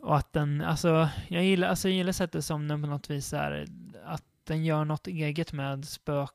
[0.00, 3.32] och att den, alltså jag gillar, alltså, jag gillar sättet som den på något vis
[3.32, 3.66] är,
[4.04, 6.30] att den gör något eget med spök,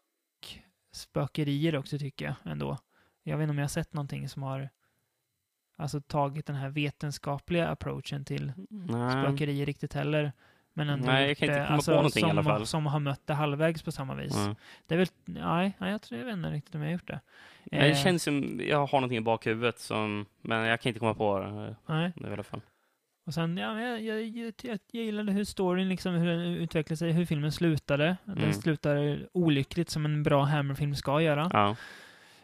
[0.92, 2.78] spökerier också tycker jag ändå.
[3.24, 4.70] Jag vet inte om jag har sett någonting som har
[5.76, 9.12] alltså tagit den här vetenskapliga approachen till Nej.
[9.12, 10.34] spökerier riktigt heller.
[10.74, 12.66] Men ändå Nej, jag kan inte komma alltså, på någonting i som, alla fall.
[12.66, 14.34] Som har mött det halvvägs på samma vis.
[14.36, 14.56] Ja.
[14.88, 17.20] Det är väl, nej, jag tror jag vet inte riktigt om jag har gjort det.
[17.72, 21.00] Nej, Det Eh, känns som jag har någonting i bakhuvudet som, men jag kan inte
[21.00, 22.12] komma på det Nej.
[22.16, 22.62] nu i alla fall.
[23.26, 27.12] Och sen, ja, jag, jag, jag, jag, gillade hur storyn, liksom, hur den utvecklade sig,
[27.12, 28.18] hur filmen slutade.
[28.26, 28.54] Den Mm.
[28.54, 31.50] slutar olyckligt som en bra Hammer-film ska göra.
[31.54, 31.76] Ja.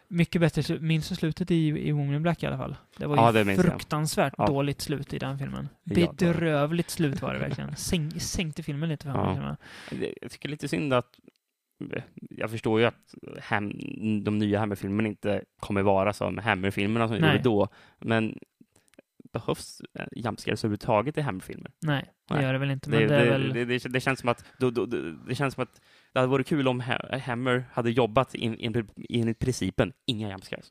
[0.08, 2.76] Mycket bättre, minns du slutet i, i Woman Black i alla fall?
[2.96, 4.46] Det var Ja, ju det fruktansvärt Ja.
[4.46, 5.68] dåligt slut i den filmen.
[5.84, 7.76] Bedrövligt slut var det verkligen.
[7.76, 9.56] Sänk, sänkte filmen lite för mig.
[10.22, 11.18] Jag tycker lite synd att
[12.30, 13.72] jag förstår ju att Ham,
[14.24, 17.30] de nya Hammer-filmerna inte kommer vara som Hammer-filmerna som Nej.
[17.30, 18.38] gjorde då, men
[19.38, 21.70] behövs eh, jumpscares överhuvudtaget i Hammer-filmer?
[21.80, 22.44] Nej, det Nej.
[22.44, 22.90] gör det väl inte.
[22.90, 23.52] Men Det, det, är det, väl...
[23.52, 24.86] det, det, det känns som att då, då,
[25.28, 25.80] det, känns som att
[26.12, 30.66] det hade varit kul om Ha- Hammer hade jobbat in, in, enligt principen inga jumpscares.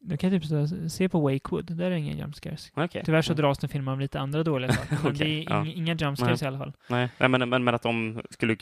[0.00, 2.72] Du kan typ så- se på Wakewood, där är det inga jumpscares.
[2.74, 3.02] Okej.
[3.04, 5.66] Tyvärr så dras den filmen av lite andra dåliga saker, men Okej, det är ja.
[5.66, 6.72] inga, jumpscares i alla fall.
[6.88, 8.56] Nej, nej men, men, men att de skulle...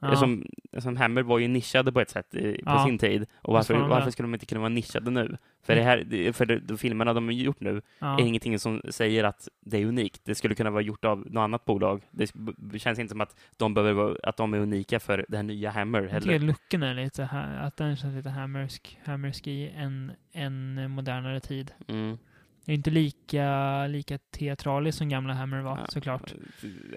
[0.00, 0.16] Ja.
[0.16, 0.46] Som,
[0.78, 2.84] som Hammer var ju nischade på ett sätt i, på Ja.
[2.86, 3.26] sin tid.
[3.42, 5.36] Och varför, varför skulle de inte kunna vara nischade nu?
[5.62, 8.18] För, det här, det- för de, filmerna de har gjort nu Ja.
[8.20, 10.20] är ingenting som säger att det är unikt.
[10.24, 12.02] Det skulle kunna vara gjort av något annat bolag.
[12.56, 15.70] Det känns inte som att de, behöver vara, att de är unika för här nya
[15.70, 16.46] Hammer Jag tycker heller.
[16.46, 21.72] looken är lite här, att den känns lite hammersk, hammersk i en, en modernare tid.
[21.88, 22.18] Mm.
[22.64, 25.86] Det är inte lika, lika teatraliskt som gamla Hammer var, Ja.
[25.88, 26.32] såklart.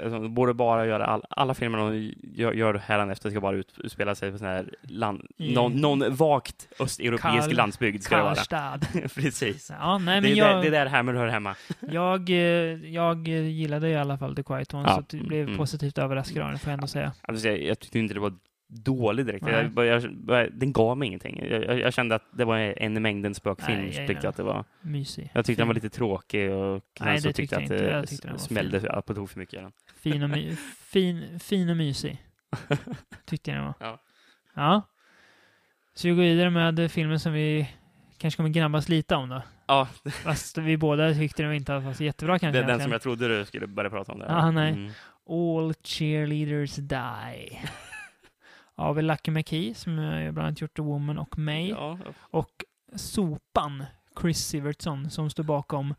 [0.04, 3.74] Alltså, de borde bara göra all, alla filmer de gör, gör hädanefter ska bara ut,
[3.84, 8.22] utspela sig på sån här land, I- någon, någon vagt östeuropeisk Karl- landsbygd ska det
[8.24, 8.36] vara.
[8.36, 8.80] Karlstad.
[9.16, 9.72] Precis.
[9.80, 11.56] Ja, nej Det är, där, jag, det är där Hammer hör hemma.
[11.92, 12.36] jag, eh,
[12.94, 15.58] jag gillade i alla fall The Quiet One, Ja, så jag blev mm.
[15.58, 17.12] positivt överraskad av den, får jag ändå säga.
[17.22, 18.34] Alltså, jag, jag tyckte inte det var
[18.68, 19.48] dålig direkt.
[19.48, 19.86] Jag,
[20.28, 21.48] jag, den gav mig ingenting.
[21.50, 23.78] Jag, jag, jag kände att det var en i mängden spökfilm.
[23.80, 25.32] Nej, jag tyckte jag, att det var, Mysig.
[25.34, 25.84] jag tyckte den var Fin.
[25.84, 27.70] lite tråkig och Nej, så tyckte jag att.
[27.70, 29.62] Jag det tyckte var smällde för- på tok för mycket.
[29.62, 29.72] den.
[29.96, 30.56] Fin och, my,
[30.86, 32.18] fin, fin och mysig.
[33.26, 33.74] Tyckte jag den var.
[33.80, 34.02] Ja.
[34.56, 34.82] Ja.
[35.94, 37.70] Så vi går vidare med filmen som vi
[38.18, 39.42] kanske kommer gnabbas lite om då.
[39.68, 39.88] Ja,
[40.24, 42.60] Fast vi båda tyckte den inte var så jättebra kanske.
[42.60, 42.92] det är den som egentligen.
[42.92, 44.20] jag trodde du skulle börja prata om.
[44.20, 44.28] Där.
[44.28, 44.72] Ja, nej.
[44.74, 44.92] Mm.
[45.30, 47.60] All cheerleaders die.
[48.76, 49.96] Av Lucky McKee, som
[50.34, 51.70] bland annat gjort The Woman och May.
[51.70, 52.50] Ja, Och
[52.96, 53.84] Sopan,
[54.22, 55.96] Chris Sivertson, som står bakom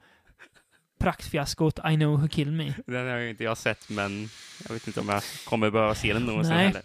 [0.98, 2.74] praktfiaskot I know who killed me.
[2.86, 4.28] den har ju inte jag sett, men
[4.68, 6.66] jag vet inte om jag kommer behöva se den någonsin Nej.
[6.66, 6.82] heller.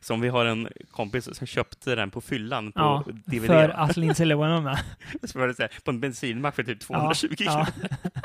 [0.00, 3.46] Som vi har en kompis som köpte den på fyllan på Ja, DVD.
[3.46, 5.70] för att Lindsay Lohan var med.
[5.84, 7.66] På en bensinmack för typ 220 ja, kronor.
[8.10, 8.20] ja.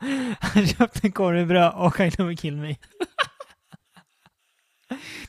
[0.40, 2.76] Han köpte en korvbröd och I know who killed me.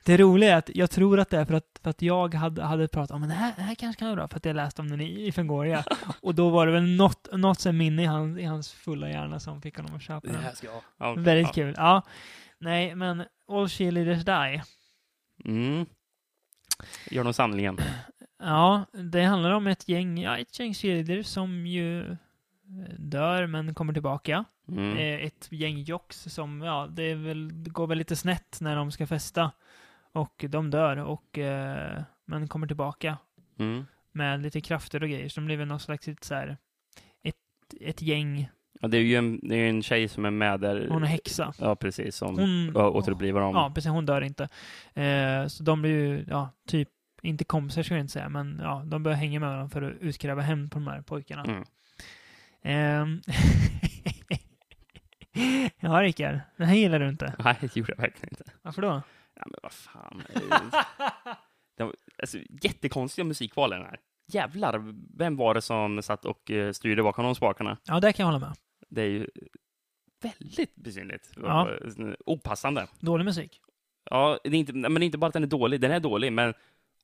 [0.06, 2.64] Det roliga är att jag tror att det är för att, för att jag hade,
[2.64, 4.56] hade pratat om men det här, det här kanske kan vara bra för att jag
[4.56, 5.84] läste om den i, i Fangoria.
[6.22, 9.40] Och då var det väl något, något som minne i, han, i hans fulla hjärna
[9.40, 10.42] som fick honom att köpa Det den.
[10.44, 10.82] här ska jag.
[10.98, 11.54] Ja, Väldigt ja.
[11.54, 11.74] kul.
[11.78, 12.02] Ja.
[12.58, 14.64] Nej, men All cheerleaders die.
[15.46, 15.86] Mm.
[17.12, 17.78] Gör de sanningen.
[18.40, 22.16] Ja, det handlar om ett gäng, ja, ett gäng cheerleaders som ju eh,
[22.98, 24.46] dör men kommer tillbaka.
[24.68, 24.98] Mm.
[24.98, 28.76] Eh, Ett gäng jocks som, ja, det, är väl, det går väl lite snett när
[28.76, 29.52] de ska festa.
[30.14, 33.18] Och de dör, och, eh, men kommer tillbaka
[33.60, 33.86] Mm.
[34.12, 35.30] med lite krafter och grejer.
[35.30, 36.58] Så de blir väl någon slags lite så här,
[37.24, 37.36] ett,
[37.82, 38.50] ett gäng.
[38.82, 40.88] Ja, det är ju en, det är en tjej som är med där.
[40.90, 41.54] Hon är häxa.
[41.60, 42.16] Ja, precis.
[42.16, 43.56] Som Hon, återupplivar dem.
[43.56, 43.92] Ja, precis.
[43.92, 44.44] Hon dör inte.
[44.94, 46.90] Eh, så de blir ju, ja, typ,
[47.22, 49.94] inte kompisar skulle jag inte säga, men ja, de börjar hänga med varandra för att
[50.02, 51.44] utkräva hämnd på de här pojkarna.
[51.44, 51.64] Mm.
[52.64, 53.22] Ehm.
[55.80, 56.40] ja, Rickard.
[56.58, 57.34] Den här gillar du inte.
[57.40, 58.44] Nej, det gjorde jag verkligen inte.
[58.62, 59.02] Varför då?
[59.44, 60.24] Ja, men vad fan.
[61.78, 64.00] det var, alltså, jättekonstiga musikval i den här.
[64.28, 67.78] Jävlar, vem var det som satt och uh, styrde bakom de spakarna?
[67.84, 68.58] Ja, där kan jag hålla med.
[68.90, 69.28] Det är ju
[70.22, 71.32] väldigt besynligt.
[71.42, 71.70] Ja.
[72.26, 72.88] Opassande.
[73.00, 73.62] Dålig musik.
[74.10, 76.00] Ja, det är inte, men det är inte bara att den är dålig, den är
[76.00, 76.54] dålig, men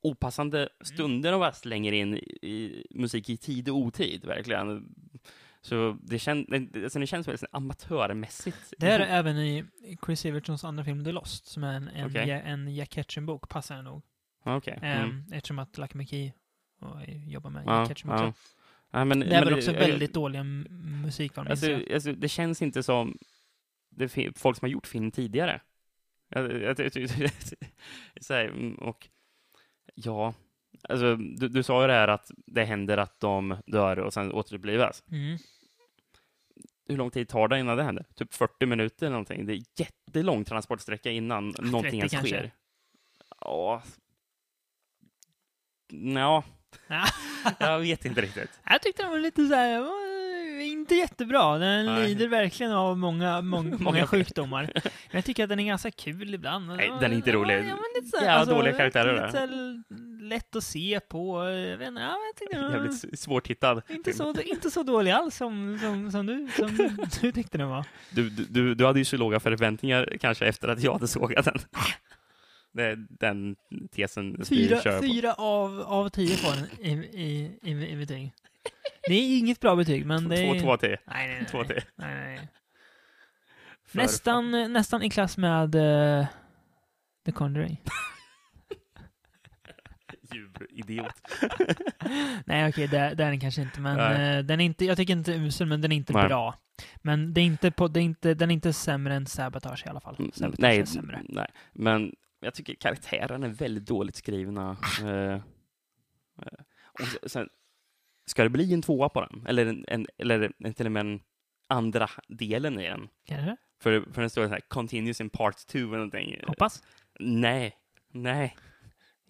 [0.02, 4.94] opassande stunder de bara slänger in i, i musik i tid och otid, verkligen.
[5.62, 6.46] Så det, kän,
[6.84, 8.74] alltså det känns väldigt amatörmässigt.
[8.78, 9.64] Det är det även i
[10.06, 12.28] Chris Evertsons andra film The Lost, som är en, en, Okej.
[12.28, 14.02] ja, en Jack Ketchum-bok, passar det nog.
[14.44, 14.78] Okej.
[14.82, 15.10] Mm.
[15.10, 16.32] Ehm, Eftersom att Lucky McKee
[16.80, 18.24] och, jobbar med Ja, Jack Ketchum också.
[18.24, 18.32] ja.
[18.92, 20.66] Ja, men, Det är väl också jag- väldigt dåliga m-
[21.04, 21.92] musikval, Alltså, jag.
[21.92, 23.18] alltså, det känns inte som
[23.90, 24.08] det
[24.38, 25.60] folk som har gjort film tidigare.
[26.28, 27.30] Jag, jag, jag, jag,
[28.28, 29.08] här, mm, och
[29.94, 30.34] ja,
[30.88, 34.32] alltså, du, du sa ju det här att det händer att de dör och sen
[34.32, 35.02] återupplivas.
[35.10, 35.38] Mm.
[36.88, 38.06] Hur lång tid tar det innan det händer?
[38.14, 39.46] Typ 40 minuter eller någonting.
[39.46, 42.28] Det är jättelång transportsträcka innan någonting 30 ens kanske.
[42.28, 42.50] sker.
[43.40, 43.82] Ja.
[45.92, 46.44] Ja,
[46.88, 47.06] Ja.
[47.58, 48.50] jag vet inte riktigt.
[48.64, 49.80] Jag tyckte den var lite så här,
[50.80, 51.58] inte jättebra.
[51.58, 52.08] Den Nej.
[52.08, 54.70] lider verkligen av många, många, många sjukdomar.
[54.74, 56.66] Men jag tycker att den är ganska kul ibland.
[56.66, 57.54] Nej, den är inte rolig.
[57.54, 59.82] Ja, men lite så Jävla dåliga karaktärer lite så
[60.24, 61.44] lätt att se på.
[61.44, 63.82] Jag vet inte, ja, jag tyckte Jävligt svårtittad.
[63.88, 66.76] inte så, inte så dålig alls som, som, som, du, som
[67.20, 67.84] du tyckte den var.
[68.10, 71.58] Du, du- du, hade ju så låga förväntningar kanske efter att jag hade sågat den.
[72.72, 73.56] Det är den
[73.94, 75.02] tesen vi Fyra, kör på.
[75.02, 76.90] fyra av, av tio får den i,
[77.22, 78.32] i, i, i betyg.
[79.08, 80.54] Det är inget bra betyg, men det är...
[80.54, 80.88] Två, två till.
[81.06, 81.46] Nej, nej, nej.
[81.46, 81.82] Två till.
[81.96, 82.48] nej, nej.
[83.92, 86.26] Nästan, nästan i klass med uh,
[87.26, 87.82] The Conjuring.
[90.32, 91.14] Djuridiot.
[92.46, 95.12] Nej, okej, det, det är den kanske inte, men eh, den är inte, jag tycker
[95.12, 96.28] inte usel, men den är inte Nej.
[96.28, 96.54] bra.
[97.02, 99.88] Men det är inte på, det är inte, den är inte sämre än Sabotage i
[99.88, 100.16] alla fall.
[100.32, 101.22] Sabotage Nej, är sämre.
[101.28, 104.76] nej, men jag tycker karaktärerna är väldigt dåligt skrivna.
[105.04, 105.40] Eh,
[107.00, 107.48] och se- sen,
[108.30, 109.46] ska det bli en tvåa på den?
[109.46, 111.20] Eller, en, en, eller en, till och med en
[111.68, 113.08] andra delen i den?
[113.26, 113.56] Kanske?
[113.82, 116.40] För, för den står så här, continues in part two eller någonting.
[116.46, 116.82] Hoppas.
[117.20, 117.76] Nej,
[118.12, 118.56] nej.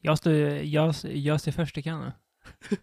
[0.01, 2.11] Jag, står, jag, jag ser först i kan.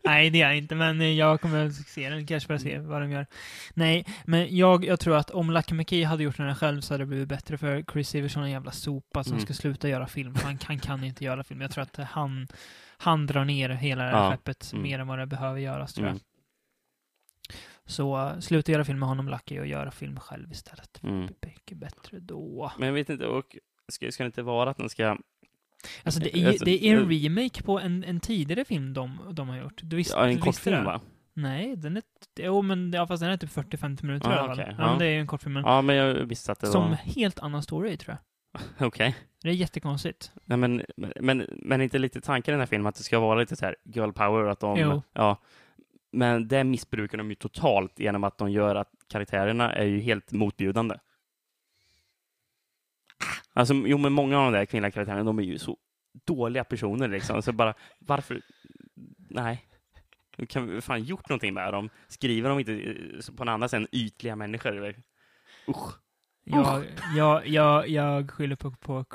[0.03, 2.79] Nej, det är jag inte, men jag kommer att se den kanske för att se
[2.79, 3.25] vad de gör.
[3.73, 6.93] Nej, men jag, jag tror att om Lucky McKee hade gjort den här själv så
[6.93, 9.45] hade det blivit bättre för Chris Everson är en jävla sopa som Mm.
[9.45, 10.35] ska sluta göra film.
[10.43, 11.61] Han, han kan inte göra film.
[11.61, 12.47] Jag tror att han,
[12.97, 14.31] han drar ner hela det här Ja.
[14.31, 14.83] skeppet Mm.
[14.83, 16.11] mer än vad det behöver göras, tror jag.
[16.11, 16.23] Mm.
[17.85, 21.03] Så sluta göra film med honom, Lucky, och göra film själv istället.
[21.03, 21.27] Mm.
[21.27, 22.71] Det blir mycket bättre då.
[22.77, 25.17] Men jag vet inte, och ska, ska det inte vara att den ska...
[26.03, 29.57] Alltså, det är, det är en remake på en, en tidigare film de, de har
[29.57, 29.81] gjort.
[29.83, 30.83] Du visst, Ja, en du visste kortfilm det?
[30.83, 31.01] va?
[31.33, 32.03] Nej, den är...
[32.39, 34.59] Jo, men ja, fast den är typ 40-50 minuter Ah, i alla fall.
[34.59, 34.89] okej, Ja, ja.
[34.89, 35.53] men det är ju en kortfilm.
[35.53, 36.95] Men Ja, men jag visste att det som var...
[36.95, 38.61] helt annan story, tror jag.
[38.87, 39.15] Okej.
[39.43, 40.31] Det är jättekonstigt.
[40.45, 40.81] Nej, men,
[41.19, 43.65] men, men inte lite tanken i den här filmen att det ska vara lite så
[43.65, 44.77] här girl power, att de...
[44.79, 45.01] Jo.
[45.13, 45.37] Ja.
[46.11, 50.31] Men det missbrukar de ju totalt genom att de gör att karaktärerna är ju helt
[50.31, 50.95] motbjudande.
[53.57, 55.77] Alltså, jo, men många av de där kvinnliga karaktärerna, de är ju så
[56.25, 57.41] dåliga personer liksom.
[57.41, 58.41] Så bara, varför?
[59.29, 59.65] Nej.
[60.37, 61.89] Du kan vi fan gjort någonting med dem.
[62.07, 64.77] Skriver de inte eh, på en annan sätt än ytliga människor?
[64.77, 64.95] eller?
[65.67, 65.93] Usch.
[66.43, 66.85] Jag,
[67.15, 69.05] jag, jag, jag skyller på, på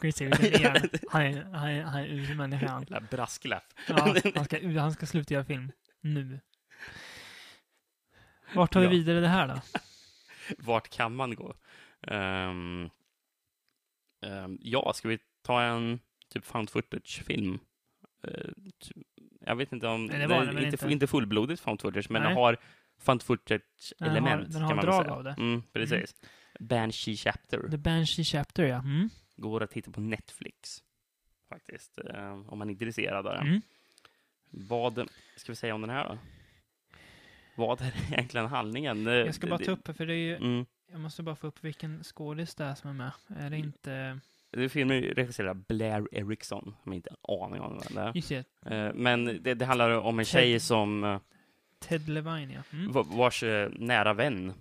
[0.00, 0.76] Chris Everson igen.
[1.10, 2.68] Han är, han är, han är usel människa.
[2.68, 2.80] han.
[2.82, 3.64] Jävla brasklapp.
[3.88, 5.72] Ja, han, ska, han ska sluta göra film.
[6.00, 6.40] Nu.
[8.54, 8.90] Vart tar vi Ja.
[8.90, 9.60] vidare det här då?
[10.58, 11.54] Vart kan man gå?
[12.06, 12.90] Ehm,
[14.60, 17.58] ja, ska vi ta en typ found footage-film?
[18.24, 18.50] Eh,
[19.40, 20.06] jag vet inte om...
[20.06, 20.92] Nej, det var det inte, inte.
[20.92, 22.28] inte fullblodigt found footage, men Nej.
[22.28, 22.56] den har
[22.98, 25.34] found Den footage-element, har- den har kan man drag av det.
[25.38, 26.14] Mm, precis.
[26.60, 27.68] Banshee Chapter.
[27.70, 28.78] The Banshee Chapter, ja.
[28.78, 29.10] Mm.
[29.36, 30.82] Går att titta på Netflix,
[31.48, 33.46] faktiskt, eh, om man är intresserad av den.
[33.46, 33.60] Mm.
[34.50, 36.18] Vad ska vi säga om den här då?
[37.56, 39.06] Vad är egentligen handlingen?
[39.06, 40.64] Jag ska bara det- ta upp, för det är ju...
[40.88, 40.92] Mm.
[40.92, 43.10] Jag måste bara få upp vilken skådis det är som är med.
[43.46, 44.18] Är det inte...
[44.50, 48.12] Det är filmen regisserad av Blair Erickson, inte har en aning om vem det är.
[48.14, 48.44] Just det,
[48.76, 51.18] Eh, Men det, det handlar om en Ted- tjej som, eh,
[51.78, 52.62] Ted Levine, ja.
[52.72, 52.92] Mm.
[52.92, 54.52] va- vars eh, nära vän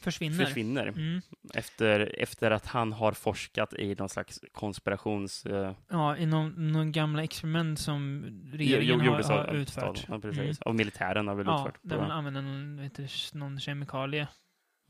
[0.00, 0.44] Försvinner.
[0.44, 1.20] försvinner Mm.
[1.54, 5.46] efter, efter att han har forskat i någon slags konspirations...
[5.88, 9.84] Ja, i någon, någon gamla experiment som regeringen jo- har, har utfört.
[9.84, 10.38] Av, ja, precis.
[10.40, 10.56] Mm.
[10.60, 11.80] av militären har väl Ja, utfört.
[11.82, 12.18] där tror man jag.
[12.18, 13.06] använde någon, vet du,
[13.38, 14.28] någon kemikalie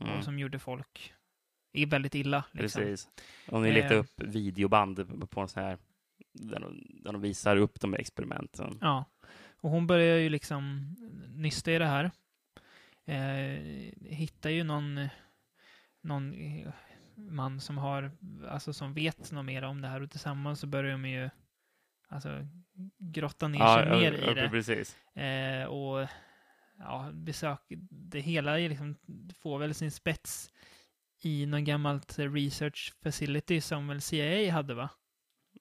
[0.01, 0.19] Mm.
[0.19, 1.15] och som gjorde folk
[1.73, 2.45] i väldigt illa.
[2.53, 2.83] Liksom.
[2.83, 3.09] Precis.
[3.49, 4.01] Om ni letar Eh.
[4.01, 5.79] upp videoband på en sån här,
[6.33, 8.79] där de, där de visar upp de här experimenten.
[8.81, 9.05] Ja,
[9.61, 10.95] och hon börjar ju liksom
[11.35, 12.11] nysta i det här.
[13.07, 13.61] Eh,
[14.11, 15.09] hittar ju någon,
[16.01, 16.69] någon eh,
[17.17, 18.11] man som har,
[18.49, 21.31] alltså som vet något mer om det här och tillsammans så börjar de ju
[22.09, 22.47] alltså
[22.99, 24.49] grotta ner sig mer i ja, det.
[24.49, 24.97] precis.
[25.17, 26.09] Eh, och
[26.79, 27.61] ja, besök,
[27.91, 28.97] det hela är liksom,
[29.43, 30.51] får väl sin spets
[31.23, 34.89] i någon gammalt research facility som väl CIA hade va?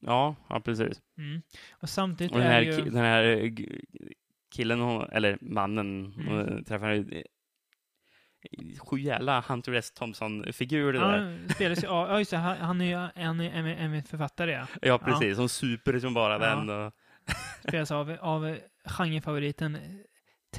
[0.02, 1.02] Ja, ja, precis.
[1.18, 1.42] Mm.
[1.72, 2.72] Och samtidigt Och den är här, ju...
[2.72, 3.52] ki- den här eh,
[4.56, 4.82] killen,
[5.12, 6.64] eller mannen, Mm.
[6.64, 7.24] träffar en
[8.80, 9.92] sju jävla Hunter S.
[9.92, 11.40] Thompson-figur det där.
[11.48, 13.10] Ja, spelas ju, ja, just det, han är ju
[13.42, 14.68] är en, en författare, ja.
[14.82, 15.38] Ja, precis.
[15.38, 16.40] Hon super som bara Ja.
[16.56, 16.70] den.
[16.70, 16.94] Och,
[17.68, 19.78] Spelas av, av genrefavoriten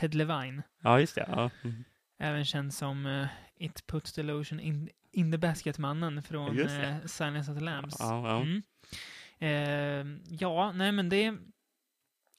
[0.01, 0.63] Ted Levine.
[0.83, 1.27] ja, just det.
[1.29, 1.51] Ja.
[1.65, 1.85] Mm.
[2.19, 3.27] Även känd som eh,
[3.57, 7.97] It puts the lotion in, in the basket-mannen från uh, Silence of the Lambs.
[7.99, 8.41] Ja, ja.
[8.43, 8.63] Mm.
[9.39, 11.35] Eh, ja, nej men det...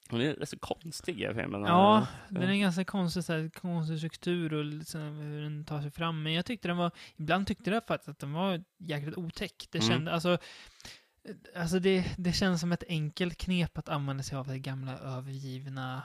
[0.10, 1.62] Hon är rätt så konstig i filmen.
[1.62, 5.92] Ja, den är ganska konstig, så här, konstig struktur och liksom hur den tar sig
[5.92, 6.24] fram.
[6.24, 9.68] Men jag tyckte den var, ibland tyckte jag faktiskt att den var jäkligt otäck.
[9.72, 9.90] Det Mm.
[9.90, 10.38] kände, alltså,
[11.56, 16.04] alltså det, det känns som ett enkelt knep att använda sig av det gamla övergivna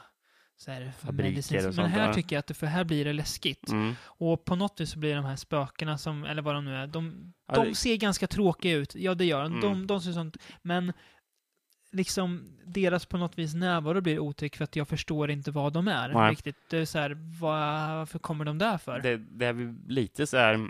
[0.57, 2.15] så här, Fabriker och Men sånt här där.
[2.15, 3.69] tycker jag att det, för här blir det läskigt.
[3.69, 3.95] Mm.
[4.03, 6.87] Och på något vis så blir de här spökena som, eller vad de nu är,
[6.87, 8.95] de, Ja, de det- ser ganska tråkiga ut.
[8.95, 9.47] Ja, det gör de.
[9.53, 9.61] Mm.
[9.61, 10.37] De, de ser sånt.
[10.63, 10.93] Men
[11.93, 15.89] liksom deras på något vis närvaro blir otäck för att jag förstår inte vad de
[15.89, 16.31] är Nej.
[16.31, 16.57] riktigt.
[16.71, 19.01] Det är så här, varför kommer de där för?
[19.01, 20.69] Det, det är lite så här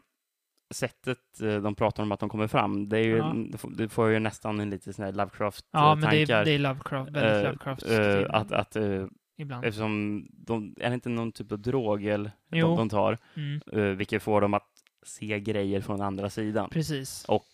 [0.74, 2.88] sättet eh, de pratar om att de kommer fram.
[2.88, 3.34] Det är ju, Ja.
[3.76, 6.58] det får- ju nästan en lite sån här Lovecraft ja, men det är, det är
[6.58, 9.06] Lovecraft, väldigt Eh, Lovecraft eh, att, att eh,
[9.36, 9.64] ibland.
[9.64, 13.96] eftersom de, är det inte någon typ av drog eller de, de tar, Mm, uh,
[13.96, 14.68] vilket får dem att
[15.02, 16.70] se grejer från andra sidan.
[16.70, 17.24] precis.
[17.28, 17.44] Och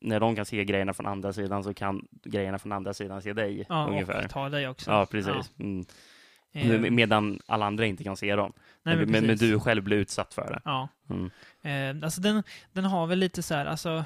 [0.00, 3.32] när de kan se grejerna från andra sidan så kan grejerna från andra sidan se
[3.32, 4.24] dig, Ja, ungefär.
[4.24, 4.90] och ta dig också.
[4.90, 5.52] Ja, precis.
[5.58, 5.84] Mm.
[6.52, 8.52] Eh, Med- Medan alla andra inte kan se dem.
[8.82, 10.60] nej, men, men, men du själv blir utsatt för det.
[10.64, 10.88] Ja.
[11.10, 11.30] Mm.
[12.00, 12.42] Eh, alltså den,
[12.72, 14.04] den har väl lite så här, alltså...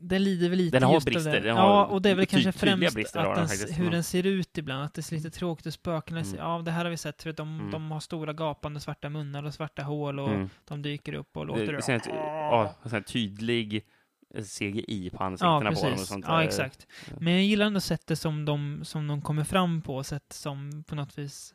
[0.00, 1.40] en- Den lider väl lite Den har brister, det.
[1.40, 3.92] den har ja, och det är väl kanske främst brister att den den, hur Mm.
[3.92, 4.84] den ser ut ibland.
[4.84, 6.34] Att det ser lite tråkigt och spökena Mm.
[6.38, 7.70] ja det här har vi sett för att de, Mm.
[7.70, 10.50] de har stora gapande svarta munnar och svarta hål och Mm.
[10.64, 13.84] de dyker upp och låter det, det, ja, här tydlig
[14.34, 16.42] eh, CGI på Ja, ansiktena på dem och sånt Ja, där.
[16.44, 16.86] exakt.
[17.10, 17.16] Ja.
[17.20, 20.94] Men jag gillar ändå sättet som de, som de kommer fram på, sätt som på
[20.94, 21.54] något vis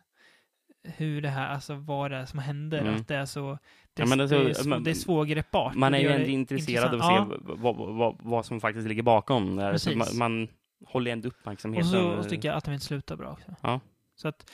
[0.83, 2.79] hur det här, alltså vad det är som händer.
[2.81, 2.95] Mm.
[2.95, 3.57] Att det är så,
[3.95, 5.75] det, Ja, men det, det är svår, man- det är svårgreppbart.
[5.75, 8.87] Man och är ju ändå intresserad av att se vad, vad, vad, vad som faktiskt
[8.87, 9.55] ligger bakom.
[9.55, 9.77] Där.
[9.77, 10.47] Så man, man
[10.85, 11.89] håller ändå Och uppmärksamheten.
[11.91, 13.55] så och så tycker jag att de inte slutar bra också.
[13.61, 13.79] Ja.
[14.15, 14.51] Så att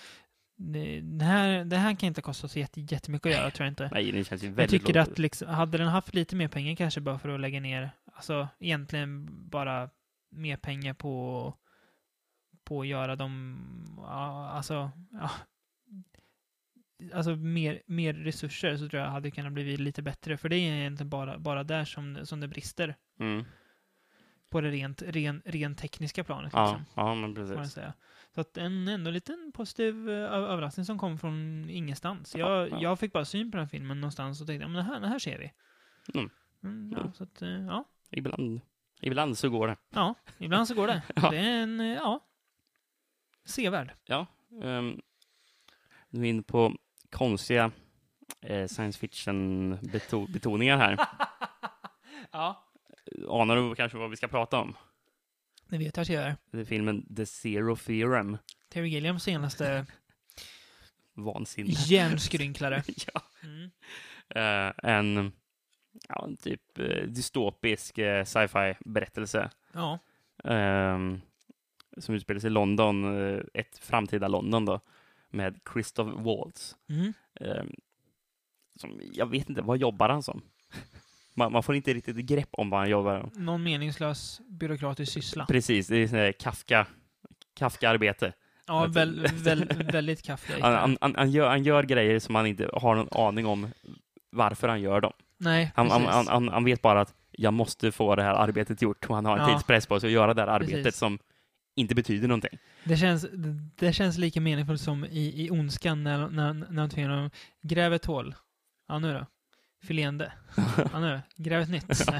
[1.03, 3.89] det, här, det här kan inte kosta så jätte- jättemycket att göra, tror jag inte.
[3.93, 5.07] Nej, det känns ju Jag väldigt tycker lågt.
[5.09, 8.47] att liksom, hade den haft lite mer pengar kanske bara för att lägga ner, alltså
[8.59, 9.89] egentligen bara
[10.31, 11.53] mer pengar på,
[12.63, 13.57] på att göra dem,
[13.97, 15.29] ja, alltså, ja,
[17.13, 20.37] alltså mer, mer resurser så tror jag hade kunnat bli lite bättre.
[20.37, 23.45] För det är egentligen bara, bara där som, som det brister Mm.
[24.49, 26.53] på det rent, ren, rent tekniska planet.
[26.55, 27.77] Ja, Liksom, ja, men precis.
[28.35, 32.35] Så att en ändå liten positiv eh, överraskning som kom från ingenstans.
[32.35, 32.81] Ja, Jag, ja.
[32.81, 35.19] jag fick bara syn på den filmen någonstans och tänkte, men det här, det här
[35.19, 35.51] ser vi.
[36.19, 36.29] Mm.
[36.63, 37.85] Mm, ja, så att, eh, ja.
[38.11, 38.61] Ibland,
[39.01, 39.77] ibland så går det.
[39.89, 41.01] ja, ibland så går det.
[41.15, 41.29] Ja.
[41.29, 42.19] Det är en, eh, ja,
[43.45, 43.93] sevärd.
[44.05, 44.25] Ja.
[44.49, 45.01] Um,
[46.09, 46.75] nu inne på
[47.11, 47.71] konstiga
[48.41, 50.97] eh, science fiction-betoningar här.
[52.31, 52.67] ja,
[53.29, 54.75] Anar du kanske vad vi ska prata om?
[55.69, 56.35] det vet jag att jag gör.
[56.51, 58.37] Det är filmen The Zero Theorem.
[58.69, 59.85] Terry Gilliams senaste
[61.13, 61.69] Vansinne.
[61.69, 62.83] hjärnskrynklare.
[63.13, 63.21] ja.
[63.43, 63.71] Mm.
[64.29, 65.31] Eh, en,
[66.09, 69.49] ja, en typ eh, dystopisk eh, sci-fi berättelse.
[69.73, 69.99] Ja,
[70.43, 71.21] ehm,
[71.97, 73.05] som utspelar sig i London,
[73.53, 74.79] ett framtida London då,
[75.33, 76.75] med Christoph Waltz.
[76.89, 77.13] mm.
[77.39, 77.69] Ehm,
[78.79, 80.41] som, jag vet inte, vad jobbar han som?
[81.33, 83.45] Man, man får inte riktigt grepp om vad han jobbar som.
[83.45, 85.45] någon meningslös byråkratisk syssla.
[85.45, 86.87] Precis, det är Kafka,
[87.55, 88.33] Kafka-arbete.
[88.67, 90.59] Ja, väl, väl, väldigt kaffigt.
[90.61, 93.67] Han, han, han, gör, han gör grejer som han inte har någon aning om
[94.29, 95.13] varför han gör dem.
[95.37, 99.09] Nej, Han, han, han, han vet bara att jag måste få det här arbetet gjort
[99.09, 99.53] och han har en Ja.
[99.53, 100.99] tidspress på sig att göra det här arbetet Precis.
[100.99, 101.19] som
[101.75, 102.59] inte betyder någonting.
[102.83, 103.25] Det känns,
[103.75, 107.29] det känns lika meningsfullt som i, i Ondskan när, när, när de tvingar dem
[107.61, 108.35] gräv ett hål.
[108.87, 109.25] Ja, nu då?
[109.83, 110.31] Fileende.
[110.93, 111.43] Ja, nu då?
[111.43, 112.05] Gräv ett nytt.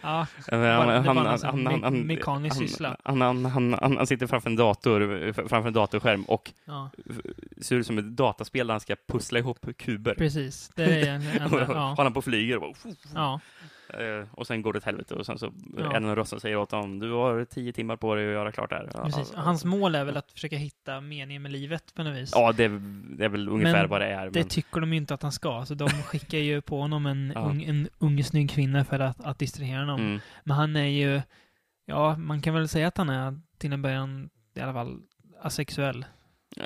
[0.00, 2.96] Ja, Bara- han- han- bara han- han- me- han- mekanisk han- syssla.
[3.04, 6.90] Han, han, han, han, han sitter framför en dator, framför en datorskärm och ja,
[7.60, 10.14] ser ut som ett dataspel där han ska pussla ihop kuber.
[10.14, 10.70] precis.
[10.74, 13.40] Det är en, en, ja, håller på flyger och, bara, ja,
[14.30, 15.88] och sen går det åt helvete och sen så Ja.
[15.88, 18.52] det en röst som säger åt honom du har tio timmar på dig att göra
[18.52, 19.04] klart det här.
[19.04, 19.32] Precis.
[19.34, 22.32] ja, Hans mål är väl att försöka hitta meningen med livet på något vis.
[22.34, 22.80] Ja, det, är-
[23.16, 24.30] det är väl ungefär Men vad det är.
[24.30, 27.06] Det Men, tycker de ju inte att han ska, så de skickar ju på honom
[27.06, 27.40] en, Ja.
[27.40, 30.00] ung, en ung snygg kvinna för att, att distrahera honom.
[30.00, 31.22] mm, Men han är ju,
[31.86, 34.98] ja, man kan väl säga att han är till en början i alla fall
[35.42, 36.04] asexuell.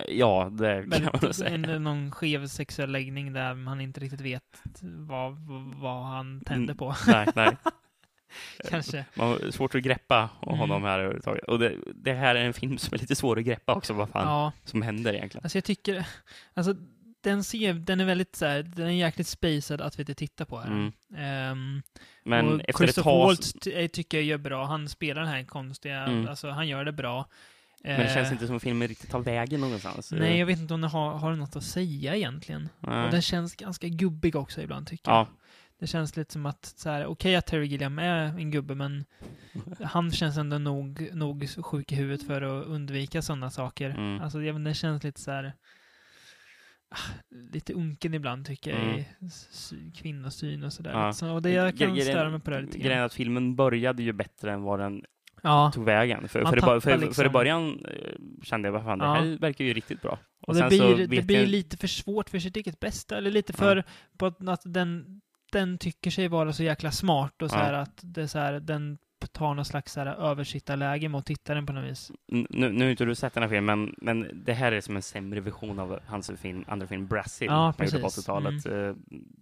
[0.08, 1.50] Ja, det kan man Väldigt, säga.
[1.54, 4.42] en, någon skev sexuell läggning där han inte riktigt vet
[4.82, 5.36] vad,
[5.80, 6.94] vad han tänder på.
[7.06, 7.56] Nej, nej.
[8.70, 9.04] Kanske.
[9.14, 10.82] Man svårt att greppa honom Mm.
[10.82, 11.44] här överhuvudtaget.
[11.44, 14.08] Och det, det här är en film som är lite svår att greppa också, vad
[14.10, 15.44] fan Ja, som händer egentligen.
[15.44, 16.06] alltså jag tycker,
[16.54, 16.74] alltså
[17.22, 20.44] den ser, den är väldigt så här, den är jäkligt spacad att vi inte tittar
[20.44, 20.72] på den.
[20.72, 20.92] Mm.
[21.24, 21.82] Ehm,
[22.24, 23.26] Men efter ett Christopher tag...
[23.26, 24.64] Waltz ty- tycker jag gör bra.
[24.64, 26.28] Han spelar den här konstiga, Mm.
[26.28, 27.26] alltså han gör det bra.
[27.84, 30.12] Men det känns Eh, inte som att filmen riktigt tar vägen någonstans.
[30.12, 32.68] Nej, jag vet inte om den har, har något att säga egentligen.
[32.80, 33.04] Nej.
[33.04, 35.18] Och den känns ganska gubbig också ibland tycker jag.
[35.18, 35.26] Ja,
[35.78, 39.04] Det känns lite som att, så här, okej att Terry Gilliam är en gubbe, men
[39.84, 43.90] han känns ändå nog, nog sjuk i huvudet för att undvika sådana saker.
[43.90, 44.20] Mm.
[44.20, 45.52] Alltså, jag det känns lite så här,
[46.88, 47.12] ah,
[47.52, 49.00] lite unken ibland tycker jag Mm.
[49.72, 50.90] i kvinnosyn och sådär.
[50.92, 51.12] Ja.
[51.12, 53.06] Så, och det jag kan störa mig på det lite Grejen grann.
[53.06, 55.04] att filmen började ju bättre än vad den
[55.42, 56.28] Ja, tog vägen.
[56.28, 59.04] För, för, bör- för, tappar för i liksom- början eh, kände jag, vad fan, det
[59.04, 59.14] Ja.
[59.14, 60.18] här verkar ju riktigt bra.
[60.46, 63.16] och det sen så blir, det blir jag- lite för svårt för sitt eget bästa,
[63.16, 63.84] eller lite för
[64.18, 65.20] på att, den,
[65.52, 68.60] den tycker sig vara så jäkla smart och så här att det är så här,
[68.60, 68.98] den
[69.32, 72.12] tar någon slags så här översittarläge mot tittaren på något vis.
[72.28, 74.96] Nu, nu har inte du sett den här filmen, men, men det här är som
[74.96, 78.02] en sämre version av hans film, andra film Brazil, Ja, på precis.
[78.18, 78.66] 80-talet.
[78.66, 78.94] Eh,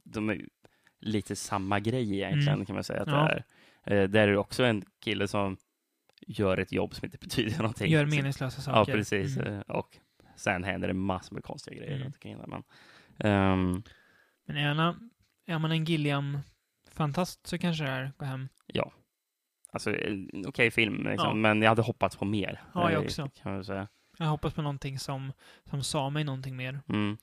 [0.05, 0.41] De är
[1.01, 2.67] lite samma grej egentligen, Mm.
[2.67, 3.15] kan man säga att Ja.
[3.15, 3.43] det
[3.85, 4.03] är.
[4.03, 5.57] Eh, Där är det också en kille som
[6.29, 7.91] gör ett jobb som inte betyder någonting.
[7.93, 8.93] Gör meningslösa Ja, saker.
[8.93, 9.37] precis.
[9.37, 9.55] Mm.
[9.55, 9.99] Eh, Och
[10.37, 12.05] sen händer det massor med konstiga grejer Mm.
[12.05, 12.39] runt omkring.
[12.39, 12.63] Men,
[13.19, 13.83] ehm,
[14.47, 15.01] Men gärna,
[15.47, 18.49] är man en Gilliam-fantast så kanske det här går hem.
[18.67, 18.93] ja.
[19.73, 21.35] Alltså, en okej film, liksom, Ja.
[21.35, 22.63] men jag hade hoppats på mer.
[22.75, 23.31] Ja, jag eh, också.
[23.43, 23.89] Kan man säga.
[24.19, 25.33] Jag hoppas på någonting som,
[25.65, 27.17] som sa mig någonting mer Mm.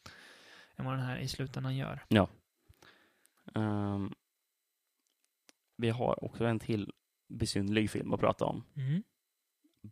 [0.76, 2.06] än vad den här i slutändan gör.
[3.56, 4.14] Ehm,
[5.78, 6.92] vi har också en till
[7.36, 8.64] besynnerlig film att prata om.
[8.76, 9.04] Mm.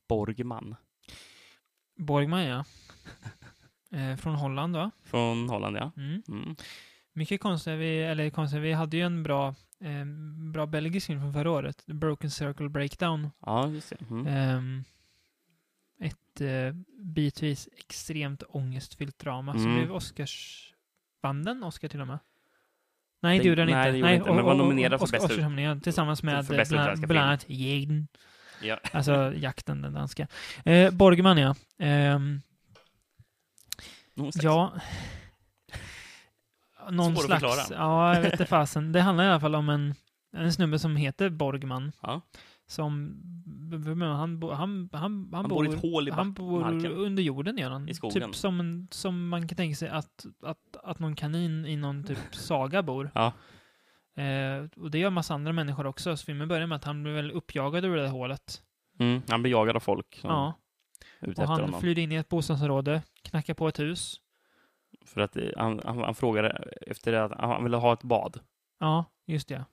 [0.08, 0.76] Borgman
[1.98, 2.66] Borgman, ja.
[3.98, 4.92] eh, från Holland, va?
[5.04, 5.92] från Holland, ja.
[5.98, 6.24] Mm.
[6.28, 6.56] Mm.
[7.14, 10.06] Mycket konstigt, vi, eller konstigt, vi hade ju en bra, eh,
[10.54, 13.30] bra belgisk film från förra året, The Broken Circle Breakdown.
[13.40, 14.02] Ja, just det.
[14.10, 14.28] Mm.
[14.28, 14.84] Ehm,
[16.00, 19.76] ett eh, bitvis extremt ångestfyllt drama som Mm.
[19.76, 20.70] blev Oscars...
[21.22, 22.20] Vann den Oscar till och med?
[23.24, 23.92] Nej, det gjorde den nej, inte.
[23.92, 27.08] det gjorde inte, men var nominerad för bästa- Oscarsnominerad tillsammans med för eh, bästa bland,
[27.08, 28.08] bland annat Jägden.
[28.62, 28.80] Ja.
[28.92, 30.28] Alltså jakten, den danska.
[30.66, 31.56] Eh, Borgman, ja.
[34.16, 34.44] Någonstans.
[34.44, 34.74] ja.
[36.90, 37.72] Någon Svår slags...
[37.72, 38.92] Ja, jag vet inte fasen.
[38.92, 39.96] Det handlar i alla fall om en,
[40.38, 41.92] en snubbe som heter Borgman.
[42.02, 42.22] Ja.
[42.74, 43.22] Som...
[44.18, 46.92] Han, bo- han, han, han, Han bor i ett hål i han bor marken.
[46.92, 47.90] under jorden gör han.
[47.90, 48.22] I skogen.
[48.22, 52.04] Typ som, en, som man kan tänka sig att, att, att någon kanin i någon
[52.04, 53.12] typ saga bor.
[53.16, 53.34] Ja.
[54.24, 56.18] Eh, och det gör massa andra människor också.
[56.18, 58.62] Så filmen börjar med att han blir väl uppjagad ur det där hålet.
[59.00, 59.22] Mm.
[59.30, 60.54] Han blir jagad av folk Ja.
[61.22, 61.82] Och han honom.
[61.82, 64.16] flyr in i ett bostadsområde, knackar på ett hus.
[65.06, 66.50] För att eh, han, han, han frågade
[66.88, 68.40] efter att han ville ha ett bad.
[68.80, 69.66] Ja, just det.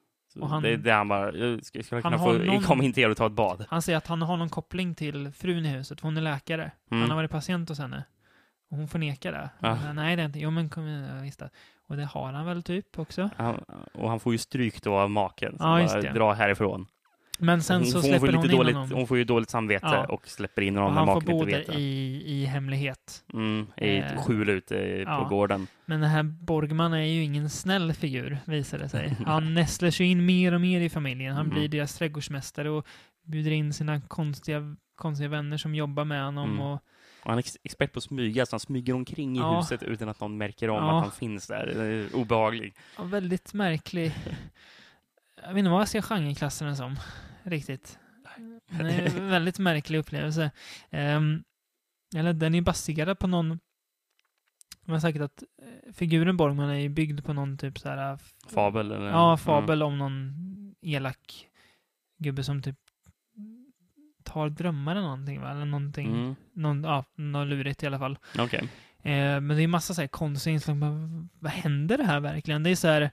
[0.43, 1.61] Han- det det han bara, jag
[2.03, 3.65] Han kunna få någon- komma in till er och ta ett bad?
[3.69, 6.71] Han säger att han har någon koppling till frun i huset, hon är läkare.
[6.91, 7.01] Mm.
[7.01, 8.05] Han har varit patient hos henne.
[8.71, 9.51] Och hon förnekar det.
[9.59, 9.69] Ja.
[9.69, 10.39] Han, Nej, det är inte.
[10.39, 10.85] Jo, men kom
[11.23, 11.51] visste.
[11.89, 13.31] Och det har han väl typ också.
[13.37, 15.59] Han, och han får ju stryk då av maken.
[15.59, 16.87] som Ja, bara dra härifrån.
[17.43, 18.93] Men sen hon, så hon, släpper får hon, in dåligt, honom.
[18.93, 20.07] hon får ju dåligt samvete Ja.
[20.07, 21.75] och släpper in honom när maken inte vet det.
[21.75, 23.25] i, i hemlighet.
[23.33, 25.27] Mm, I Eh, skjul ute på ja.
[25.31, 25.67] gården.
[25.87, 29.17] Men den här Borgman är ju ingen snäll figur, visar det sig.
[29.27, 31.35] Han nästlar sig in mer och mer i familjen.
[31.37, 31.59] Han Mm.
[31.59, 32.87] blir deras trädgårdsmästare och
[33.23, 36.49] bjuder in sina konstiga, konstiga vänner som jobbar med honom.
[36.51, 36.61] Mm.
[36.61, 36.73] Och,
[37.23, 39.57] Och han är ex- expert på att smyga, så han smyger omkring i Ja.
[39.61, 40.97] huset utan att någon märker om Ja.
[40.99, 42.07] att han finns där.
[42.15, 42.75] Obehaglig.
[42.99, 44.13] Ja, väldigt märklig.
[45.43, 46.97] Jag vet inte vad jag ser genreklassen som,
[47.43, 47.99] riktigt.
[48.67, 50.51] Det är en väldigt märklig upplevelse.
[50.91, 51.43] Ehm,
[52.17, 53.49] eller den är baserad på någon...
[54.85, 58.19] Man har sagt att eh, figuren Borgman är byggd på någon typ så här...
[58.49, 59.09] Fabel eller?
[59.09, 60.35] Ja, fabel om någon
[60.81, 61.49] elak
[62.19, 62.77] gubbe som typ
[64.25, 65.51] tar drömmar eller någonting, va?
[65.51, 66.07] Eller någonting.
[66.07, 66.35] Mm.
[66.53, 68.19] Någon, ja, något lurigt i alla fall.
[68.39, 68.69] Okej.
[69.03, 70.77] Eh, men det är massa så här konstiga inslag.
[71.39, 72.63] Vad händer det här verkligen?
[72.63, 73.11] Det är så här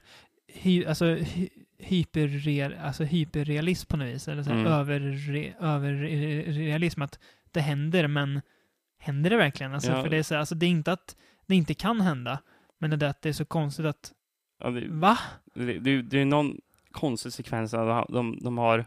[0.48, 1.48] hy, alltså, hy,
[1.78, 4.28] hyperreal, alltså hyperrealism på något vis.
[4.28, 4.66] Eller så Mm.
[4.66, 7.02] överre, överrealism.
[7.02, 7.18] Att
[7.52, 8.40] det händer, men
[8.98, 9.74] händer det verkligen?
[9.74, 10.02] Alltså, Ja.
[10.02, 12.38] för det, är så alltså, det är inte att det inte kan hända.
[12.78, 14.12] Men det är att det är så konstigt att,
[14.60, 15.18] Ja, det, va?
[15.54, 16.60] det, det, det är någon
[16.90, 17.70] konstig sekvens.
[17.70, 18.84] De, de, de har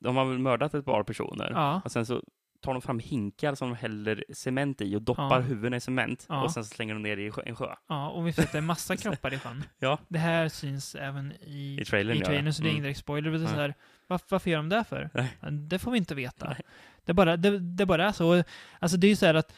[0.00, 1.50] de har väl mördat ett par personer.
[1.54, 1.80] Ja.
[1.84, 2.22] Och sen så
[2.60, 5.40] tar de fram hinkar som de häller cement i och doppar Ja.
[5.40, 6.26] huvudena i cement.
[6.28, 6.42] Ja.
[6.44, 7.74] Och sen slänger de ner det i en sjö.
[7.88, 9.64] Ja, och vi fick en massa kroppar i sjön.
[9.78, 9.98] Ja.
[10.08, 12.26] Det här syns även i, I trailern, i ja.
[12.26, 12.74] trailern så det är Mm.
[12.76, 13.30] ingen direkt spoiler.
[13.30, 13.74] Men Det är så här,
[14.06, 15.10] varför, varför gör de det för?
[15.14, 15.36] Nej.
[15.40, 16.46] Ja, Det får vi inte veta.
[16.48, 16.60] Nej.
[17.04, 18.44] Det, bara, det, det bara är så.
[18.78, 19.54] Alltså det är ju så här att,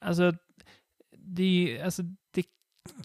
[0.00, 0.32] alltså,
[1.16, 2.46] det är ju, alltså, det,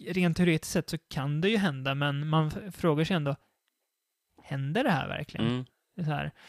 [0.07, 3.35] rent teoretiskt sett så kan det ju hända, men man frågar sig ändå,
[4.43, 5.47] händer det här verkligen?
[5.47, 5.65] Mm.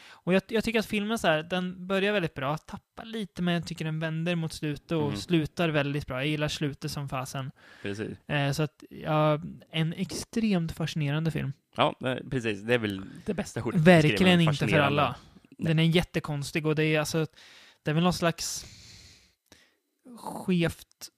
[0.09, 3.53] Och jag, jag tycker att filmen så här, den börjar väldigt bra, tappar lite, men
[3.53, 5.17] jag tycker den vänder mot slutet och Mm.
[5.17, 6.17] slutar väldigt bra.
[6.17, 7.51] Jag gillar slutet som fasen.
[7.81, 8.29] Precis.
[8.29, 9.41] Eh, så att, ja,
[9.71, 11.53] en extremt fascinerande film.
[11.75, 12.61] Ja, eh, precis.
[12.61, 13.81] Det är väl det bästa ordet.
[13.81, 15.15] Verkligen inte för alla.
[15.57, 17.27] Den är jättekonstig och det är alltså,
[17.83, 18.65] det är väl någon slags
[20.17, 21.09] skevt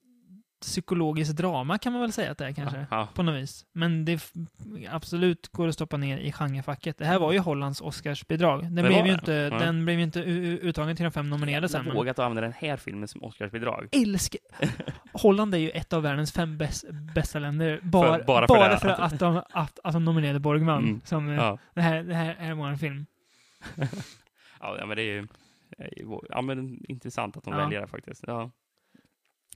[0.69, 2.85] psykologiskt drama kan man väl säga att det är kanske.
[2.91, 3.65] Ja, På något vis.
[3.73, 4.21] Men det
[4.89, 6.97] absolut går att stoppa ner i genrefacket.
[6.97, 8.63] Det här var ju Hollands Oscarsbidrag.
[8.63, 9.59] Den, Det blev ju inte, Ja.
[9.59, 11.85] den blev ju inte uttagen till de fem nominerade sen.
[11.85, 13.87] Men vågat använda den här filmen som Oscarsbidrag.
[13.91, 14.39] älskar...
[15.13, 16.85] Holland är ju ett av världens fem bäst,
[17.15, 17.79] bästa länder.
[17.83, 18.95] Bara, För- bara bara för, för det.
[18.95, 20.83] att, de, att, att de nominerade Borgman.
[20.83, 21.01] Mm.
[21.05, 21.57] Som, eh, Ja.
[21.73, 23.05] det, här, det här är vår film.
[24.61, 25.27] Ja, men det är ju
[26.29, 27.59] ja, men intressant att de Ja.
[27.59, 28.23] väljer det faktiskt.
[28.27, 28.51] Ja.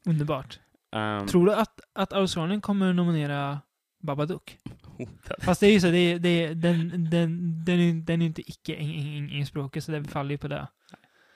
[0.06, 0.60] Underbart.
[0.94, 3.60] Um, Tror du att, att Australien kommer nominera
[3.99, 4.57] Babadook?
[4.98, 5.44] hotad.
[5.44, 8.26] Fast det är ju så, det är, det är, den, den, den, är, den är
[8.26, 10.68] inte icke engelskspråkig, så det faller ju på det.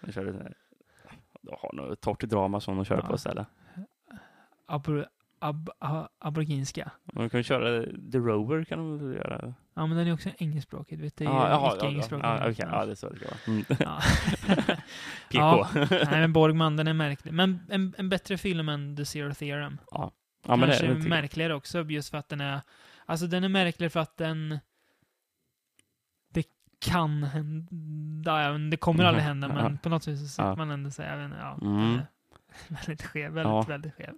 [0.01, 0.53] De kör det här.
[1.41, 3.07] De har något torrt drama som de kör Ja.
[3.07, 3.47] på istället.
[5.39, 6.91] Ab, a, aboriginska.
[7.03, 9.53] De kan köra The Rover kan de väl göra?
[9.73, 10.99] Ja, men den är också engelskspråkig.
[11.01, 12.25] Vet, det är ju Ja, jaha, ja, icke-engelskspråkig.
[12.25, 12.55] ja, okej.
[12.71, 13.39] ja, det är så det ska vara.
[13.47, 13.65] Mm.
[13.79, 14.01] Ja.
[15.29, 15.39] PK.
[15.39, 15.67] Ja.
[15.89, 17.33] Nej, men Borgman, den är märklig.
[17.33, 19.77] Men en, en bättre film än The Zero Theorem.
[19.91, 20.11] ja,
[20.47, 22.61] men det, Kanske det tycker- märkligare också, just för att den är...
[23.05, 24.59] Alltså, den är märklig för att den...
[26.33, 26.43] Det
[26.79, 29.53] kan hända, ja, men det kommer aldrig Mhm, hända, ja.
[29.53, 30.55] men på något vis så sitter Ja.
[30.55, 31.99] man ändå säga, även, ja, Mm.
[32.67, 33.61] väldigt skev, väldigt, Ja.
[33.61, 34.13] väldigt skev.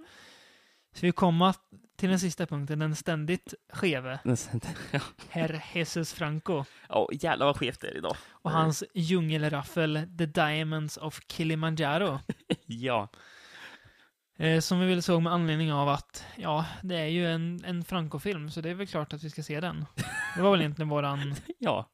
[0.93, 1.55] Så vi kommer
[1.95, 4.19] till den sista punkten, den ständigt skeve,
[4.91, 4.99] Ja.
[5.29, 8.15] Herr Jesus Franco Ja, jävlar vad skevt det är idag.
[8.31, 12.19] och hans djungelraffel The Diamonds of Kilimanjaro.
[12.65, 13.07] Ja,
[14.41, 17.83] Eh, som vi väl såg med anledning av att, ja, det är ju en, en
[17.83, 19.85] Franco-film, så det är väl klart att vi ska se den.
[20.35, 21.35] Det var väl egentligen våran...
[21.57, 21.89] ja.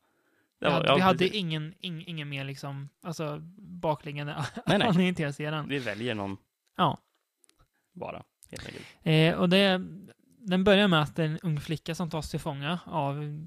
[0.60, 4.34] Det Vi var- hade, ja, vi hade ingen, ing, ingen mer liksom, alltså bakliggande
[4.68, 4.88] Nej, nej.
[4.88, 5.68] anledning till att se den.
[5.68, 6.38] Vi väljer någon
[6.78, 6.98] Ja.
[7.94, 8.24] bara.
[9.04, 9.82] Eh, och det,
[10.40, 13.40] den börjar med att det är en ung flicka som tas till fånga av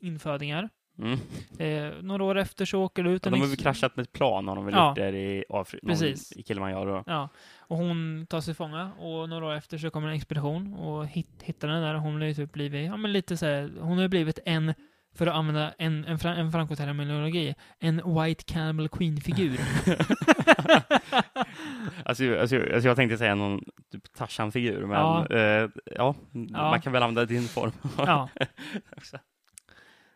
[0.00, 0.68] infödingar.
[0.98, 1.18] Mm.
[1.58, 3.32] Eh, några år efter så åker det ut Ja, en...
[3.32, 4.88] de har väl kraschat med ett plan, har de väl Ja.
[4.88, 6.32] gjort där i Afrika, Precis.
[6.32, 7.04] i Kilimanjaro.
[7.06, 7.28] Ja,
[7.58, 11.28] och hon tas till fånga och några år efter så kommer en expedition och hit,
[11.42, 11.94] hittar den där.
[11.94, 14.74] Hon har ju typ blivit, ja men lite så här, hon har blivit en,
[15.14, 19.60] för att använda en, en, en francoterminologi, en White Cannibal Queen-figur.
[22.04, 25.26] Alltså, alltså, alltså jag tänkte säga någon typ Tarzan-figur, men Ja.
[25.30, 25.36] ja.
[25.36, 26.14] Eh, ja,
[26.50, 27.72] man kan väl använda din form.
[27.96, 28.28] ja.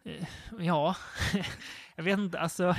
[0.04, 0.26] Eh,
[0.58, 0.96] Ja,
[1.96, 2.74] jag vet inte, alltså.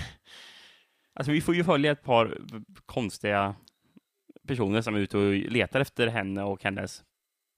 [1.13, 2.37] Alltså vi får ju följa ett par
[2.85, 3.55] konstiga
[4.47, 7.03] personer som är ute och letar efter henne och hennes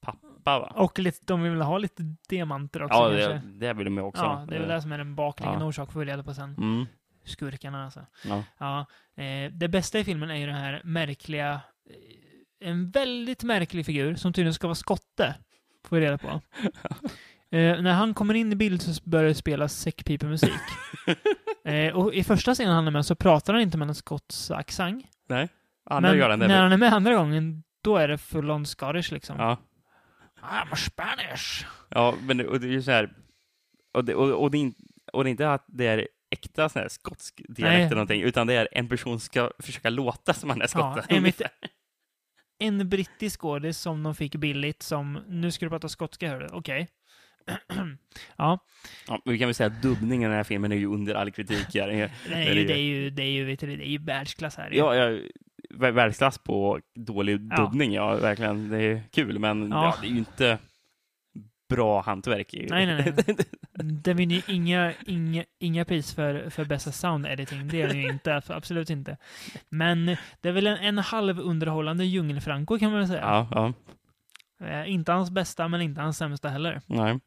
[0.00, 0.72] pappa va?
[0.76, 4.22] Och lite, de vill ha lite diamanter också Ja, det, det vill de ju också.
[4.22, 5.66] Ja, det är väl det som är den bakliggande Ja.
[5.68, 6.54] orsak får vi reda på sen.
[6.58, 6.86] Mm,
[7.24, 8.00] Skurkarna alltså.
[8.24, 8.44] ja.
[8.58, 8.86] Ja,
[9.24, 11.60] eh, det bästa i filmen är ju den här märkliga,
[12.60, 15.34] eh, en väldigt märklig figur som tydligen ska vara skotte,
[15.84, 16.40] får vi reda på.
[17.54, 20.52] Eh, när han kommer in i bild så börjar det spelas säckpipemusik.
[21.64, 24.50] eh, och i första scenen han är med så pratar han inte med en skotsk
[24.50, 25.04] accent.
[25.28, 25.48] Nej,
[25.84, 26.48] andra Men gör den det.
[26.48, 29.36] när han är med andra gången, då är det full on Scottish liksom.
[29.38, 29.56] Ja.
[30.42, 31.64] I'm Spanish!
[31.88, 33.12] ja, men det, och det är ju så här,
[33.94, 34.72] och det, och, och, det är
[35.12, 37.82] och det är inte att det är äkta sån här skotsk dialekt Nej.
[37.82, 41.14] eller någonting, utan det är en person ska försöka låta som han är Ja, skotte.
[41.14, 41.42] en, mitt,
[42.58, 46.46] en brittisk skådis som de fick billigt som, nu ska du prata skotska hör du,
[46.52, 46.88] okej.
[48.36, 48.58] ja,
[49.08, 51.30] Ja, vi kan väl säga att dubbningen i den här filmen är ju under all
[51.30, 51.74] kritik.
[51.74, 51.88] Här.
[52.28, 54.56] det är, ju, det är ju, det är ju, vet du, det är ju världsklass
[54.56, 54.70] här.
[54.70, 55.30] Ja, vär-
[55.72, 57.56] världsklass på dålig Ja.
[57.56, 58.68] dubbning, ja, verkligen.
[58.68, 59.84] Det är kul, men Ja.
[59.84, 59.94] ja.
[60.00, 60.58] det är ju inte
[61.68, 62.54] bra hantverk.
[62.70, 63.36] Nej, nej, nej.
[64.02, 67.68] Den vinner ju inga, inga, inga pris för, för bästa sound editing.
[67.68, 68.36] Det är den ju inte.
[68.48, 69.16] Absolut inte.
[69.68, 70.06] Men
[70.40, 73.20] det är väl en, en halv underhållande djungelfranco kan man väl säga.
[73.20, 73.72] Ja, ja.
[74.66, 76.80] Eh, inte hans bästa, men inte hans sämsta heller.
[76.86, 77.18] Nej.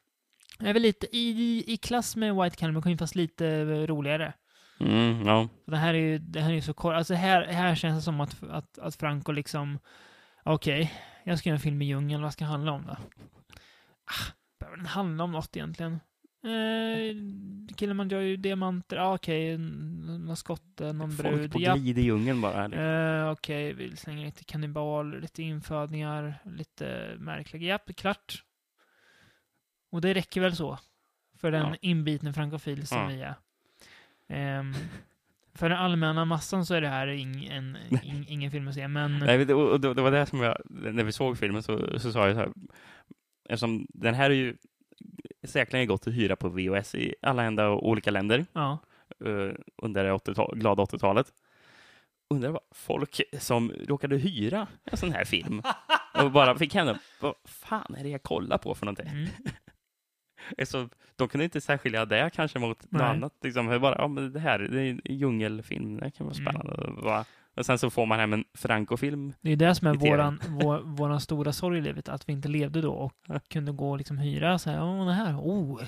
[0.60, 4.34] Det är väl lite i, i klass med White Caliber Queen, fast lite eh, roligare.
[4.80, 5.50] Mm, ja.
[5.66, 6.94] Det här är ju det här är ju så kort.
[6.94, 9.80] Alltså här, här känns det som att, att, att Franco liksom...
[10.44, 10.94] Okej,
[11.24, 12.22] jag ska göra en film i djungeln.
[12.22, 12.92] Vad ska den handla om då?
[14.06, 16.00] Ah, behöver den handla om något egentligen?
[16.44, 17.16] Eh,
[17.76, 18.98] Kilimanjaro, diamanter.
[18.98, 21.52] Ah, okej, n- någon skotte, någon Folk brud.
[21.52, 21.78] på Japp.
[21.78, 22.66] glid i djungeln bara.
[22.66, 27.64] Eh, Okej, vi slänger lite kannibal, lite infödingar, lite märkliga.
[27.68, 28.44] Japp, klart.
[29.92, 30.80] Och det räcker väl så.
[31.38, 31.76] För den Ja.
[31.82, 33.08] inbitna frankofil som Ja.
[33.08, 33.36] vi är.
[34.28, 34.74] Ehm,
[35.54, 38.88] för den allmänna massan så är det här ing, en, ing, ingen film att se,
[38.88, 39.20] men...
[39.20, 42.28] Nej, och det, det var det som jag, när vi såg filmen så, så sa
[42.28, 42.52] jag så här,
[43.50, 44.58] eftersom den här är ju
[45.44, 48.80] säkerligen gått att hyra på VHS i alla enda olika länder Ja.
[49.26, 51.28] eh, under det 80 glada 80-talet.
[52.30, 55.62] Undrar vad folk som råkade hyra en sån här film
[56.24, 59.08] och bara fick hända, vad fan är det jag kollar på för någonting?
[59.08, 59.30] Mm.
[60.66, 63.10] Så de kunde inte särskilja det kanske mot något Nej.
[63.10, 63.34] annat.
[63.44, 66.54] Liksom, bara, ja, men det här det är en djungelfilm, det kan vara Mm.
[66.54, 67.02] spännande.
[67.02, 67.26] Va?
[67.58, 69.34] Och sen så får man hem en Franco-film.
[69.42, 72.48] Det är det som är våran, vår, våran stora sorg i livet, att vi inte
[72.48, 73.14] levde då och
[73.50, 75.82] kunde gå och liksom hyra så här, åh, det här, oh,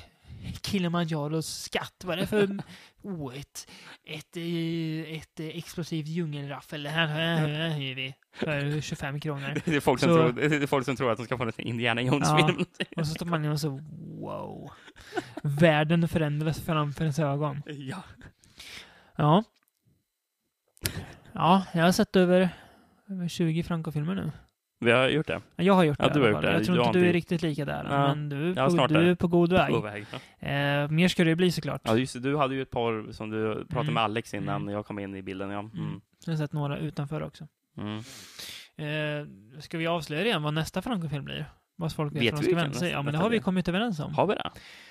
[0.63, 2.59] Kilimanjaros skatt, vad är det för,
[3.01, 3.71] oh, ett,
[4.03, 9.61] ett, eh, ett, eh, explosivt djungelraffel, det här, hyr vi för 25 kronor.
[9.65, 11.43] Det är folk som, Så- tror, det är folk som tror att de ska få
[11.43, 12.65] en Indiana Jones-film.
[12.97, 13.69] Och så står man in och så,
[14.19, 14.71] wow.
[15.43, 17.61] Världen förändras framför ens ögon.
[17.67, 18.03] Ja.
[19.15, 19.43] Ja.
[21.33, 22.49] Ja, jag har sett över,
[23.09, 24.31] över 20 Franco-filmer nu.
[24.79, 25.41] Vi har gjort det.
[25.55, 26.51] Jag har gjort Ja, det du har gjort det.
[26.53, 28.07] Jag tror Jag inte du är riktigt lika där, Ja.
[28.07, 29.69] men du är, Ja, på, snart du är på god väg.
[29.73, 30.05] På väg.
[30.39, 30.47] Ja.
[30.47, 31.81] Eh, mer ska det bli såklart.
[31.83, 32.19] Ja, just det.
[32.19, 33.93] Du hade ju ett par som du pratade Mm.
[33.93, 34.73] med Alex innan Mm.
[34.73, 35.49] jag kom in i bilden.
[35.49, 35.59] Ja.
[35.59, 35.71] Mm.
[35.77, 36.01] Mm.
[36.25, 37.47] Jag har sett några utanför också.
[37.77, 37.97] Mm.
[38.77, 39.27] Eh,
[39.61, 41.45] ska vi avslöja igen vad nästa Franco-film blir?
[41.75, 42.91] Vad folk vet, Vet vad de ska vänta sig?
[42.91, 44.13] Ja, men det har vi kommit överens om.
[44.13, 44.49] Har vi det?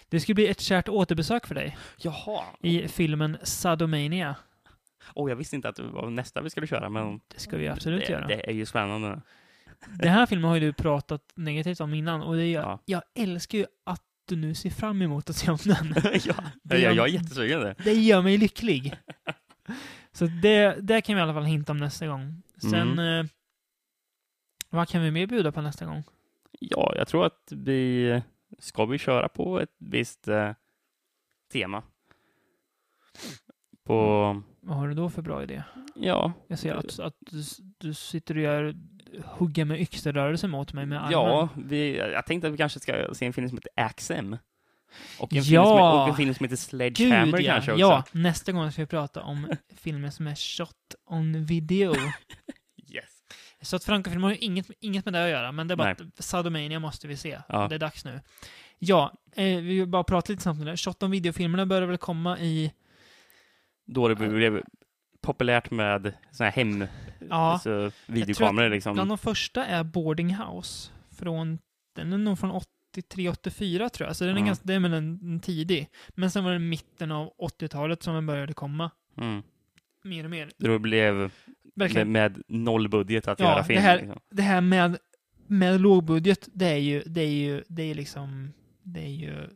[0.09, 2.43] Det ska bli ett kärt återbesök för dig Jaha.
[2.63, 4.37] i filmen Sadomania.
[5.15, 7.69] Oh, jag visste inte att det var nästa vi skulle köra, men Det ska vi
[7.69, 8.27] absolut det, göra.
[8.27, 9.21] det är ju spännande.
[9.98, 12.82] Den här filmen har ju du pratat negativt om innan och det är, Ja.
[12.85, 15.94] jag älskar ju att du nu ser fram emot att se om den.
[16.24, 17.61] ja, Det jag, gör- jag är jättesugen.
[17.61, 17.74] Det.
[17.85, 18.94] Det gör mig lycklig.
[20.12, 22.43] Så det, det kan vi i alla fall hinta om nästa gång.
[22.70, 22.98] Sen, Mm.
[23.27, 23.31] eh,
[24.70, 26.03] vad kan vi mer bjuda på nästa gång?
[26.61, 28.23] Ja, jag tror att vi
[28.59, 30.53] ska vi köra på ett visst eh,
[31.53, 31.82] tema.
[33.85, 33.94] På,
[34.61, 35.62] Vad har du då för bra idé?
[35.94, 37.43] ja, Jag ser att, att du,
[37.78, 38.74] du sitter och gör
[39.24, 41.12] hugga med yxerörelser mot mig med armen.
[41.12, 44.37] ja vi, jag tänkte att vi kanske ska se en film som heter Axem.
[45.19, 45.43] Och en, Ja!
[45.45, 47.53] film, som, och en film som heter Sledgehammer Gud ja.
[47.53, 47.81] kanske också.
[47.81, 51.95] ja, nästa gång ska vi prata om filmer som är shot on video.
[52.91, 53.23] Yes.
[53.61, 56.09] Så att Franco-filmer har inget, inget med det att göra, men det är bara Nej.
[56.19, 57.39] att Sadomania måste vi se.
[57.49, 57.69] Ja.
[57.69, 58.20] Det är dags nu.
[58.78, 60.77] Ja, eh, vi vill bara prata lite snabbt om det.
[60.77, 62.73] Shot on video-filmerna börjar väl komma i...
[63.87, 64.62] Då det blev
[65.20, 66.87] populärt med såna här hem,
[67.31, 68.94] Ja, alltså, videokameror liksom.
[68.94, 70.90] bland de första är Boarding House.
[71.19, 71.59] Från,
[71.94, 72.61] den är nog från
[72.97, 74.47] 83-84 tror jag, så den är Ja.
[74.47, 75.89] ganska, det är väl en, tidig.
[76.09, 78.90] Men sen var det mitten av 80-talet som den började komma.
[79.20, 79.43] Mm.
[80.05, 80.51] Mer och mer.
[80.59, 81.31] Då det blev med,
[81.74, 82.12] Verkligen.
[82.12, 83.82] med noll budget att Ja, göra det film.
[83.82, 84.20] här- liksom.
[84.31, 84.98] det här med,
[85.47, 89.48] med lågbudget, det är ju, det är ju, det är liksom, det är ju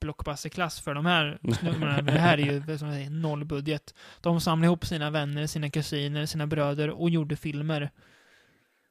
[0.00, 2.02] blockbusterklass för de här snubbarna.
[2.02, 3.94] Det här är ju som säger, nollbudget.
[4.20, 7.90] De samlade ihop sina vänner, sina kusiner, sina bröder och gjorde filmer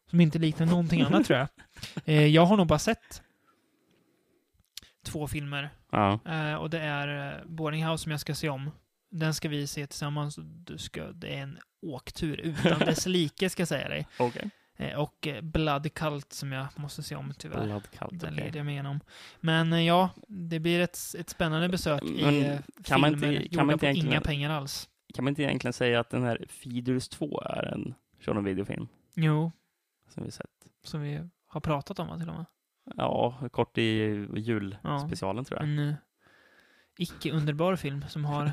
[0.10, 1.48] som inte liknar någonting annat tror jag.
[2.06, 3.22] Eh, jag har nog bara sett
[5.06, 6.20] två filmer Ja.
[6.26, 8.72] eh, och det är eh, Boarding House som jag ska se om.
[9.12, 10.36] Den ska vi se tillsammans.
[10.42, 14.08] Du ska, det är en åktur utan dess like ska jag säga dig.
[14.18, 14.50] Okej.
[14.82, 17.66] Eh, Och eh, Blood Cult som jag måste se om tyvärr.
[17.66, 18.46] Blood Cult, Den okej.
[18.46, 19.00] leder jag mig igenom.
[19.40, 23.66] Men eh, ja, det blir ett, ett spännande besök Men i kan man inte- kan
[23.66, 24.90] man inte egentligen- inga pengar alls.
[25.14, 27.94] Kan man inte egentligen säga att den här Feeders 2 är en
[28.26, 29.52] sådan videofilm Jo,
[30.10, 30.46] som vi sett?
[30.84, 32.46] som vi har pratat om till och med.
[32.96, 33.82] Ja, kort i
[34.36, 35.70] julspecialen tror jag.
[35.70, 35.94] En uh,
[36.98, 38.52] icke-underbar film som har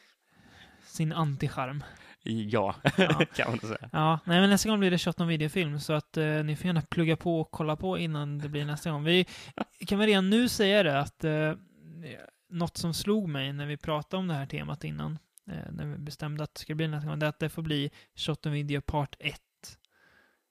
[0.82, 1.82] sin anti-charm.
[2.26, 3.24] Ja, Ja.
[3.36, 3.88] kan man säga.
[3.92, 6.66] Ja, nej men nästa gång blir det shot on videofilm så att eh, ni får
[6.66, 9.04] gärna plugga på och kolla på innan det blir nästa gång.
[9.04, 9.26] Vi
[9.86, 11.52] kan väl redan nu säga det att eh,
[12.50, 15.18] något som slog mig när vi pratade om det här temat innan,
[15.50, 17.62] eh, när vi bestämde att det ska bli nästa gång, det är att det får
[17.62, 19.40] bli shot on video part 1.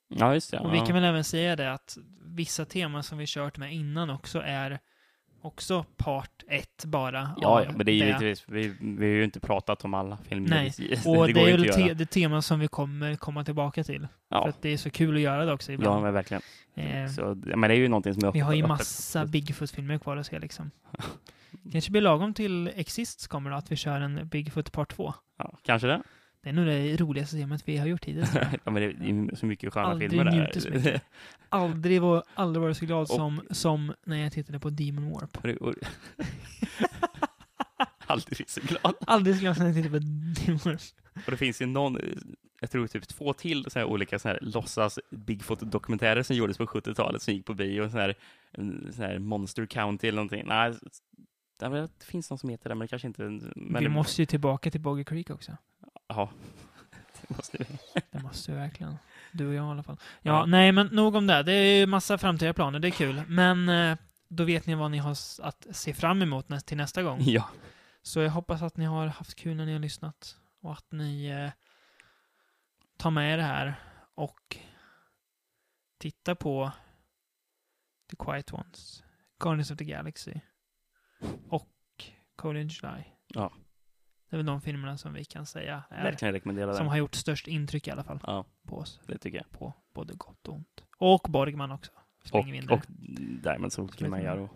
[0.07, 0.59] Ja, just det.
[0.59, 4.09] Och vi kan väl även säga det att vissa teman som vi kört med innan
[4.09, 4.79] också är
[5.45, 7.35] också part ett bara.
[7.41, 10.49] Ja, ja, men det är givetvis, vi, vi har ju inte pratat om alla filmer.
[10.49, 13.83] Nej, Det Och det, går är ju te- det tema som vi kommer komma tillbaka
[13.83, 13.99] till.
[14.01, 16.03] För Ja, att det är så kul att göra det också ja, ibland.
[16.03, 16.41] men verkligen.
[16.75, 19.97] eh, Så, ja, men det är ju någonting som är vi har ju massa Bigfoot-filmer
[19.97, 20.71] kvar att se liksom.
[21.71, 25.13] kanske blir lagom till Exists kommer då, att vi kör en Bigfoot Part 2.
[25.37, 26.01] Ja, kanske det.
[26.45, 28.29] Det är nog det roligaste temat vi har gjort hittills.
[28.63, 28.85] ja, men det
[29.31, 30.75] är så mycket sköna Aldrig filmer njutit så där.
[30.77, 31.01] mycket.
[31.49, 35.37] aldrig, var, aldrig varit så glad Och- som, som när jag tittade på Demon Warp.
[35.37, 35.73] Och det- och-
[38.07, 38.95] Aldrig så glad.
[39.07, 40.05] Aldrig så glad som när jag tittade på
[40.45, 40.81] Demon Warp.
[41.25, 41.97] Och det finns ju någon,
[42.61, 46.65] jag tror typ två till så här olika så här låtsas Bigfoot-dokumentärer som gjordes på
[46.65, 47.89] 70-talet som gick på bio.
[47.89, 48.15] Så här,
[48.51, 50.43] en sån här Monster County eller någonting.
[50.47, 50.73] Nej,
[51.59, 51.69] det
[51.99, 53.23] det finns någon som heter det, men det kanske inte...
[53.55, 55.57] Men vi måste ju tillbaka till Boggy Creek också.
[56.07, 56.29] Ja,
[57.21, 57.65] det måste vi.
[58.11, 58.97] Det måste vi verkligen.
[59.31, 59.97] Du och jag i alla fall.
[60.21, 60.45] Ja, Ja.
[60.45, 61.43] nej, men nog om det.
[61.43, 63.23] Det är ju massa framtida planer, det är kul.
[63.27, 65.11] Men eh, då vet ni vad ni har
[65.41, 67.17] att se fram emot näst, till nästa gång.
[67.21, 67.49] Ja,
[68.01, 71.25] Så jag hoppas att ni har haft kul när ni har lyssnat och att ni
[71.25, 71.51] eh,
[72.97, 73.75] tar med er det här
[74.15, 74.57] och
[75.97, 76.71] tittar på
[78.09, 79.03] The Quiet Ones,
[79.39, 80.33] Guardians of the Galaxy
[81.49, 81.69] och
[82.35, 83.03] Code in July.
[83.27, 83.51] Ja.
[84.35, 86.89] Det är väl de filmerna som vi kan säga är, verkligen rekommendera som det.
[86.89, 88.99] har gjort störst intryck i alla fall Ja, på oss.
[89.07, 89.59] det tycker jag.
[89.59, 90.83] På både gott och ont.
[90.97, 91.91] Och Borgman också.
[92.21, 93.59] Och, Springer vidare.
[93.65, 94.49] och Soul Kilimanjaro.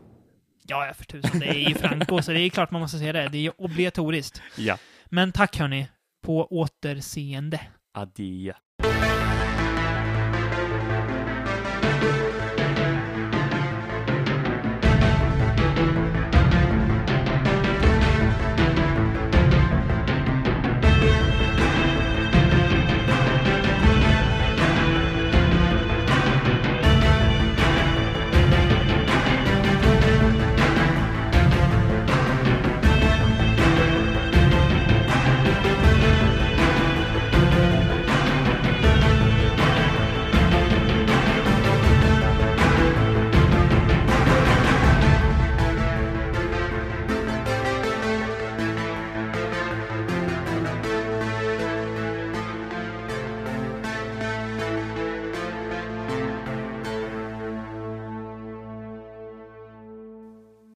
[0.68, 1.40] Ja, ja, för tusan.
[1.40, 3.30] Det är ju Franco, så det är klart man måste se det.
[3.30, 4.42] Det är ju obligatoriskt.
[4.58, 5.88] Ja, Men tack hörni,
[6.22, 7.62] på återseende.
[7.94, 8.54] adjö.